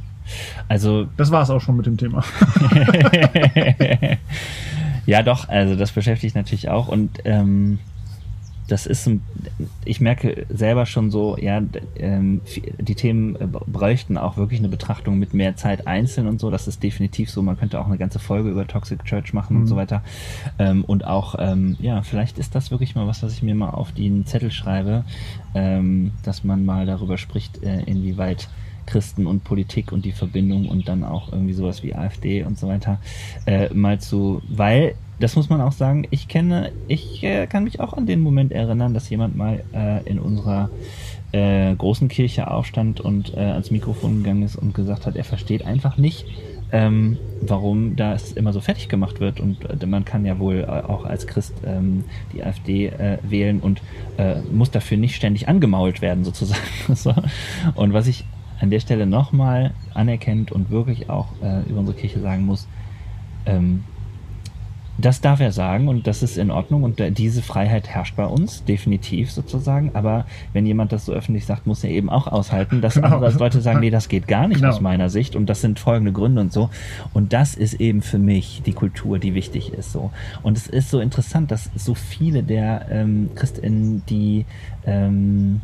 [0.69, 1.07] Also.
[1.17, 2.25] Das war es auch schon mit dem Thema.
[5.07, 7.79] ja, doch, also das beschäftigt natürlich auch und ähm,
[8.67, 9.23] das ist, ein,
[9.85, 11.63] ich merke selber schon so, ja,
[11.97, 12.41] ähm,
[12.79, 13.37] die Themen
[13.67, 16.51] bräuchten auch wirklich eine Betrachtung mit mehr Zeit einzeln und so.
[16.51, 17.43] Das ist definitiv so.
[17.43, 19.63] Man könnte auch eine ganze Folge über Toxic Church machen mhm.
[19.63, 20.03] und so weiter.
[20.59, 23.71] Ähm, und auch, ähm, ja, vielleicht ist das wirklich mal was, was ich mir mal
[23.71, 25.05] auf den Zettel schreibe,
[25.55, 28.49] ähm, dass man mal darüber spricht, äh, inwieweit
[28.87, 32.69] Christen und Politik und die Verbindung und dann auch irgendwie sowas wie AfD und so
[32.69, 32.99] weiter
[33.47, 37.81] äh, mal zu, weil das muss man auch sagen, ich kenne, ich äh, kann mich
[37.81, 40.71] auch an den Moment erinnern, dass jemand mal äh, in unserer
[41.33, 45.65] äh, großen Kirche aufstand und äh, ans Mikrofon gegangen ist und gesagt hat, er versteht
[45.65, 46.27] einfach nicht,
[46.73, 49.41] ähm, warum da es immer so fertig gemacht wird.
[49.41, 53.61] Und äh, man kann ja wohl äh, auch als Christ ähm, die AfD äh, wählen
[53.61, 53.83] und
[54.17, 56.61] äh, muss dafür nicht ständig angemault werden, sozusagen.
[56.95, 57.15] so.
[57.75, 58.25] Und was ich
[58.61, 62.69] an der Stelle nochmal anerkennt und wirklich auch äh, über unsere Kirche sagen muss,
[63.47, 63.85] ähm,
[64.97, 68.65] das darf er sagen und das ist in Ordnung und diese Freiheit herrscht bei uns,
[68.65, 69.91] definitiv sozusagen.
[69.95, 73.09] Aber wenn jemand das so öffentlich sagt, muss er eben auch aushalten, dass genau.
[73.09, 74.73] andere Leute sagen, nee, das geht gar nicht genau.
[74.73, 76.71] aus meiner Sicht und das sind folgende Gründe und so.
[77.13, 80.13] Und das ist eben für mich die Kultur, die wichtig ist so.
[80.43, 84.47] Und es ist so interessant, dass so viele der ähm, Christinnen, die
[84.87, 85.61] ähm,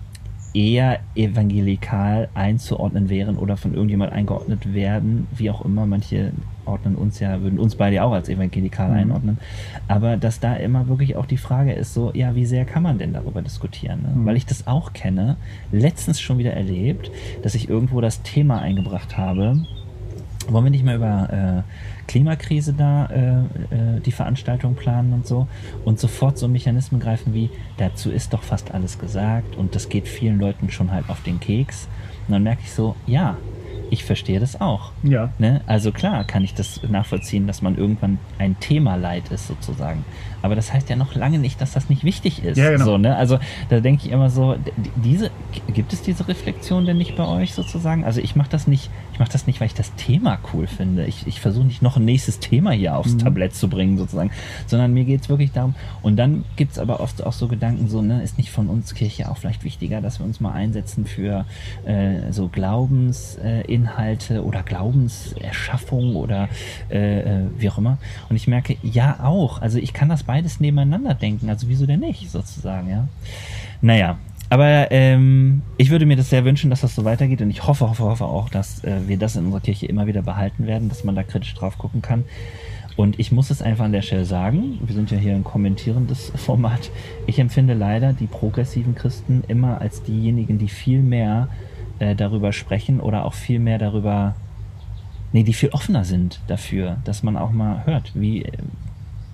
[0.54, 5.86] eher evangelikal einzuordnen wären oder von irgendjemand eingeordnet werden, wie auch immer.
[5.86, 6.32] Manche
[6.64, 8.96] ordnen uns ja, würden uns beide auch als evangelikal mhm.
[8.96, 9.38] einordnen.
[9.88, 12.98] Aber dass da immer wirklich auch die Frage ist, so, ja, wie sehr kann man
[12.98, 14.02] denn darüber diskutieren?
[14.02, 14.08] Ne?
[14.14, 14.26] Mhm.
[14.26, 15.36] Weil ich das auch kenne,
[15.72, 17.10] letztens schon wieder erlebt,
[17.42, 19.64] dass ich irgendwo das Thema eingebracht habe,
[20.52, 25.46] wollen wir nicht mal über äh, Klimakrise da äh, äh, die Veranstaltung planen und so
[25.84, 30.08] und sofort so Mechanismen greifen wie, dazu ist doch fast alles gesagt und das geht
[30.08, 31.88] vielen Leuten schon halt auf den Keks.
[32.26, 33.36] Und dann merke ich so, ja,
[33.90, 34.92] ich verstehe das auch.
[35.02, 35.30] Ja.
[35.38, 35.60] Ne?
[35.66, 40.04] Also klar kann ich das nachvollziehen, dass man irgendwann ein Thema leid ist sozusagen.
[40.42, 42.56] Aber das heißt ja noch lange nicht, dass das nicht wichtig ist.
[42.56, 42.84] Ja, genau.
[42.84, 43.16] so, ne?
[43.16, 43.38] Also
[43.68, 44.56] da denke ich immer so,
[44.96, 45.30] diese,
[45.72, 48.04] gibt es diese Reflexion denn nicht bei euch sozusagen?
[48.04, 51.04] Also ich mache das nicht, ich mache das nicht, weil ich das Thema cool finde.
[51.04, 53.18] Ich, ich versuche nicht noch ein nächstes Thema hier aufs mhm.
[53.18, 54.30] Tablett zu bringen sozusagen,
[54.66, 55.74] sondern mir geht es wirklich darum.
[56.02, 58.94] Und dann gibt es aber oft auch so Gedanken, so, ne, ist nicht von uns
[58.94, 61.44] Kirche auch vielleicht wichtiger, dass wir uns mal einsetzen für
[61.84, 63.79] äh, so Glaubensinhalte äh,
[64.42, 66.48] oder Glaubenserschaffung oder
[66.90, 67.98] äh, äh, wie auch immer.
[68.28, 69.60] Und ich merke, ja auch.
[69.60, 71.48] Also ich kann das beides nebeneinander denken.
[71.48, 73.08] Also wieso denn nicht, sozusagen, ja?
[73.82, 74.18] Naja,
[74.50, 77.88] aber ähm, ich würde mir das sehr wünschen, dass das so weitergeht und ich hoffe,
[77.88, 81.04] hoffe, hoffe auch, dass äh, wir das in unserer Kirche immer wieder behalten werden, dass
[81.04, 82.24] man da kritisch drauf gucken kann.
[82.96, 86.32] Und ich muss es einfach an der Stelle sagen, wir sind ja hier ein kommentierendes
[86.34, 86.90] Format.
[87.26, 91.48] Ich empfinde leider die progressiven Christen immer als diejenigen, die viel mehr
[92.00, 94.34] äh, darüber sprechen oder auch viel mehr darüber,
[95.32, 98.46] nee, die viel offener sind dafür, dass man auch mal hört, wie,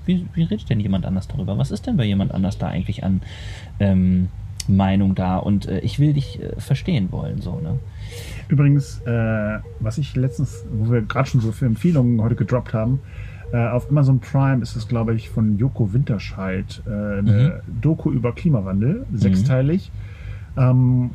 [0.04, 1.56] wie, wie redet denn jemand anders darüber?
[1.56, 3.22] Was ist denn bei jemand anders da eigentlich an
[3.80, 4.28] ähm,
[4.68, 5.38] Meinung da?
[5.38, 7.78] Und äh, ich will dich äh, verstehen wollen, so, ne?
[8.48, 13.00] Übrigens, äh, was ich letztens, wo wir gerade schon so für Empfehlungen heute gedroppt haben,
[13.52, 17.80] äh, auf Amazon Prime ist es, glaube ich, von Joko Winterscheid äh, eine mhm.
[17.80, 19.90] Doku über Klimawandel, sechsteilig.
[20.56, 20.62] Mhm.
[20.62, 21.10] Ähm,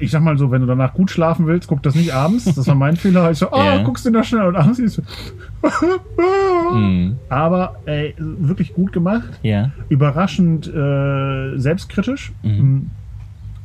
[0.00, 2.44] ich sag mal so, wenn du danach gut schlafen willst, guck das nicht abends.
[2.44, 3.30] Das war mein Fehler.
[3.30, 3.82] Ich so, oh, yeah.
[3.82, 6.72] guckst du da schnell und abends siehst du.
[6.74, 7.16] mm.
[7.28, 9.40] Aber ey, wirklich gut gemacht.
[9.44, 9.70] Yeah.
[9.88, 12.32] Überraschend äh, selbstkritisch.
[12.42, 12.90] Mhm.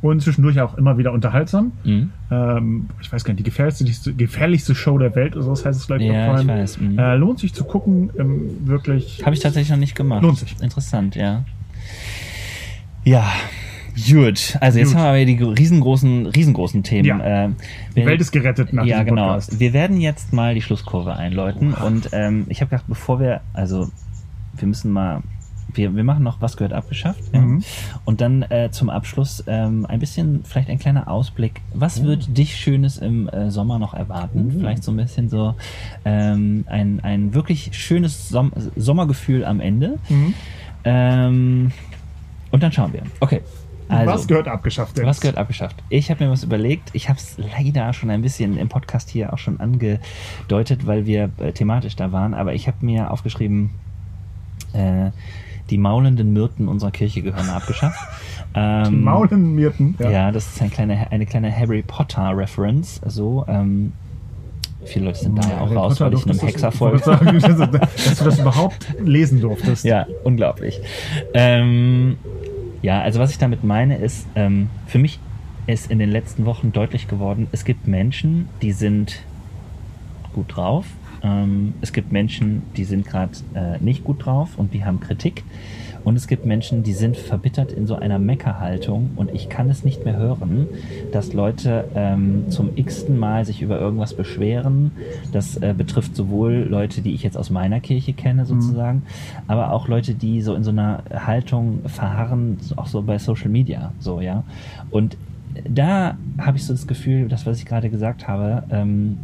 [0.02, 1.72] Und zwischendurch auch immer wieder unterhaltsam.
[1.82, 2.10] Mhm.
[2.30, 5.86] Ähm, ich weiß gar nicht, die gefährlichste, gefährlichste Show der Welt, oder so heißt es
[5.86, 6.02] gleich.
[6.02, 6.80] Ja, ich weiß.
[6.80, 6.98] Mhm.
[6.98, 9.22] Äh, lohnt sich zu gucken, ähm, wirklich.
[9.24, 10.22] Habe ich tatsächlich noch nicht gemacht.
[10.22, 10.54] Lohnt sich.
[10.60, 11.44] Interessant, ja.
[13.04, 13.24] Ja,
[13.96, 14.98] Gut, also jetzt Gut.
[14.98, 17.06] haben wir die riesengroßen, riesengroßen Themen.
[17.06, 17.44] Ja.
[17.46, 17.50] Äh,
[17.96, 19.28] die Welt ist gerettet nach Ja, genau.
[19.28, 19.58] Podcast.
[19.58, 21.86] Wir werden jetzt mal die Schlusskurve einläuten oh.
[21.86, 23.88] und ähm, ich habe gedacht, bevor wir, also
[24.54, 25.22] wir müssen mal,
[25.72, 27.40] wir, wir machen noch, was gehört abgeschafft ja?
[27.40, 27.62] mhm.
[28.04, 31.62] und dann äh, zum Abschluss ähm, ein bisschen, vielleicht ein kleiner Ausblick.
[31.72, 32.06] Was mhm.
[32.06, 34.48] wird dich Schönes im äh, Sommer noch erwarten?
[34.48, 34.60] Mhm.
[34.60, 35.54] Vielleicht so ein bisschen so
[36.04, 39.98] ähm, ein, ein wirklich schönes Som Sommergefühl am Ende.
[40.10, 40.34] Mhm.
[40.84, 41.72] Ähm,
[42.50, 43.02] und dann schauen wir.
[43.20, 43.40] Okay.
[43.88, 44.96] Also, was gehört abgeschafft?
[44.96, 45.06] Jetzt?
[45.06, 45.76] Was gehört abgeschafft?
[45.88, 46.90] Ich habe mir was überlegt.
[46.92, 51.30] Ich habe es leider schon ein bisschen im Podcast hier auch schon angedeutet, weil wir
[51.38, 52.34] äh, thematisch da waren.
[52.34, 53.70] Aber ich habe mir aufgeschrieben,
[54.72, 55.10] äh,
[55.70, 57.98] die maulenden Myrten unserer Kirche gehören abgeschafft.
[58.58, 59.96] Ähm, die maulenden Myrten?
[59.98, 60.10] Ja.
[60.10, 63.02] ja, das ist ein kleine, eine kleine Harry Potter-Reference.
[63.04, 63.92] So, ähm,
[64.86, 66.98] Viele Leute sind da ja auch Harry raus, Potter, weil ich einem Hexer folge.
[67.04, 69.84] dass du das überhaupt lesen durftest.
[69.84, 70.80] Ja, unglaublich.
[71.34, 72.16] Ähm,
[72.86, 75.18] ja, also was ich damit meine ist, ähm, für mich
[75.66, 79.24] ist in den letzten Wochen deutlich geworden, es gibt Menschen, die sind
[80.32, 80.86] gut drauf.
[81.20, 85.42] Ähm, es gibt Menschen, die sind gerade äh, nicht gut drauf und die haben Kritik.
[86.06, 89.82] Und es gibt Menschen, die sind verbittert in so einer Meckerhaltung und ich kann es
[89.82, 90.68] nicht mehr hören,
[91.10, 94.92] dass Leute ähm, zum x-ten Mal sich über irgendwas beschweren.
[95.32, 98.46] Das äh, betrifft sowohl Leute, die ich jetzt aus meiner Kirche kenne mhm.
[98.46, 99.02] sozusagen, mhm.
[99.48, 103.92] aber auch Leute, die so in so einer Haltung verharren, auch so bei Social Media,
[103.98, 104.44] so, ja.
[104.92, 105.16] Und
[105.68, 109.18] da habe ich so das Gefühl, das, was ich gerade gesagt habe, ähm,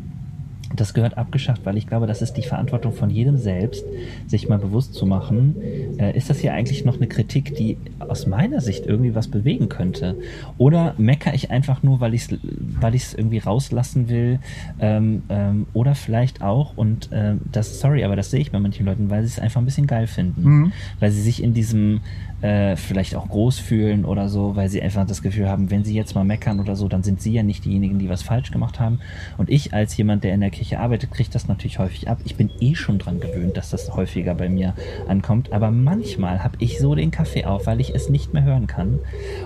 [0.77, 3.85] das gehört abgeschafft, weil ich glaube, das ist die Verantwortung von jedem selbst,
[4.27, 5.57] sich mal bewusst zu machen,
[5.99, 9.69] äh, ist das hier eigentlich noch eine Kritik, die aus meiner Sicht irgendwie was bewegen
[9.69, 10.17] könnte?
[10.59, 12.39] Oder meckere ich einfach nur, weil ich es
[12.81, 14.39] weil ich's irgendwie rauslassen will?
[14.81, 18.87] Ähm, ähm, oder vielleicht auch, und ähm, das, sorry, aber das sehe ich bei manchen
[18.87, 20.43] Leuten, weil sie es einfach ein bisschen geil finden.
[20.43, 20.73] Mhm.
[21.01, 22.01] Weil sie sich in diesem
[22.43, 25.95] äh, vielleicht auch groß fühlen oder so, weil sie einfach das Gefühl haben, wenn sie
[25.95, 28.81] jetzt mal meckern oder so, dann sind sie ja nicht diejenigen, die was falsch gemacht
[28.81, 29.01] haben.
[29.39, 32.19] Und ich als jemand, der in der Kirche arbeitet, kriege das natürlich häufig ab.
[32.25, 34.75] Ich bin eh schon dran gewöhnt, dass das häufiger bei mir
[35.07, 35.53] ankommt.
[35.53, 38.99] Aber manchmal habe ich so den Kaffee auf, weil ich es nicht mehr hören kann.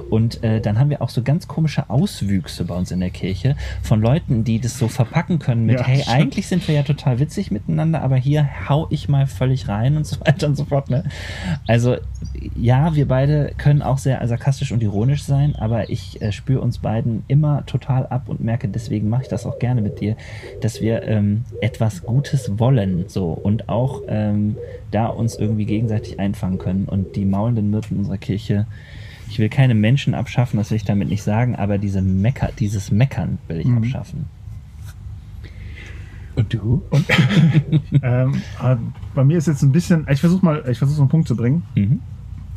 [0.08, 3.56] Und äh, dann haben wir auch so ganz komische Auswüchse bei uns in der Kirche
[3.82, 7.18] von Leuten, die das so verpacken können mit, ja, hey, eigentlich sind wir ja total
[7.18, 10.88] witzig miteinander, aber hier hau ich mal völlig rein und so weiter und so fort.
[10.90, 11.04] Ne?
[11.66, 11.96] Also
[12.56, 16.78] ja, wir beide können auch sehr sarkastisch und ironisch sein, aber ich äh, spüre uns
[16.78, 20.16] beiden immer total ab und merke, deswegen mache ich das auch gerne mit dir,
[20.60, 24.56] dass wir ähm, etwas Gutes wollen, so und auch ähm,
[24.90, 26.84] da uns irgendwie gegenseitig einfangen können.
[26.84, 28.66] Und die maulenden Myrten unserer Kirche,
[29.28, 32.90] ich will keine Menschen abschaffen, das will ich damit nicht sagen, aber diese Mecker, dieses
[32.90, 33.78] Meckern will ich mhm.
[33.78, 34.26] abschaffen.
[36.36, 36.82] Und du?
[36.90, 37.06] Und,
[38.02, 38.76] ähm, äh,
[39.14, 41.62] bei mir ist jetzt ein bisschen, ich versuche mal, ich versuche einen Punkt zu bringen.
[41.74, 42.00] Mhm.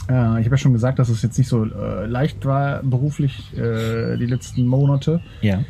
[0.10, 3.56] Äh, ich habe ja schon gesagt, dass es jetzt nicht so äh, leicht war beruflich
[3.56, 5.22] äh, die letzten Monate.
[5.42, 5.64] Ja.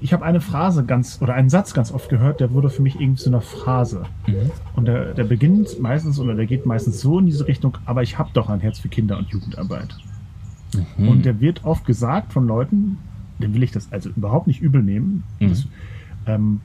[0.00, 3.00] ich habe eine Phrase ganz oder einen Satz ganz oft gehört, der wurde für mich
[3.00, 4.04] irgendwie zu einer Phrase.
[4.26, 4.50] Mhm.
[4.76, 8.16] Und der, der beginnt meistens oder der geht meistens so in diese Richtung, aber ich
[8.18, 9.96] habe doch ein Herz für Kinder- und Jugendarbeit.
[10.96, 11.08] Mhm.
[11.08, 12.98] Und der wird oft gesagt von Leuten,
[13.40, 15.24] dem will ich das also überhaupt nicht übel nehmen.
[15.40, 15.48] Mhm.
[15.48, 15.66] Das,
[16.26, 16.60] ähm,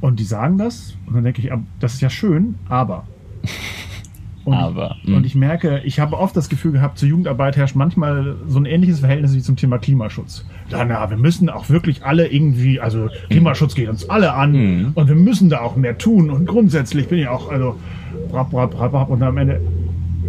[0.00, 3.04] und die sagen das und dann denke ich, das ist ja schön, aber.
[4.48, 7.76] Und, aber, ich, und ich merke, ich habe oft das Gefühl gehabt, zur Jugendarbeit herrscht
[7.76, 10.46] manchmal so ein ähnliches Verhältnis wie zum Thema Klimaschutz.
[10.70, 14.92] Ja, na, wir müssen auch wirklich alle irgendwie, also Klimaschutz geht uns alle an mhm.
[14.94, 17.76] und wir müssen da auch mehr tun und grundsätzlich bin ich auch, also,
[18.30, 19.60] brab, brab, brab, brab, und am Ende,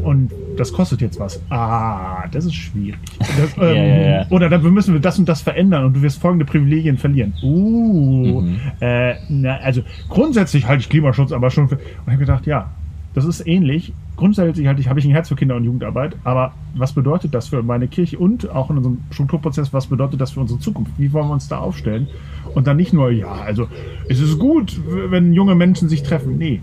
[0.04, 1.42] und das kostet jetzt was.
[1.50, 3.00] Ah, das ist schwierig.
[3.20, 4.26] Das, ähm, ja, ja, ja.
[4.32, 7.34] Oder dann müssen wir das und das verändern und du wirst folgende Privilegien verlieren.
[7.42, 8.60] Uh, mhm.
[8.82, 11.76] äh, na, also grundsätzlich halte ich Klimaschutz aber schon für.
[11.76, 12.70] Und ich habe gedacht, ja,
[13.14, 13.94] das ist ähnlich.
[14.16, 17.64] Grundsätzlich halt, habe ich ein Herz für Kinder- und Jugendarbeit, aber was bedeutet das für
[17.64, 20.92] meine Kirche und auch in unserem Strukturprozess, was bedeutet das für unsere Zukunft?
[20.98, 22.08] Wie wollen wir uns da aufstellen?
[22.54, 23.68] Und dann nicht nur, ja, also
[24.08, 24.80] es ist gut,
[25.10, 26.38] wenn junge Menschen sich treffen.
[26.38, 26.60] Nee,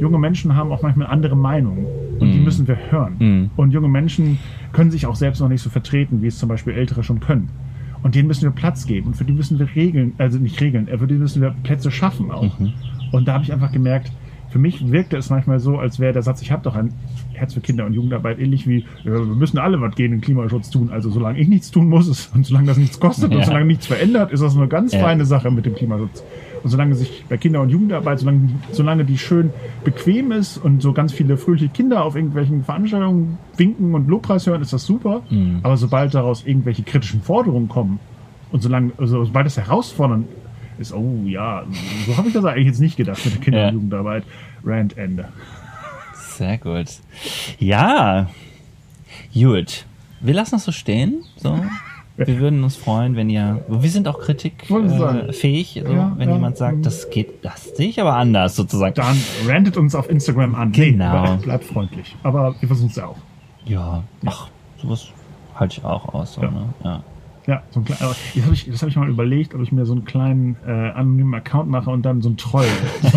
[0.00, 1.86] junge Menschen haben auch manchmal andere Meinungen
[2.18, 2.32] und mm.
[2.32, 2.44] die mhm.
[2.44, 3.16] müssen wir hören.
[3.18, 3.50] Mm.
[3.56, 4.38] Und junge Menschen
[4.72, 7.48] können sich auch selbst noch nicht so vertreten, wie es zum Beispiel Ältere schon können.
[8.02, 10.88] Und denen müssen wir Platz geben und für die müssen wir Regeln, also nicht Regeln,
[10.88, 12.58] äh, für die müssen wir Plätze schaffen auch.
[12.58, 12.72] Mhm.
[13.10, 14.12] Und da habe ich einfach gemerkt,
[14.50, 16.92] für mich wirkte es manchmal so, als wäre der Satz, ich habe doch ein
[17.34, 20.70] Herz für Kinder- und Jugendarbeit, ähnlich wie, ja, wir müssen alle was gegen den Klimaschutz
[20.70, 20.90] tun.
[20.90, 23.38] Also solange ich nichts tun muss und solange das nichts kostet ja.
[23.38, 25.00] und solange nichts verändert, ist das eine ganz ja.
[25.00, 26.24] feine Sache mit dem Klimaschutz.
[26.62, 29.50] Und solange sich bei Kinder- und Jugendarbeit, solange, solange die schön
[29.84, 34.62] bequem ist und so ganz viele fröhliche Kinder auf irgendwelchen Veranstaltungen winken und Lobpreis hören,
[34.62, 35.22] ist das super.
[35.30, 35.60] Mhm.
[35.62, 38.00] Aber sobald daraus irgendwelche kritischen Forderungen kommen
[38.50, 40.26] und solange, also sobald es herausfordernd
[40.78, 41.64] ist, oh ja,
[42.06, 44.24] so habe ich das eigentlich jetzt nicht gedacht mit der Kinder- und Jugendarbeit.
[44.64, 45.28] Rand Ende.
[46.14, 46.86] Sehr gut.
[47.58, 48.28] Ja,
[49.34, 49.86] gut.
[50.20, 51.24] Wir lassen das so stehen.
[51.36, 51.58] So.
[52.16, 53.64] Wir würden uns freuen, wenn ihr.
[53.68, 56.34] Wir sind auch kritikfähig, äh, so, ja, wenn ja.
[56.34, 58.94] jemand sagt, das geht, das sehe ich aber anders sozusagen.
[58.94, 60.72] Dann rantet uns auf Instagram an.
[60.72, 61.36] Genau.
[61.36, 62.16] Nee, bleibt freundlich.
[62.24, 63.18] Aber wir versuchen es ja auch.
[63.66, 64.48] Ja, ach,
[64.82, 65.08] sowas
[65.54, 66.34] halte ich auch aus.
[66.34, 66.50] So, ja.
[66.50, 66.64] Ne?
[66.82, 67.02] ja.
[67.48, 69.72] Ja, so ein klein, aber das habe ich, das hab ich mal überlegt, ob ich
[69.72, 72.66] mir so einen kleinen äh, anonymen Account mache und dann so einen Troll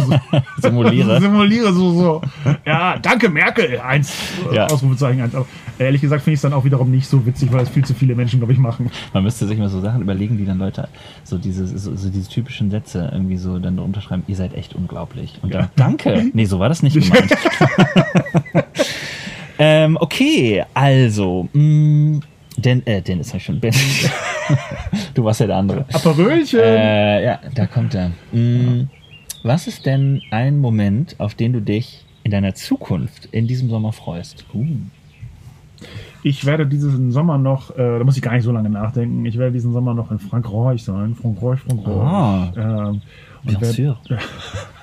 [0.58, 1.20] simuliere.
[1.20, 2.22] simuliere so, so.
[2.66, 4.14] Ja, danke Merkel, eins,
[4.54, 4.68] ja.
[4.68, 5.36] Ausrufezeichen eins.
[5.36, 5.46] Aber
[5.80, 7.94] ehrlich gesagt finde ich es dann auch wiederum nicht so witzig, weil es viel zu
[7.94, 8.90] viele Menschen, glaube ich, machen.
[9.14, 10.88] Man müsste sich mal so Sachen überlegen, die dann Leute
[11.26, 15.40] so diese, so, so diese typischen Sätze irgendwie so dann unterschreiben, ihr seid echt unglaublich.
[15.42, 16.32] Und dann, danke.
[16.32, 17.36] Nee, so war das nicht gemeint.
[19.60, 22.22] ähm, okay, also, mh, mm,
[22.58, 23.60] Den, äh, Dennis habe ich schon.
[23.60, 23.74] Ben.
[25.14, 25.86] du warst ja der andere.
[25.94, 26.60] Aperölchen!
[26.60, 28.12] Äh, ja, da kommt er.
[28.32, 28.90] Mhm.
[29.44, 33.94] Was ist denn ein Moment, auf den du dich in deiner Zukunft in diesem Sommer
[33.94, 34.46] freust?
[34.54, 34.66] Uh.
[36.24, 39.38] Ich werde diesen Sommer noch, äh, da muss ich gar nicht so lange nachdenken, ich
[39.38, 41.16] werde diesen Sommer noch in Frankreich sein.
[41.16, 41.96] Frankreich, Frankreich.
[41.96, 42.54] Ah.
[42.56, 43.02] Ähm,
[43.44, 43.88] und werd, Ich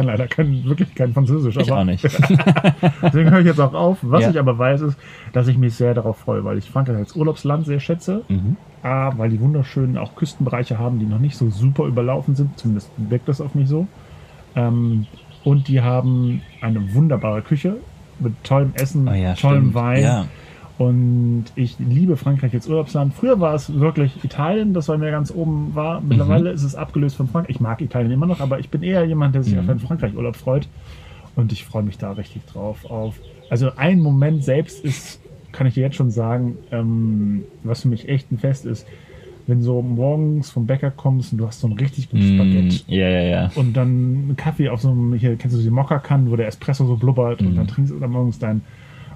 [0.00, 1.56] kann leider kein, wirklich kein Französisch.
[1.56, 2.02] Ich aber, auch nicht.
[3.02, 3.98] deswegen höre ich jetzt auch auf.
[4.02, 4.30] Was ja.
[4.30, 4.98] ich aber weiß, ist,
[5.32, 8.22] dass ich mich sehr darauf freue, weil ich Frankreich als Urlaubsland sehr schätze.
[8.28, 8.56] Mhm.
[8.82, 12.58] A, weil die wunderschönen auch Küstenbereiche haben, die noch nicht so super überlaufen sind.
[12.58, 13.86] Zumindest wirkt das auf mich so.
[14.56, 15.06] Ähm,
[15.44, 17.76] und die haben eine wunderbare Küche
[18.18, 19.74] mit tollem Essen, oh ja, tollem stimmt.
[19.74, 20.02] Wein.
[20.02, 20.26] Ja.
[20.80, 23.12] Und ich liebe Frankreich als Urlaubsland.
[23.12, 26.00] Früher war es wirklich Italien, das bei mir ganz oben war.
[26.00, 26.54] Mittlerweile mhm.
[26.54, 27.56] ist es abgelöst von Frankreich.
[27.56, 29.60] Ich mag Italien immer noch, aber ich bin eher jemand, der sich mhm.
[29.60, 30.68] auf einen Frankreich-Urlaub freut.
[31.36, 32.90] Und ich freue mich da richtig drauf.
[32.90, 33.16] Auf.
[33.50, 35.20] Also ein Moment selbst ist,
[35.52, 38.86] kann ich dir jetzt schon sagen, ähm, was für mich echt ein Fest ist,
[39.48, 42.76] wenn so morgens vom Bäcker kommst und du hast so ein richtig gutes mm, Baguette.
[42.86, 43.50] Ja, ja, ja.
[43.54, 46.86] Und dann einen Kaffee auf so einem, hier kennst du die Mokka-Kannen, wo der Espresso
[46.86, 47.46] so blubbert mm.
[47.48, 48.62] und dann trinkst du dann morgens dein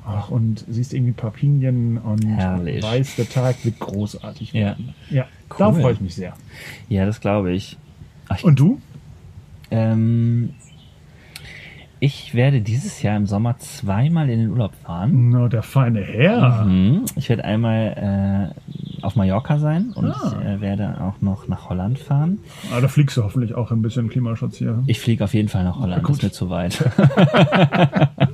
[0.06, 2.82] Ach, und siehst irgendwie ein paar Pinien und Herrlich.
[2.82, 4.94] weißt, der Tag wird großartig werden.
[5.08, 5.56] Ja, ja cool.
[5.58, 6.34] da freue ich mich sehr.
[6.88, 7.78] Ja, das glaube ich.
[8.28, 8.80] Ach, und du?
[9.70, 10.50] Ähm,
[12.00, 15.30] ich werde dieses Jahr im Sommer zweimal in den Urlaub fahren.
[15.30, 16.66] Na, der feine Herr.
[16.66, 17.06] Mhm.
[17.16, 20.36] Ich werde einmal äh, auf Mallorca sein und ah.
[20.38, 22.40] ich äh, werde auch noch nach Holland fahren.
[22.74, 24.82] Ah, da fliegst du hoffentlich auch ein bisschen Klimaschutz hier.
[24.86, 26.84] Ich fliege auf jeden Fall nach Holland, das ist mir zu weit.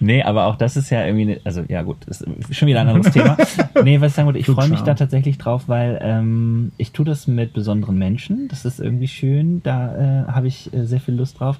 [0.00, 2.88] nee, aber auch das ist ja irgendwie, ne, also ja gut, ist schon wieder ein
[2.88, 3.36] anderes Thema.
[3.82, 7.04] Nee, was ich sagen wollte, ich freue mich da tatsächlich drauf, weil ähm, ich tue
[7.04, 8.48] das mit besonderen Menschen.
[8.48, 11.58] Das ist irgendwie schön, da äh, habe ich äh, sehr viel Lust drauf.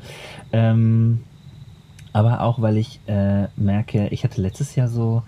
[0.53, 1.21] Ähm,
[2.13, 5.23] aber auch, weil ich äh, merke, ich hatte letztes Jahr so,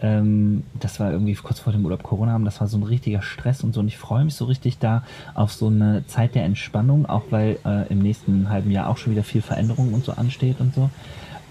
[0.00, 3.22] ähm, das war irgendwie kurz vor dem Urlaub Corona haben, das war so ein richtiger
[3.22, 3.80] Stress und so.
[3.80, 7.58] Und ich freue mich so richtig da auf so eine Zeit der Entspannung, auch weil
[7.64, 10.90] äh, im nächsten halben Jahr auch schon wieder viel Veränderung und so ansteht und so.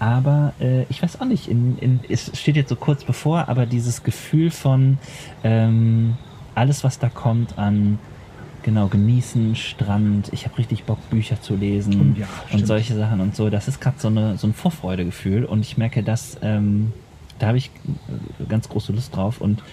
[0.02, 3.66] Aber äh, ich weiß auch nicht, in, in, es steht jetzt so kurz bevor, aber
[3.66, 4.98] dieses Gefühl von
[5.44, 6.16] ähm,
[6.56, 8.00] alles, was da kommt an
[8.64, 10.32] Genau, genießen, Strand.
[10.32, 13.50] Ich habe richtig Bock, Bücher zu lesen und, ja, und solche Sachen und so.
[13.50, 16.92] Das ist gerade so, eine, so ein Vorfreudegefühl und ich merke, dass ähm,
[17.40, 19.64] da habe ich äh, ganz große Lust drauf und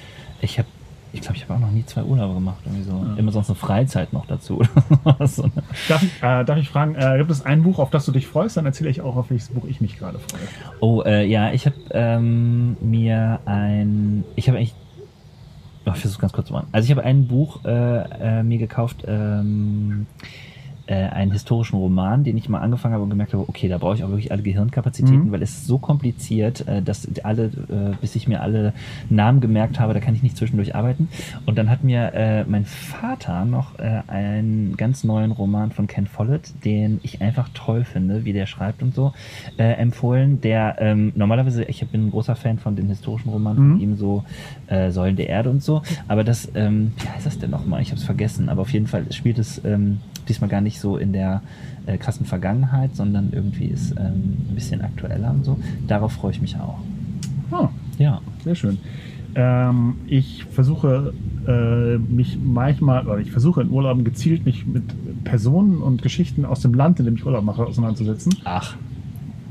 [0.41, 0.67] ich habe
[1.11, 2.59] ich glaube, ich habe auch noch nie zwei Urlaube gemacht.
[2.65, 2.91] Irgendwie so.
[2.91, 3.15] Ja.
[3.15, 4.61] Immer sonst eine Freizeit noch dazu.
[5.21, 5.51] so, ne?
[5.87, 8.27] darf, ich, äh, darf, ich, fragen, äh, gibt es ein Buch, auf das du dich
[8.27, 8.57] freust?
[8.57, 10.41] Dann erzähle ich auch, auf welches Buch ich mich gerade freue.
[10.79, 14.23] Oh, äh, ja, ich habe ähm, mir ein.
[14.35, 14.75] Ich habe eigentlich.
[15.85, 16.67] Oh, ich versuche ganz kurz zu machen.
[16.71, 19.03] Also, ich habe ein Buch äh, äh, mir gekauft.
[19.07, 20.48] Ähm, äh,
[20.93, 24.03] einen historischen Roman, den ich mal angefangen habe und gemerkt habe, okay, da brauche ich
[24.03, 25.31] auch wirklich alle Gehirnkapazitäten, mhm.
[25.31, 28.73] weil es ist so kompliziert, äh, dass alle, äh, bis ich mir alle
[29.09, 31.09] Namen gemerkt habe, da kann ich nicht zwischendurch arbeiten.
[31.45, 36.07] Und dann hat mir äh, mein Vater noch äh, einen ganz neuen Roman von Ken
[36.07, 39.13] Follett, den ich einfach toll finde, wie der schreibt und so,
[39.57, 40.41] äh, empfohlen.
[40.41, 43.71] Der ähm, normalerweise, ich bin ein großer Fan von den historischen Romanen mhm.
[43.71, 44.23] von ihm, so
[44.67, 45.81] äh, Säulen der Erde und so.
[46.07, 47.81] Aber das, ähm, wie heißt das denn nochmal?
[47.81, 48.49] Ich habe es vergessen.
[48.49, 51.41] Aber auf jeden Fall spielt es ähm, diesmal gar nicht so in der
[51.85, 55.57] äh, krassen Vergangenheit, sondern irgendwie ist ähm, ein bisschen aktueller und so.
[55.87, 56.79] Darauf freue ich mich auch.
[57.51, 58.21] Oh, ja.
[58.43, 58.77] Sehr schön.
[59.35, 61.13] Ähm, ich versuche
[61.47, 64.83] äh, mich manchmal, oder ich versuche in Urlauben gezielt mich mit
[65.23, 68.33] Personen und Geschichten aus dem Land, in dem ich Urlaub mache, auseinanderzusetzen.
[68.45, 68.75] Ach.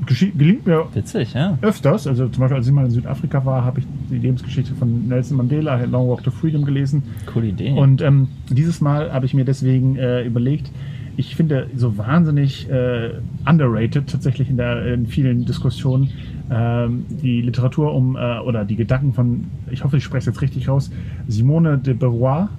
[0.06, 1.58] gelingt mir Witzig, ja.
[1.60, 2.06] öfters.
[2.06, 5.36] Also zum Beispiel, als ich mal in Südafrika war, habe ich die Lebensgeschichte von Nelson
[5.36, 7.02] Mandela, Long Walk to Freedom gelesen.
[7.26, 7.72] Coole Idee.
[7.72, 10.72] Und ähm, dieses Mal habe ich mir deswegen äh, überlegt,
[11.18, 13.10] ich finde so wahnsinnig äh,
[13.44, 16.10] underrated tatsächlich in, der, in vielen Diskussionen
[16.48, 20.42] ähm, die Literatur um äh, oder die Gedanken von, ich hoffe, ich spreche es jetzt
[20.42, 20.92] richtig raus,
[21.26, 22.50] Simone de Beauvoir.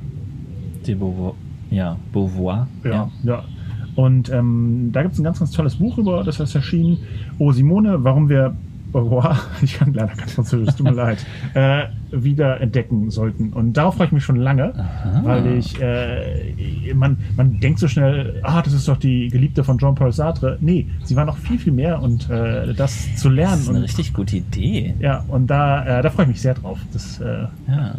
[0.85, 1.35] De Beauvoir,
[1.71, 2.67] ja, Beauvoir.
[2.83, 3.09] Ja, ja.
[3.23, 3.43] ja.
[3.95, 6.97] Und ähm, da gibt es ein ganz, ganz tolles Buch über, das ist erschienen.
[7.37, 8.55] Oh Simone, warum wir
[8.91, 13.53] Beauvoir, ich kann leider kein Französisch, tut mir leid, äh, wieder entdecken sollten.
[13.53, 15.21] Und darauf freue ich mich schon lange, Aha.
[15.23, 19.77] weil ich, äh, man, man denkt so schnell, ah, das ist doch die Geliebte von
[19.77, 20.57] Jean-Paul Sartre.
[20.61, 23.51] Nee, sie war noch viel, viel mehr und äh, das zu lernen.
[23.51, 24.95] Das ist eine und, richtig gute Idee.
[24.99, 26.79] Ja, und da, äh, da freue ich mich sehr drauf.
[26.91, 27.95] Das, äh, ja.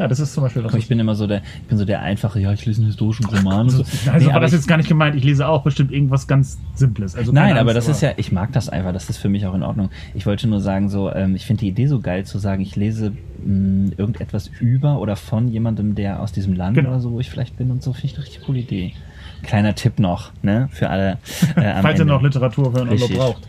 [0.00, 0.72] Ja, das ist zum Beispiel was.
[0.72, 3.26] Ich bin immer so der, ich bin so der einfache, ja, ich lese einen historischen
[3.26, 3.68] Roman.
[3.68, 3.84] so.
[4.10, 5.14] Also nee, war das jetzt gar nicht gemeint.
[5.14, 7.14] Ich lese auch bestimmt irgendwas ganz Simples.
[7.14, 8.94] Also Nein, aber das aber ist ja, ich mag das einfach.
[8.94, 9.90] Das ist für mich auch in Ordnung.
[10.14, 12.76] Ich wollte nur sagen, so, ähm, ich finde die Idee so geil zu sagen, ich
[12.76, 13.12] lese
[13.44, 16.92] mh, mm, irgendetwas über oder von jemandem, der aus diesem Land genau.
[16.92, 18.94] oder so, wo ich vielleicht bin und so, finde ich eine richtig coole Idee.
[19.42, 21.18] Kleiner Tipp noch, ne, für alle.
[21.56, 23.48] Äh, Falls ihr noch Literatur einen Urlaub braucht.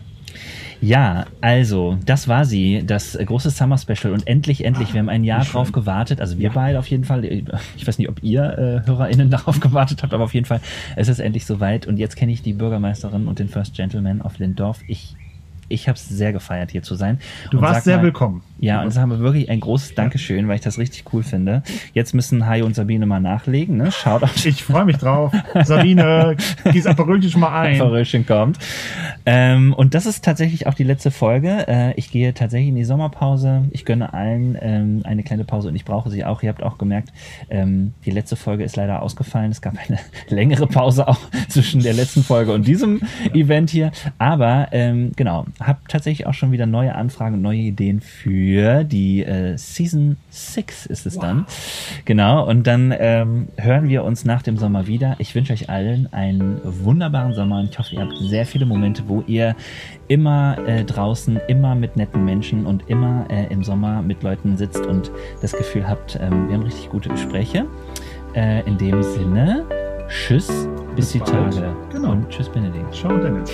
[0.82, 4.12] Ja, also, das war sie, das große Summer Special.
[4.12, 6.20] Und endlich, endlich, wir haben ein Jahr drauf gewartet.
[6.20, 6.52] Also wir ja.
[6.52, 7.24] beide auf jeden Fall.
[7.24, 10.60] Ich weiß nicht, ob ihr äh, HörerInnen darauf gewartet habt, aber auf jeden Fall,
[10.96, 11.86] es ist endlich soweit.
[11.86, 14.80] Und jetzt kenne ich die Bürgermeisterin und den First Gentleman auf Lindorf.
[14.88, 15.14] Ich
[15.68, 17.18] ich habe es sehr gefeiert, hier zu sein.
[17.50, 18.42] Du und warst sehr mal, willkommen.
[18.62, 21.64] Ja, und sag mal wirklich ein großes Dankeschön, weil ich das richtig cool finde.
[21.94, 23.76] Jetzt müssen Hai und Sabine mal nachlegen.
[23.76, 23.90] Ne?
[23.90, 24.46] Schaut auf.
[24.46, 25.32] Ich freue mich drauf.
[25.64, 26.36] Sabine,
[26.70, 27.80] gieß Aperölchen schon mal ein.
[27.80, 28.60] Aperölchen kommt.
[29.26, 31.66] Ähm, und das ist tatsächlich auch die letzte Folge.
[31.66, 33.64] Äh, ich gehe tatsächlich in die Sommerpause.
[33.72, 36.40] Ich gönne allen ähm, eine kleine Pause und ich brauche sie auch.
[36.44, 37.12] Ihr habt auch gemerkt,
[37.50, 39.50] ähm, die letzte Folge ist leider ausgefallen.
[39.50, 39.98] Es gab eine
[40.28, 41.18] längere Pause auch
[41.48, 43.00] zwischen der letzten Folge und diesem
[43.34, 43.90] Event hier.
[44.18, 48.00] Aber ähm, genau, habe tatsächlich auch schon wieder neue Anfragen und neue Ideen
[48.52, 51.22] für die äh, Season 6 ist es wow.
[51.22, 51.46] dann.
[52.04, 55.16] Genau, und dann ähm, hören wir uns nach dem Sommer wieder.
[55.18, 59.04] Ich wünsche euch allen einen wunderbaren Sommer und ich hoffe, ihr habt sehr viele Momente,
[59.06, 59.56] wo ihr
[60.08, 64.84] immer äh, draußen, immer mit netten Menschen und immer äh, im Sommer mit Leuten sitzt
[64.84, 65.10] und
[65.40, 67.64] das Gefühl habt, ähm, wir haben richtig gute Gespräche.
[68.34, 69.64] Äh, in dem Sinne,
[70.08, 71.54] tschüss, bis, bis die bald.
[71.54, 71.74] Tage.
[71.90, 72.12] Genau.
[72.12, 72.94] Und tschüss, Benedikt.
[72.94, 73.50] Ciao, Dennis.